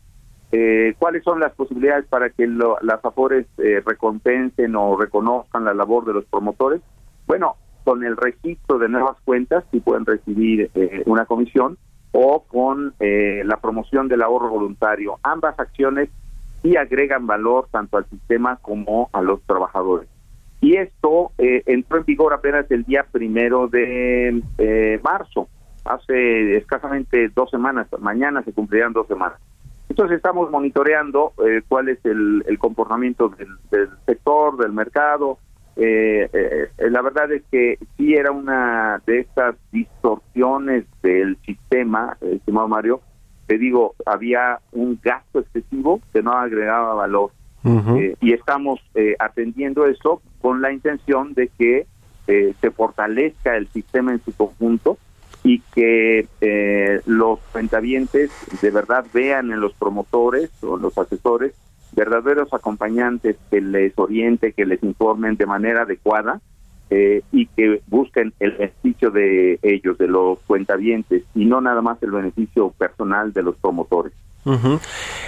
Eh, 0.56 0.94
¿Cuáles 1.00 1.24
son 1.24 1.40
las 1.40 1.52
posibilidades 1.54 2.06
para 2.06 2.30
que 2.30 2.46
las 2.46 3.04
AFORES 3.04 3.44
eh, 3.58 3.82
recompensen 3.84 4.76
o 4.76 4.96
reconozcan 4.96 5.64
la 5.64 5.74
labor 5.74 6.04
de 6.04 6.12
los 6.12 6.24
promotores? 6.26 6.80
Bueno, 7.26 7.56
con 7.82 8.04
el 8.04 8.16
registro 8.16 8.78
de 8.78 8.88
nuevas 8.88 9.16
cuentas 9.24 9.64
sí 9.72 9.80
pueden 9.80 10.06
recibir 10.06 10.70
eh, 10.76 11.02
una 11.06 11.26
comisión 11.26 11.76
o 12.12 12.44
con 12.44 12.94
la 13.00 13.56
promoción 13.56 14.06
del 14.06 14.22
ahorro 14.22 14.48
voluntario. 14.48 15.18
Ambas 15.24 15.58
acciones 15.58 16.08
sí 16.62 16.76
agregan 16.76 17.26
valor 17.26 17.66
tanto 17.72 17.96
al 17.96 18.08
sistema 18.08 18.56
como 18.62 19.10
a 19.12 19.20
los 19.20 19.42
trabajadores. 19.42 20.08
Y 20.60 20.76
esto 20.76 21.32
entró 21.38 21.98
en 21.98 22.04
vigor 22.04 22.32
apenas 22.32 22.70
el 22.70 22.84
día 22.84 23.04
primero 23.10 23.66
de 23.66 25.00
marzo, 25.02 25.48
hace 25.84 26.56
escasamente 26.56 27.30
dos 27.34 27.50
semanas, 27.50 27.88
mañana 27.98 28.44
se 28.44 28.52
cumplirán 28.52 28.92
dos 28.92 29.08
semanas. 29.08 29.40
Entonces 29.94 30.16
estamos 30.16 30.50
monitoreando 30.50 31.34
eh, 31.46 31.62
cuál 31.68 31.88
es 31.88 32.04
el, 32.04 32.42
comportamiento 32.58 33.28
del, 33.28 33.88
sector, 34.04 34.56
del 34.56 34.72
mercado. 34.72 35.38
Eh, 35.76 36.28
eh, 36.32 36.90
la 36.90 37.00
verdad 37.00 37.30
es 37.30 37.44
que 37.48 37.78
sí 37.96 38.14
era 38.14 38.32
una 38.32 39.00
de 39.06 39.20
estas 39.20 39.54
distorsiones 39.70 40.86
del 41.00 41.36
sistema, 41.46 42.16
estimado 42.20 42.66
Mario. 42.66 43.02
Te 43.46 43.56
digo, 43.56 43.94
había 44.04 44.58
un 44.72 44.98
gasto 45.00 45.38
excesivo 45.38 46.00
que 46.12 46.24
no 46.24 46.32
agregaba 46.32 46.94
valor. 46.94 47.30
y 48.20 48.32
estamos 48.32 48.80
atendiendo 49.20 49.86
eso 49.86 50.22
con 50.42 50.60
la 50.60 50.72
intención 50.72 51.34
de 51.34 51.52
que 51.56 51.86
se 52.26 52.70
fortalezca 52.72 53.56
el 53.56 53.68
sistema 53.68 54.10
en 54.10 54.20
su 54.24 54.32
conjunto 54.32 54.98
y 55.44 55.60
que 55.74 56.26
eh, 56.40 57.00
los 57.04 57.38
cuentavientes 57.52 58.30
de 58.62 58.70
verdad 58.70 59.04
vean 59.12 59.52
en 59.52 59.60
los 59.60 59.74
promotores 59.74 60.50
o 60.62 60.78
los 60.78 60.96
asesores 60.96 61.54
verdaderos 61.92 62.52
acompañantes 62.52 63.36
que 63.50 63.60
les 63.60 63.96
oriente, 63.98 64.52
que 64.52 64.64
les 64.64 64.82
informen 64.82 65.36
de 65.36 65.46
manera 65.46 65.82
adecuada 65.82 66.40
eh, 66.90 67.22
y 67.30 67.46
que 67.46 67.82
busquen 67.86 68.32
el 68.40 68.52
beneficio 68.52 69.10
de 69.10 69.58
ellos, 69.62 69.98
de 69.98 70.08
los 70.08 70.38
cuentavientes, 70.40 71.24
y 71.34 71.44
no 71.44 71.60
nada 71.60 71.82
más 71.82 72.02
el 72.02 72.10
beneficio 72.10 72.70
personal 72.70 73.32
de 73.32 73.42
los 73.42 73.56
promotores. 73.56 74.12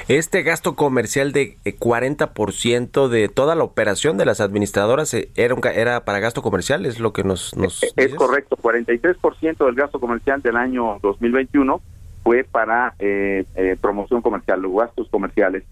Este 0.09 0.43
gasto 0.43 0.77
comercial 0.77 1.33
de 1.33 1.57
40% 1.64 3.07
eh, 3.07 3.09
de 3.09 3.29
toda 3.29 3.55
la 3.55 3.64
operación 3.64 4.19
de 4.19 4.27
las 4.27 4.41
administradoras 4.41 5.14
eh, 5.14 5.31
era, 5.37 5.57
era 5.75 6.05
para 6.05 6.21
gasto 6.21 6.43
comercial, 6.43 6.87
es 6.87 7.01
lo 7.01 7.12
que 7.12 7.25
nos... 7.25 7.57
nos 7.57 7.83
es, 7.97 8.14
correcto, 8.14 8.57
43% 8.57 9.64
del 9.64 9.75
gasto 9.75 10.01
comercial 10.01 10.43
del 10.43 10.57
año 10.57 10.99
2021 11.03 11.81
fue 12.23 12.45
para 12.45 12.95
eh, 12.99 13.45
promoción 13.81 14.21
comercial, 14.21 14.61
los 14.61 14.75
gastos 14.75 15.09
comerciales. 15.09 15.64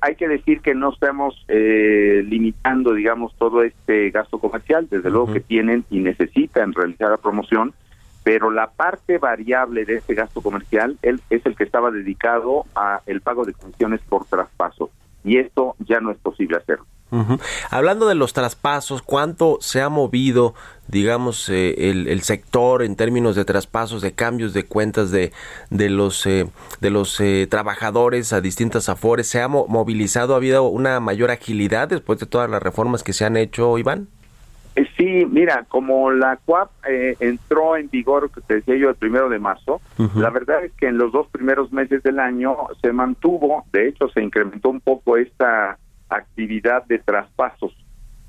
hay 0.00 0.14
que 0.16 0.28
decir 0.28 0.60
que 0.60 0.74
no 0.74 0.92
estamos 0.92 1.44
limitando, 1.48 2.94
digamos, 2.94 3.34
todo 3.38 3.62
este 3.62 4.10
gasto 4.10 4.38
comercial, 4.38 4.88
desde 4.90 5.10
luego 5.10 5.32
que 5.32 5.40
tienen 5.40 5.84
y 5.90 6.00
necesitan 6.00 6.72
realizar 6.72 7.10
la 7.10 7.18
promoción, 7.18 7.74
pero 8.24 8.50
la 8.50 8.70
parte 8.70 9.18
variable 9.18 9.84
de 9.84 9.98
ese 9.98 10.14
gasto 10.14 10.40
comercial 10.40 10.98
él, 11.02 11.20
es 11.30 11.44
el 11.46 11.54
que 11.54 11.64
estaba 11.64 11.90
dedicado 11.90 12.64
a 12.74 13.02
el 13.06 13.20
pago 13.20 13.44
de 13.44 13.52
comisiones 13.52 14.00
por 14.08 14.24
traspaso 14.24 14.90
y 15.22 15.38
esto 15.38 15.76
ya 15.78 16.00
no 16.00 16.10
es 16.10 16.18
posible 16.18 16.56
hacerlo. 16.56 16.86
Hablando 17.70 18.08
de 18.08 18.16
los 18.16 18.32
traspasos, 18.32 19.00
¿cuánto 19.00 19.58
se 19.60 19.80
ha 19.80 19.88
movido, 19.88 20.54
digamos, 20.88 21.48
eh, 21.48 21.90
el, 21.90 22.22
sector 22.22 22.82
en 22.82 22.96
términos 22.96 23.36
de 23.36 23.44
traspasos, 23.44 24.02
de 24.02 24.12
cambios 24.12 24.52
de 24.52 24.64
cuentas 24.64 25.12
de, 25.12 25.32
de 25.70 25.90
los, 25.90 26.26
eh, 26.26 26.48
de 26.80 26.90
los 26.90 27.20
eh, 27.20 27.46
trabajadores 27.48 28.32
a 28.32 28.40
distintas 28.40 28.88
afores? 28.88 29.28
¿Se 29.28 29.40
ha 29.40 29.46
movilizado? 29.46 30.34
¿Ha 30.34 30.38
habido 30.38 30.64
una 30.64 30.98
mayor 30.98 31.30
agilidad 31.30 31.86
después 31.86 32.18
de 32.18 32.26
todas 32.26 32.50
las 32.50 32.62
reformas 32.62 33.04
que 33.04 33.12
se 33.12 33.24
han 33.24 33.36
hecho, 33.36 33.78
Iván? 33.78 34.08
Eh, 35.14 35.20
sí, 35.20 35.26
mira, 35.30 35.64
como 35.68 36.10
la 36.10 36.36
CUAP 36.44 36.70
eh, 36.88 37.16
entró 37.20 37.76
en 37.76 37.88
vigor, 37.88 38.30
te 38.46 38.54
decía 38.54 38.76
yo, 38.76 38.90
el 38.90 38.96
primero 38.96 39.28
de 39.28 39.38
marzo, 39.38 39.80
la 40.16 40.30
verdad 40.30 40.64
es 40.64 40.72
que 40.72 40.86
en 40.86 40.98
los 40.98 41.12
dos 41.12 41.28
primeros 41.28 41.72
meses 41.72 42.02
del 42.02 42.18
año 42.18 42.56
se 42.82 42.92
mantuvo, 42.92 43.64
de 43.72 43.88
hecho 43.88 44.08
se 44.08 44.22
incrementó 44.22 44.70
un 44.70 44.80
poco 44.80 45.16
esta 45.16 45.78
actividad 46.08 46.84
de 46.86 46.98
traspasos. 46.98 47.76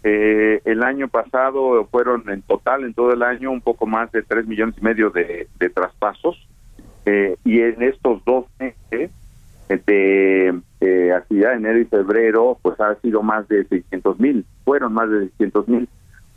Eh, 0.03 0.61
el 0.65 0.83
año 0.83 1.07
pasado 1.07 1.87
fueron 1.89 2.29
en 2.29 2.43
total, 2.43 2.83
en 2.83 2.93
todo 2.93 3.11
el 3.13 3.23
año, 3.23 3.51
un 3.51 3.61
poco 3.61 3.87
más 3.87 4.11
de 4.11 4.21
tres 4.21 4.45
millones 4.45 4.75
y 4.79 4.81
medio 4.81 5.09
de, 5.09 5.47
traspasos. 5.73 6.47
y 7.05 7.61
en 7.61 7.81
estos 7.81 8.23
dos 8.25 8.45
meses 8.59 9.11
de 9.67 11.13
actividad, 11.15 11.53
enero 11.53 11.79
y 11.79 11.85
febrero, 11.85 12.57
pues 12.61 12.79
ha 12.79 12.95
sido 12.95 13.23
más 13.23 13.47
de 13.47 13.63
600 13.65 14.19
mil, 14.19 14.45
fueron 14.63 14.93
más 14.93 15.09
de 15.09 15.21
600 15.29 15.67
mil 15.67 15.89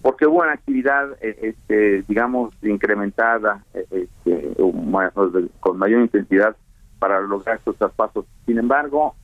porque 0.03 0.26
hubo 0.26 0.42
una 0.42 0.53
actividad, 0.53 1.12
eh, 1.20 1.36
este, 1.42 2.05
digamos, 2.09 2.53
incrementada 2.62 3.64
eh, 3.74 3.86
este, 3.90 4.55
con 5.61 5.78
mayor 5.78 6.01
intensidad 6.01 6.57
para 6.99 7.20
lograr 7.20 7.57
estos 7.57 7.76
traspasos. 7.76 8.24
Sin 8.46 8.59
embargo, 8.59 9.16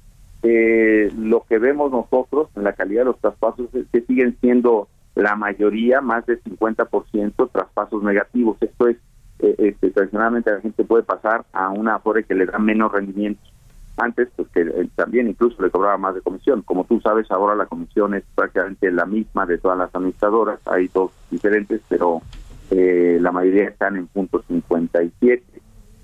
eh, 0.42 1.12
lo 1.16 1.44
que 1.48 1.58
vemos 1.58 1.90
nosotros 1.90 2.48
en 2.56 2.64
la 2.64 2.72
calidad 2.72 3.02
de 3.02 3.06
los 3.06 3.20
traspasos 3.20 3.72
es 3.74 3.86
que 3.92 4.02
siguen 4.02 4.36
siendo 4.40 4.88
la 5.14 5.36
mayoría, 5.36 6.00
más 6.00 6.26
del 6.26 6.42
50% 6.42 7.50
traspasos 7.52 8.02
negativos. 8.02 8.56
Esto 8.60 8.88
es, 8.88 8.96
este, 9.38 9.90
tradicionalmente 9.90 10.50
la 10.50 10.60
gente 10.60 10.84
puede 10.84 11.04
pasar 11.04 11.44
a 11.52 11.70
una 11.70 11.96
afore 11.96 12.24
que 12.24 12.34
le 12.34 12.46
da 12.46 12.58
menos 12.58 12.90
rendimientos 12.90 13.53
antes 13.96 14.28
pues 14.34 14.48
que 14.48 14.62
eh, 14.62 14.88
también 14.96 15.28
incluso 15.28 15.62
le 15.62 15.70
cobraba 15.70 15.96
más 15.98 16.14
de 16.14 16.20
comisión. 16.20 16.62
Como 16.62 16.84
tú 16.84 17.00
sabes, 17.00 17.30
ahora 17.30 17.54
la 17.54 17.66
comisión 17.66 18.14
es 18.14 18.24
prácticamente 18.34 18.90
la 18.90 19.06
misma 19.06 19.46
de 19.46 19.58
todas 19.58 19.78
las 19.78 19.94
administradoras, 19.94 20.60
hay 20.66 20.88
dos 20.92 21.12
diferentes, 21.30 21.80
pero 21.88 22.22
eh, 22.70 23.18
la 23.20 23.30
mayoría 23.32 23.68
están 23.68 23.96
en 23.96 24.06
punto 24.08 24.42
57. 24.48 25.42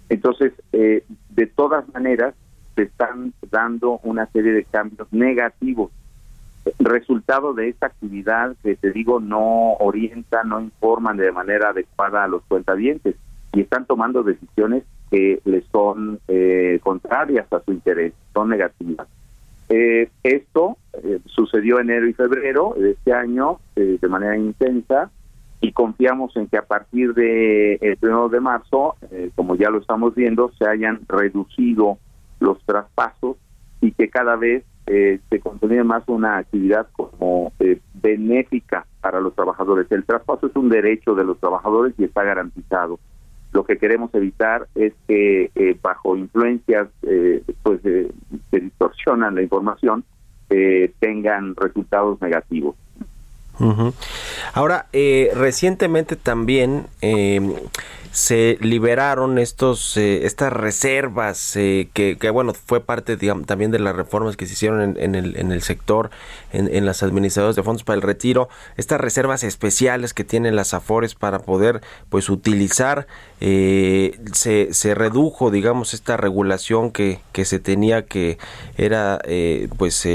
Entonces, 0.09 0.53
eh, 0.73 1.05
de 1.31 1.47
todas 1.47 1.89
maneras, 1.93 2.35
se 2.77 2.83
están 2.83 3.33
dando 3.51 4.01
una 4.05 4.27
serie 4.27 4.53
de 4.53 4.65
cambios 4.65 5.13
negativos. 5.13 5.91
Resultado 6.79 7.55
de 7.55 7.71
esta 7.71 7.87
actividad 7.87 8.55
que 8.63 8.77
te 8.77 8.93
digo 8.93 9.19
no 9.19 9.73
orienta, 9.75 10.45
no 10.45 10.61
informan 10.61 11.17
de 11.17 11.33
manera 11.33 11.71
adecuada 11.71 12.25
a 12.25 12.29
los 12.29 12.43
cuentavientes 12.43 13.17
y 13.53 13.63
están 13.63 13.87
tomando 13.87 14.23
decisiones 14.23 14.85
que 15.11 15.41
le 15.45 15.63
son 15.73 16.21
eh, 16.29 16.79
contrarias 16.83 17.53
a 17.53 17.61
su 17.61 17.73
interés, 17.73 18.15
son 18.33 18.51
negativas. 18.51 19.09
Eh, 19.69 20.09
esto 20.23 20.77
eh, 20.95 21.21
sucedió 21.27 21.81
enero 21.81 22.09
y 22.09 22.13
febrero 22.13 22.75
de 22.79 22.93
este 22.93 23.13
año 23.13 23.61
de 23.75 24.09
manera 24.09 24.37
intensa 24.37 25.11
y 25.61 25.73
confiamos 25.73 26.37
en 26.37 26.49
que 26.49 26.59
a 26.59 26.67
partir 26.67 27.15
de 27.15 27.75
el 27.75 27.97
primero 27.97 28.29
de 28.29 28.41
marzo, 28.41 28.97
como 29.35 29.57
ya 29.57 29.71
lo 29.71 29.79
estamos 29.79 30.15
viendo, 30.15 30.51
se 30.59 30.67
hayan 30.67 31.01
reducido 31.09 31.99
los 32.41 32.63
traspasos 32.65 33.37
y 33.81 33.93
que 33.93 34.09
cada 34.11 34.37
vez 34.37 34.65
se 34.87 35.41
continúe 35.41 35.85
más 35.85 36.03
una 36.09 36.39
actividad 36.39 36.89
como 36.93 37.53
benéfica 37.95 38.87
para 39.01 39.21
los 39.21 39.35
trabajadores. 39.35 39.87
El 39.91 40.05
traspaso 40.05 40.47
es 40.47 40.57
un 40.57 40.69
derecho 40.69 41.15
de 41.15 41.25
los 41.25 41.39
trabajadores 41.39 41.95
y 41.99 42.05
está 42.05 42.23
garantizado 42.23 42.99
lo 43.53 43.65
que 43.65 43.79
queremos 43.79 44.15
evitar 44.15 44.69
es 44.75 44.93
que 45.09 45.51
eh, 45.55 45.77
bajo 45.83 46.17
influencias 46.17 46.89
eh, 47.03 47.43
pues 47.63 47.81
eh, 47.85 48.11
que 48.51 48.61
distorsionan 48.61 49.35
la 49.35 49.43
información 49.43 50.05
tengan 50.99 51.55
resultados 51.55 52.21
negativos. 52.21 52.75
Ahora, 54.55 54.87
recientemente 55.35 56.17
también 56.17 56.87
se 58.13 58.59
liberaron 58.61 59.39
estos 59.39 59.97
eh, 59.97 60.27
estas 60.27 60.53
reservas 60.53 61.55
eh, 61.55 61.89
que, 61.93 62.17
bueno 62.31 62.55
fue 62.55 62.81
parte 62.81 63.17
también 63.17 63.71
de 63.71 63.79
las 63.79 63.95
reformas 63.95 64.37
que 64.37 64.47
se 64.47 64.55
hicieron 64.55 64.97
en, 64.99 65.15
el, 65.15 65.37
en 65.37 65.53
el 65.53 65.63
sector 65.63 66.11
en, 66.53 66.85
las 66.85 67.05
administradoras 67.05 67.55
de 67.55 67.63
fondos 67.63 67.85
para 67.85 67.97
el 67.97 68.03
retiro 68.03 68.49
estas 68.77 69.01
reservas 69.01 69.45
especiales 69.45 70.13
que 70.13 70.25
tienen 70.25 70.57
las 70.57 70.75
afores 70.75 71.15
para 71.15 71.39
poder 71.39 71.83
pues 72.09 72.31
utilizar 72.31 73.07
eh, 73.41 74.19
se, 74.33 74.75
se 74.75 74.95
redujo 74.95 75.53
digamos 75.53 75.95
esta 75.95 76.17
regulación 76.17 76.91
que, 76.91 77.21
que 77.33 77.45
se 77.45 77.61
tenía 77.61 78.07
que 78.07 78.39
era 78.77 79.21
pues 79.79 80.09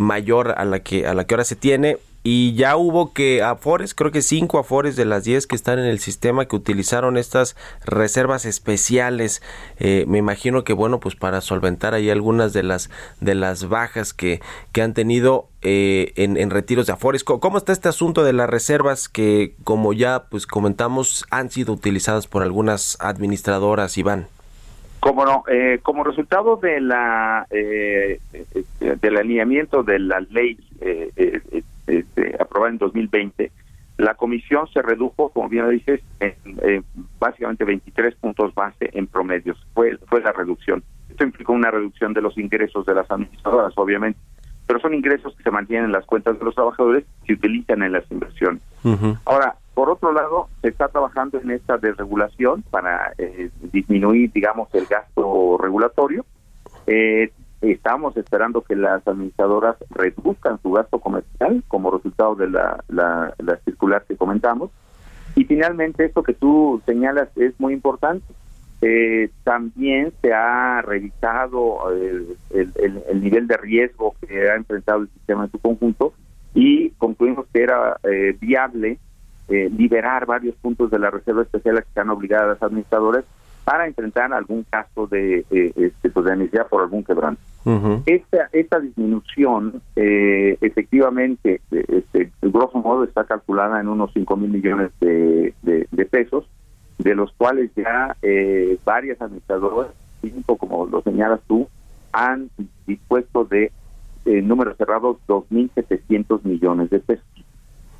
mayor 0.00 0.54
a 0.56 0.64
la 0.64 0.80
que 0.80 1.06
a 1.06 1.12
la 1.12 1.24
que 1.24 1.34
ahora 1.34 1.44
se 1.44 1.56
tiene 1.56 1.98
y 2.28 2.54
ya 2.54 2.76
hubo 2.76 3.12
que 3.12 3.40
afores, 3.44 3.94
creo 3.94 4.10
que 4.10 4.20
cinco 4.20 4.58
afores 4.58 4.96
de 4.96 5.04
las 5.04 5.22
diez 5.22 5.46
que 5.46 5.54
están 5.54 5.78
en 5.78 5.84
el 5.84 6.00
sistema 6.00 6.46
que 6.46 6.56
utilizaron 6.56 7.16
estas 7.16 7.54
reservas 7.84 8.46
especiales. 8.46 9.44
Eh, 9.78 10.06
me 10.08 10.18
imagino 10.18 10.64
que 10.64 10.72
bueno, 10.72 10.98
pues 10.98 11.14
para 11.14 11.40
solventar 11.40 11.94
ahí 11.94 12.10
algunas 12.10 12.52
de 12.52 12.64
las 12.64 12.90
de 13.20 13.36
las 13.36 13.68
bajas 13.68 14.12
que, 14.12 14.40
que 14.72 14.82
han 14.82 14.92
tenido 14.92 15.46
eh, 15.62 16.14
en, 16.16 16.50
retiros 16.50 16.88
de 16.88 16.94
afores. 16.94 17.22
¿Cómo 17.22 17.58
está 17.58 17.70
este 17.70 17.88
asunto 17.88 18.24
de 18.24 18.32
las 18.32 18.50
reservas 18.50 19.08
que, 19.08 19.54
como 19.62 19.92
ya 19.92 20.24
pues 20.28 20.48
comentamos, 20.48 21.26
han 21.30 21.52
sido 21.52 21.74
utilizadas 21.74 22.26
por 22.26 22.42
algunas 22.42 22.98
administradoras, 23.00 23.96
Iván? 23.98 24.26
Como 24.98 25.24
no, 25.24 25.44
eh, 25.48 25.78
como 25.80 26.02
resultado 26.02 26.56
de 26.56 26.80
la 26.80 27.46
eh, 27.50 28.18
del 28.80 29.16
alineamiento 29.16 29.84
de 29.84 30.00
la 30.00 30.18
ley 30.18 30.58
eh, 30.80 31.10
eh, 31.16 31.62
este, 31.86 32.36
aprobada 32.40 32.72
en 32.72 32.78
2020, 32.78 33.52
la 33.98 34.14
comisión 34.14 34.66
se 34.72 34.82
redujo, 34.82 35.30
como 35.30 35.48
bien 35.48 35.64
lo 35.64 35.70
dices, 35.70 36.00
en, 36.20 36.84
básicamente 37.18 37.64
23 37.64 38.14
puntos 38.16 38.54
base 38.54 38.90
en 38.92 39.06
promedios. 39.06 39.56
Fue 39.74 39.96
fue 40.08 40.20
la 40.20 40.32
reducción. 40.32 40.82
Esto 41.08 41.24
implicó 41.24 41.52
una 41.52 41.70
reducción 41.70 42.12
de 42.12 42.20
los 42.20 42.36
ingresos 42.36 42.84
de 42.84 42.94
las 42.94 43.10
administradoras, 43.10 43.72
obviamente, 43.76 44.18
pero 44.66 44.80
son 44.80 44.94
ingresos 44.94 45.34
que 45.36 45.42
se 45.42 45.50
mantienen 45.50 45.86
en 45.86 45.92
las 45.92 46.04
cuentas 46.04 46.38
de 46.38 46.44
los 46.44 46.54
trabajadores 46.54 47.04
y 47.22 47.26
se 47.28 47.32
utilizan 47.34 47.82
en 47.82 47.92
las 47.92 48.10
inversiones. 48.10 48.62
Ahora, 49.24 49.56
por 49.74 49.90
otro 49.90 50.12
lado, 50.12 50.48
se 50.62 50.68
está 50.68 50.88
trabajando 50.88 51.40
en 51.40 51.50
esta 51.50 51.76
desregulación 51.76 52.62
para 52.70 53.12
eh, 53.18 53.50
disminuir, 53.72 54.30
digamos, 54.32 54.72
el 54.74 54.86
gasto 54.86 55.58
regulatorio. 55.60 56.24
Eh, 56.86 57.32
estamos 57.60 58.16
esperando 58.16 58.62
que 58.62 58.76
las 58.76 59.06
administradoras 59.06 59.76
reduzcan 59.90 60.60
su 60.62 60.72
gasto 60.72 60.98
comercial 60.98 61.62
como 61.68 61.90
resultado 61.90 62.34
de 62.34 62.50
la, 62.50 62.84
la, 62.88 63.34
circular 63.64 64.04
que 64.06 64.16
comentamos. 64.16 64.70
Y 65.34 65.44
finalmente, 65.44 66.04
esto 66.04 66.22
que 66.22 66.34
tú 66.34 66.80
señalas 66.86 67.28
es 67.36 67.58
muy 67.58 67.72
importante. 67.72 68.26
Eh, 68.82 69.30
también 69.42 70.12
se 70.20 70.32
ha 70.34 70.82
revisado 70.82 71.90
el, 71.92 72.36
el, 72.50 73.22
nivel 73.22 73.46
de 73.46 73.56
riesgo 73.56 74.14
que 74.20 74.50
ha 74.50 74.54
enfrentado 74.54 75.00
el 75.00 75.08
sistema 75.08 75.44
en 75.44 75.50
su 75.50 75.58
conjunto 75.58 76.12
y 76.54 76.90
concluimos 76.90 77.46
que 77.52 77.62
era 77.62 77.98
viable 78.38 78.98
eh, 79.48 79.70
liberar 79.70 80.26
varios 80.26 80.56
puntos 80.56 80.90
de 80.90 80.98
la 80.98 81.08
reserva 81.08 81.42
especial 81.42 81.78
a 81.78 81.82
que 81.82 81.88
están 81.88 82.10
obligadas 82.10 82.48
las 82.48 82.62
administradoras 82.64 83.24
para 83.66 83.88
enfrentar 83.88 84.32
algún 84.32 84.62
caso 84.62 85.08
de, 85.08 85.44
eh, 85.50 85.72
este, 85.74 86.08
pues, 86.10 86.24
de 86.24 86.64
por 86.70 86.82
algún 86.82 87.02
quebranto. 87.02 87.42
esta, 88.06 88.48
esta 88.52 88.78
disminución, 88.78 89.82
eh, 89.96 90.56
efectivamente, 90.60 91.60
este, 91.72 92.30
grosso 92.40 92.78
modo 92.78 93.02
está 93.02 93.24
calculada 93.24 93.80
en 93.80 93.88
unos 93.88 94.12
5 94.12 94.36
mil 94.36 94.50
millones 94.50 94.92
de, 95.00 95.52
pesos, 96.08 96.48
de 96.98 97.16
los 97.16 97.32
cuales 97.32 97.72
ya 97.74 98.16
eh, 98.22 98.78
varias 98.84 99.20
administradoras, 99.20 99.90
cinco 100.22 100.56
como 100.56 100.86
lo 100.86 101.02
señalas 101.02 101.40
tú, 101.48 101.66
han 102.12 102.48
dispuesto 102.86 103.44
de 103.46 103.72
números 104.24 104.76
cerrados 104.76 105.16
2.700 105.26 106.44
millones 106.44 106.88
de 106.90 107.00
pesos. 107.00 107.26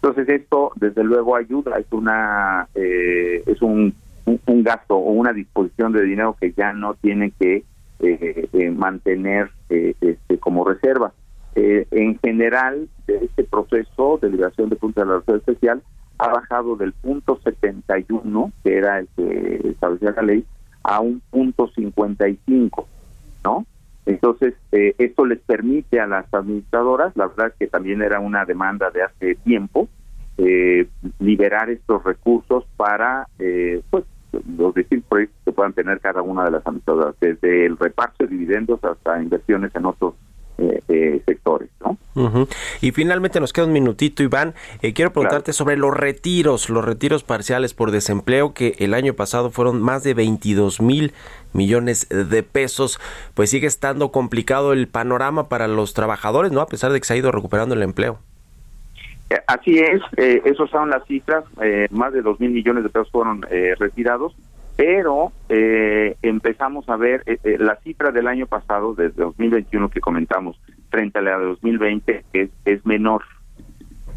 Entonces 0.07 0.29
esto 0.29 0.71
desde 0.77 1.03
luego 1.03 1.35
ayuda, 1.35 1.79
es 1.79 1.87
una 1.91 2.69
eh, 2.77 3.43
es 3.47 3.61
un, 3.61 3.93
un, 4.27 4.63
gasto 4.63 4.97
o 4.97 5.13
una 5.13 5.33
disposición 5.33 5.93
de 5.93 6.03
dinero 6.03 6.37
que 6.39 6.53
ya 6.53 6.73
no 6.73 6.95
tiene 6.95 7.33
que 7.39 7.65
eh, 8.01 8.49
eh, 8.53 8.71
mantener 8.71 9.51
este, 9.69 10.39
como 10.39 10.65
reserva. 10.65 11.13
en 11.55 12.19
general, 12.19 12.89
este 13.07 13.45
proceso 13.45 14.19
de 14.21 14.31
liberación 14.31 14.69
de 14.69 14.77
puntos 14.77 15.05
de 15.05 15.11
la 15.11 15.19
reserva 15.19 15.39
especial 15.39 15.83
ha 16.19 16.29
bajado 16.29 16.77
del 16.77 16.93
punto 16.93 17.39
71, 17.43 18.53
que 18.63 18.77
era 18.77 18.99
el 18.99 19.09
que 19.17 19.69
establecía 19.71 20.13
la 20.13 20.23
ley, 20.23 20.45
a 20.83 21.01
un 21.01 21.21
punto 21.31 21.69
55, 21.69 22.89
¿no? 23.45 23.67
Entonces, 24.07 24.55
esto 24.71 25.25
les 25.27 25.41
permite 25.41 25.99
a 25.99 26.07
las 26.07 26.33
administradoras, 26.33 27.17
la 27.17 27.27
verdad 27.27 27.55
que 27.59 27.67
también 27.67 28.03
era 28.03 28.21
una 28.21 28.45
demanda 28.45 28.91
de 28.91 29.03
hace 29.03 29.35
tiempo, 29.37 29.89
eh, 30.39 30.87
liberar 31.19 31.71
estos 31.71 32.05
recursos 32.05 32.67
para 32.77 33.27
eh, 33.39 33.81
pues 33.89 34.05
los 34.33 34.75
distintos 34.75 35.09
proyectos 35.09 35.39
que 35.45 35.53
puedan 35.53 35.73
tener 35.73 36.01
cada 36.01 36.23
una 36.23 36.45
de 36.45 36.51
las 36.53 36.67
administradoras, 36.67 37.15
desde 37.21 37.67
el 37.67 37.77
reparto 37.77 38.25
de 38.25 38.31
dividendos 38.31 38.83
hasta 38.85 39.23
inversiones 39.23 39.75
en 39.75 39.87
otros 39.87 40.15
eh, 40.59 40.83
eh 40.89 41.23
sectores, 41.27 41.69
¿no? 41.81 41.99
Y 42.81 42.93
finalmente 42.93 43.41
nos 43.41 43.53
queda 43.53 43.67
un 43.67 43.73
minutito, 43.73 44.23
Iván. 44.23 44.55
Eh, 44.81 44.95
quiero 44.95 45.13
preguntarte 45.13 45.53
sobre 45.53 45.77
los 45.77 45.95
retiros, 45.95 46.71
los 46.71 46.83
retiros 46.83 47.25
parciales 47.25 47.75
por 47.75 47.91
desempleo 47.91 48.55
que 48.55 48.75
el 48.79 48.95
año 48.95 49.13
pasado 49.13 49.51
fueron 49.51 49.83
más 49.83 50.03
de 50.03 50.15
22 50.15 50.81
mil 50.81 51.13
millones 51.53 52.09
de 52.09 52.43
pesos. 52.43 52.99
Pues 53.35 53.51
sigue 53.51 53.67
estando 53.67 54.13
complicado 54.13 54.73
el 54.73 54.89
panorama 54.89 55.51
para 55.51 55.69
los 55.69 55.93
trabajadores, 55.93 56.53
¿no? 56.53 56.63
A 56.63 56.67
pesar 56.67 56.91
de 56.91 57.01
que 57.01 57.07
se 57.07 57.13
ha 57.13 57.19
ido 57.19 57.33
recuperando 57.33 57.75
el 57.75 57.83
empleo. 57.83 58.19
Eh, 59.29 59.41
así 59.47 59.79
es, 59.79 60.01
eh, 60.17 60.41
esas 60.45 60.71
son 60.71 60.91
las 60.91 61.05
cifras, 61.07 61.45
eh, 61.61 61.89
más 61.91 62.13
de 62.13 62.23
dos 62.23 62.39
mil 62.39 62.51
millones 62.51 62.85
de 62.85 62.91
pesos 62.91 63.11
fueron 63.11 63.45
eh, 63.51 63.75
retirados, 63.79 64.37
pero 64.77 65.33
empezamos 65.49 66.87
a 66.91 66.97
ver 66.97 67.25
la 67.59 67.77
cifra 67.77 68.11
del 68.11 68.27
año 68.27 68.47
pasado, 68.47 68.95
desde 68.95 69.23
2021 69.23 69.89
que 69.89 70.01
comentamos, 70.01 70.61
frente 70.91 71.19
a 71.19 71.23
la 71.23 71.39
de 71.39 71.47
2020, 71.47 72.25
es, 72.35 72.51
es 72.67 72.85
menor 72.85 73.23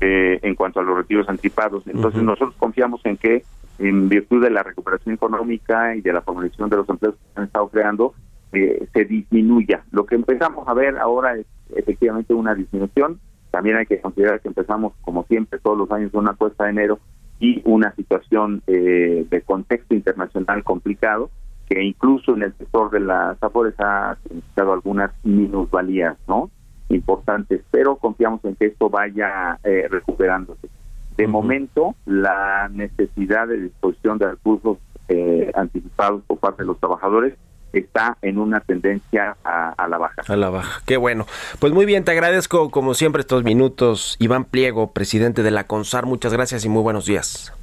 en 0.02 0.56
cuanto 0.56 0.82
a 0.82 0.84
los 0.84 0.98
retiros 0.98 1.30
anticipados. 1.30 1.88
Entonces 1.88 2.22
nosotros 2.24 2.56
confiamos 2.58 3.00
en 3.06 3.16
que, 3.16 3.44
en 3.78 4.10
virtud 4.10 4.44
de 4.44 4.50
la 4.50 4.62
recuperación 4.62 5.16
económica 5.16 5.96
y 5.96 6.02
de 6.02 6.12
la 6.12 6.22
formalización 6.22 6.70
de 6.70 6.76
los 6.76 6.90
empleos 6.90 7.16
que 7.16 7.34
se 7.34 7.40
han 7.40 7.46
estado 7.46 7.70
creando, 7.70 8.14
se 8.52 9.06
disminuya. 9.06 9.86
Lo 9.92 10.06
que 10.06 10.16
empezamos 10.16 10.68
a 10.68 10.74
ver 10.74 10.98
ahora 10.98 11.38
es 11.38 11.46
efectivamente 11.74 12.34
una 12.34 12.54
disminución 12.54 13.22
también 13.52 13.78
hay 13.78 13.86
que 13.86 14.00
considerar 14.00 14.42
que 14.42 14.48
empezamos, 14.48 14.94
como 15.02 15.24
siempre, 15.26 15.60
todos 15.60 15.78
los 15.78 15.92
años, 15.92 16.14
una 16.14 16.34
cuesta 16.34 16.66
de 16.66 16.72
enero 16.72 17.00
y 17.40 17.62
una 17.66 17.94
situación 17.96 18.62
eh, 18.68 19.26
de 19.30 19.42
contexto 19.42 19.96
internacional 19.96 20.64
complicado, 20.64 21.30
que 21.68 21.84
incluso 21.84 22.36
en 22.36 22.44
el 22.44 22.54
sector 22.58 22.92
de 22.92 23.00
las 23.00 23.42
afores 23.42 23.76
ha 23.80 24.18
significado 24.24 24.74
algunas 24.74 25.12
minusvalías, 25.24 26.18
¿no? 26.28 26.50
Importantes, 26.90 27.62
pero 27.72 27.96
confiamos 27.98 28.44
en 28.44 28.56
que 28.56 28.68
esto 28.68 28.90
vaya 28.90 29.60
eh, 29.64 29.88
recuperándose. 29.90 30.68
De 31.16 31.28
momento, 31.28 31.96
la 32.06 32.70
necesidad 32.70 33.48
de 33.48 33.62
disposición 33.62 34.18
de 34.18 34.32
recursos 34.32 34.78
eh, 35.08 35.52
anticipados 35.56 36.24
por 36.24 36.38
parte 36.38 36.64
de 36.64 36.68
los 36.68 36.80
trabajadores 36.80 37.36
está 37.74 38.18
en 38.22 38.38
una 38.38 38.60
tendencia 38.60 39.36
a, 39.44 39.88
la 39.88 39.98
baja. 39.98 40.22
A 40.28 40.36
la 40.36 40.50
baja, 40.50 40.82
qué 40.86 40.98
bueno. 40.98 41.26
Pues 41.60 41.74
muy 41.74 41.86
bien, 41.86 42.04
te 42.04 42.12
agradezco 42.12 42.70
como 42.70 42.94
siempre 42.94 43.22
estos 43.22 43.44
minutos. 43.44 44.16
Iván 44.20 44.46
Pliego, 44.46 44.92
presidente 44.92 45.44
de 45.44 45.52
la 45.52 45.66
CONSAR, 45.66 46.06
muchas 46.06 46.34
gracias 46.34 46.66
y 46.66 46.70
muy 46.70 46.82
buenos 46.82 47.06
días. 47.06 47.54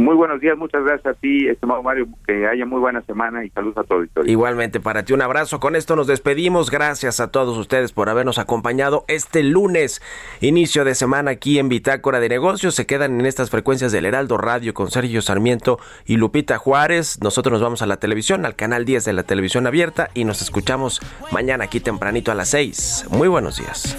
Muy 0.00 0.14
buenos 0.14 0.40
días, 0.40 0.56
muchas 0.56 0.82
gracias 0.82 1.14
a 1.14 1.20
ti, 1.20 1.46
estimado 1.46 1.82
Mario, 1.82 2.08
que 2.26 2.46
haya 2.46 2.64
muy 2.64 2.80
buena 2.80 3.02
semana 3.02 3.44
y 3.44 3.50
saludos 3.50 3.76
a 3.76 3.84
todo 3.84 4.00
el 4.00 4.30
Igualmente 4.30 4.80
para 4.80 5.04
ti 5.04 5.12
un 5.12 5.20
abrazo, 5.20 5.60
con 5.60 5.76
esto 5.76 5.94
nos 5.94 6.06
despedimos, 6.06 6.70
gracias 6.70 7.20
a 7.20 7.30
todos 7.30 7.58
ustedes 7.58 7.92
por 7.92 8.08
habernos 8.08 8.38
acompañado 8.38 9.04
este 9.08 9.42
lunes, 9.42 10.00
inicio 10.40 10.86
de 10.86 10.94
semana 10.94 11.32
aquí 11.32 11.58
en 11.58 11.68
Bitácora 11.68 12.18
de 12.18 12.30
Negocios, 12.30 12.74
se 12.74 12.86
quedan 12.86 13.20
en 13.20 13.26
estas 13.26 13.50
frecuencias 13.50 13.92
del 13.92 14.06
Heraldo 14.06 14.38
Radio 14.38 14.72
con 14.72 14.90
Sergio 14.90 15.20
Sarmiento 15.20 15.78
y 16.06 16.16
Lupita 16.16 16.56
Juárez, 16.56 17.18
nosotros 17.22 17.52
nos 17.52 17.62
vamos 17.62 17.82
a 17.82 17.86
la 17.86 17.98
televisión, 17.98 18.46
al 18.46 18.56
canal 18.56 18.86
10 18.86 19.04
de 19.04 19.12
la 19.12 19.24
televisión 19.24 19.66
abierta 19.66 20.08
y 20.14 20.24
nos 20.24 20.40
escuchamos 20.40 21.02
mañana 21.30 21.64
aquí 21.64 21.78
tempranito 21.78 22.32
a 22.32 22.34
las 22.34 22.48
6. 22.48 23.08
Muy 23.10 23.28
buenos 23.28 23.58
días. 23.58 23.98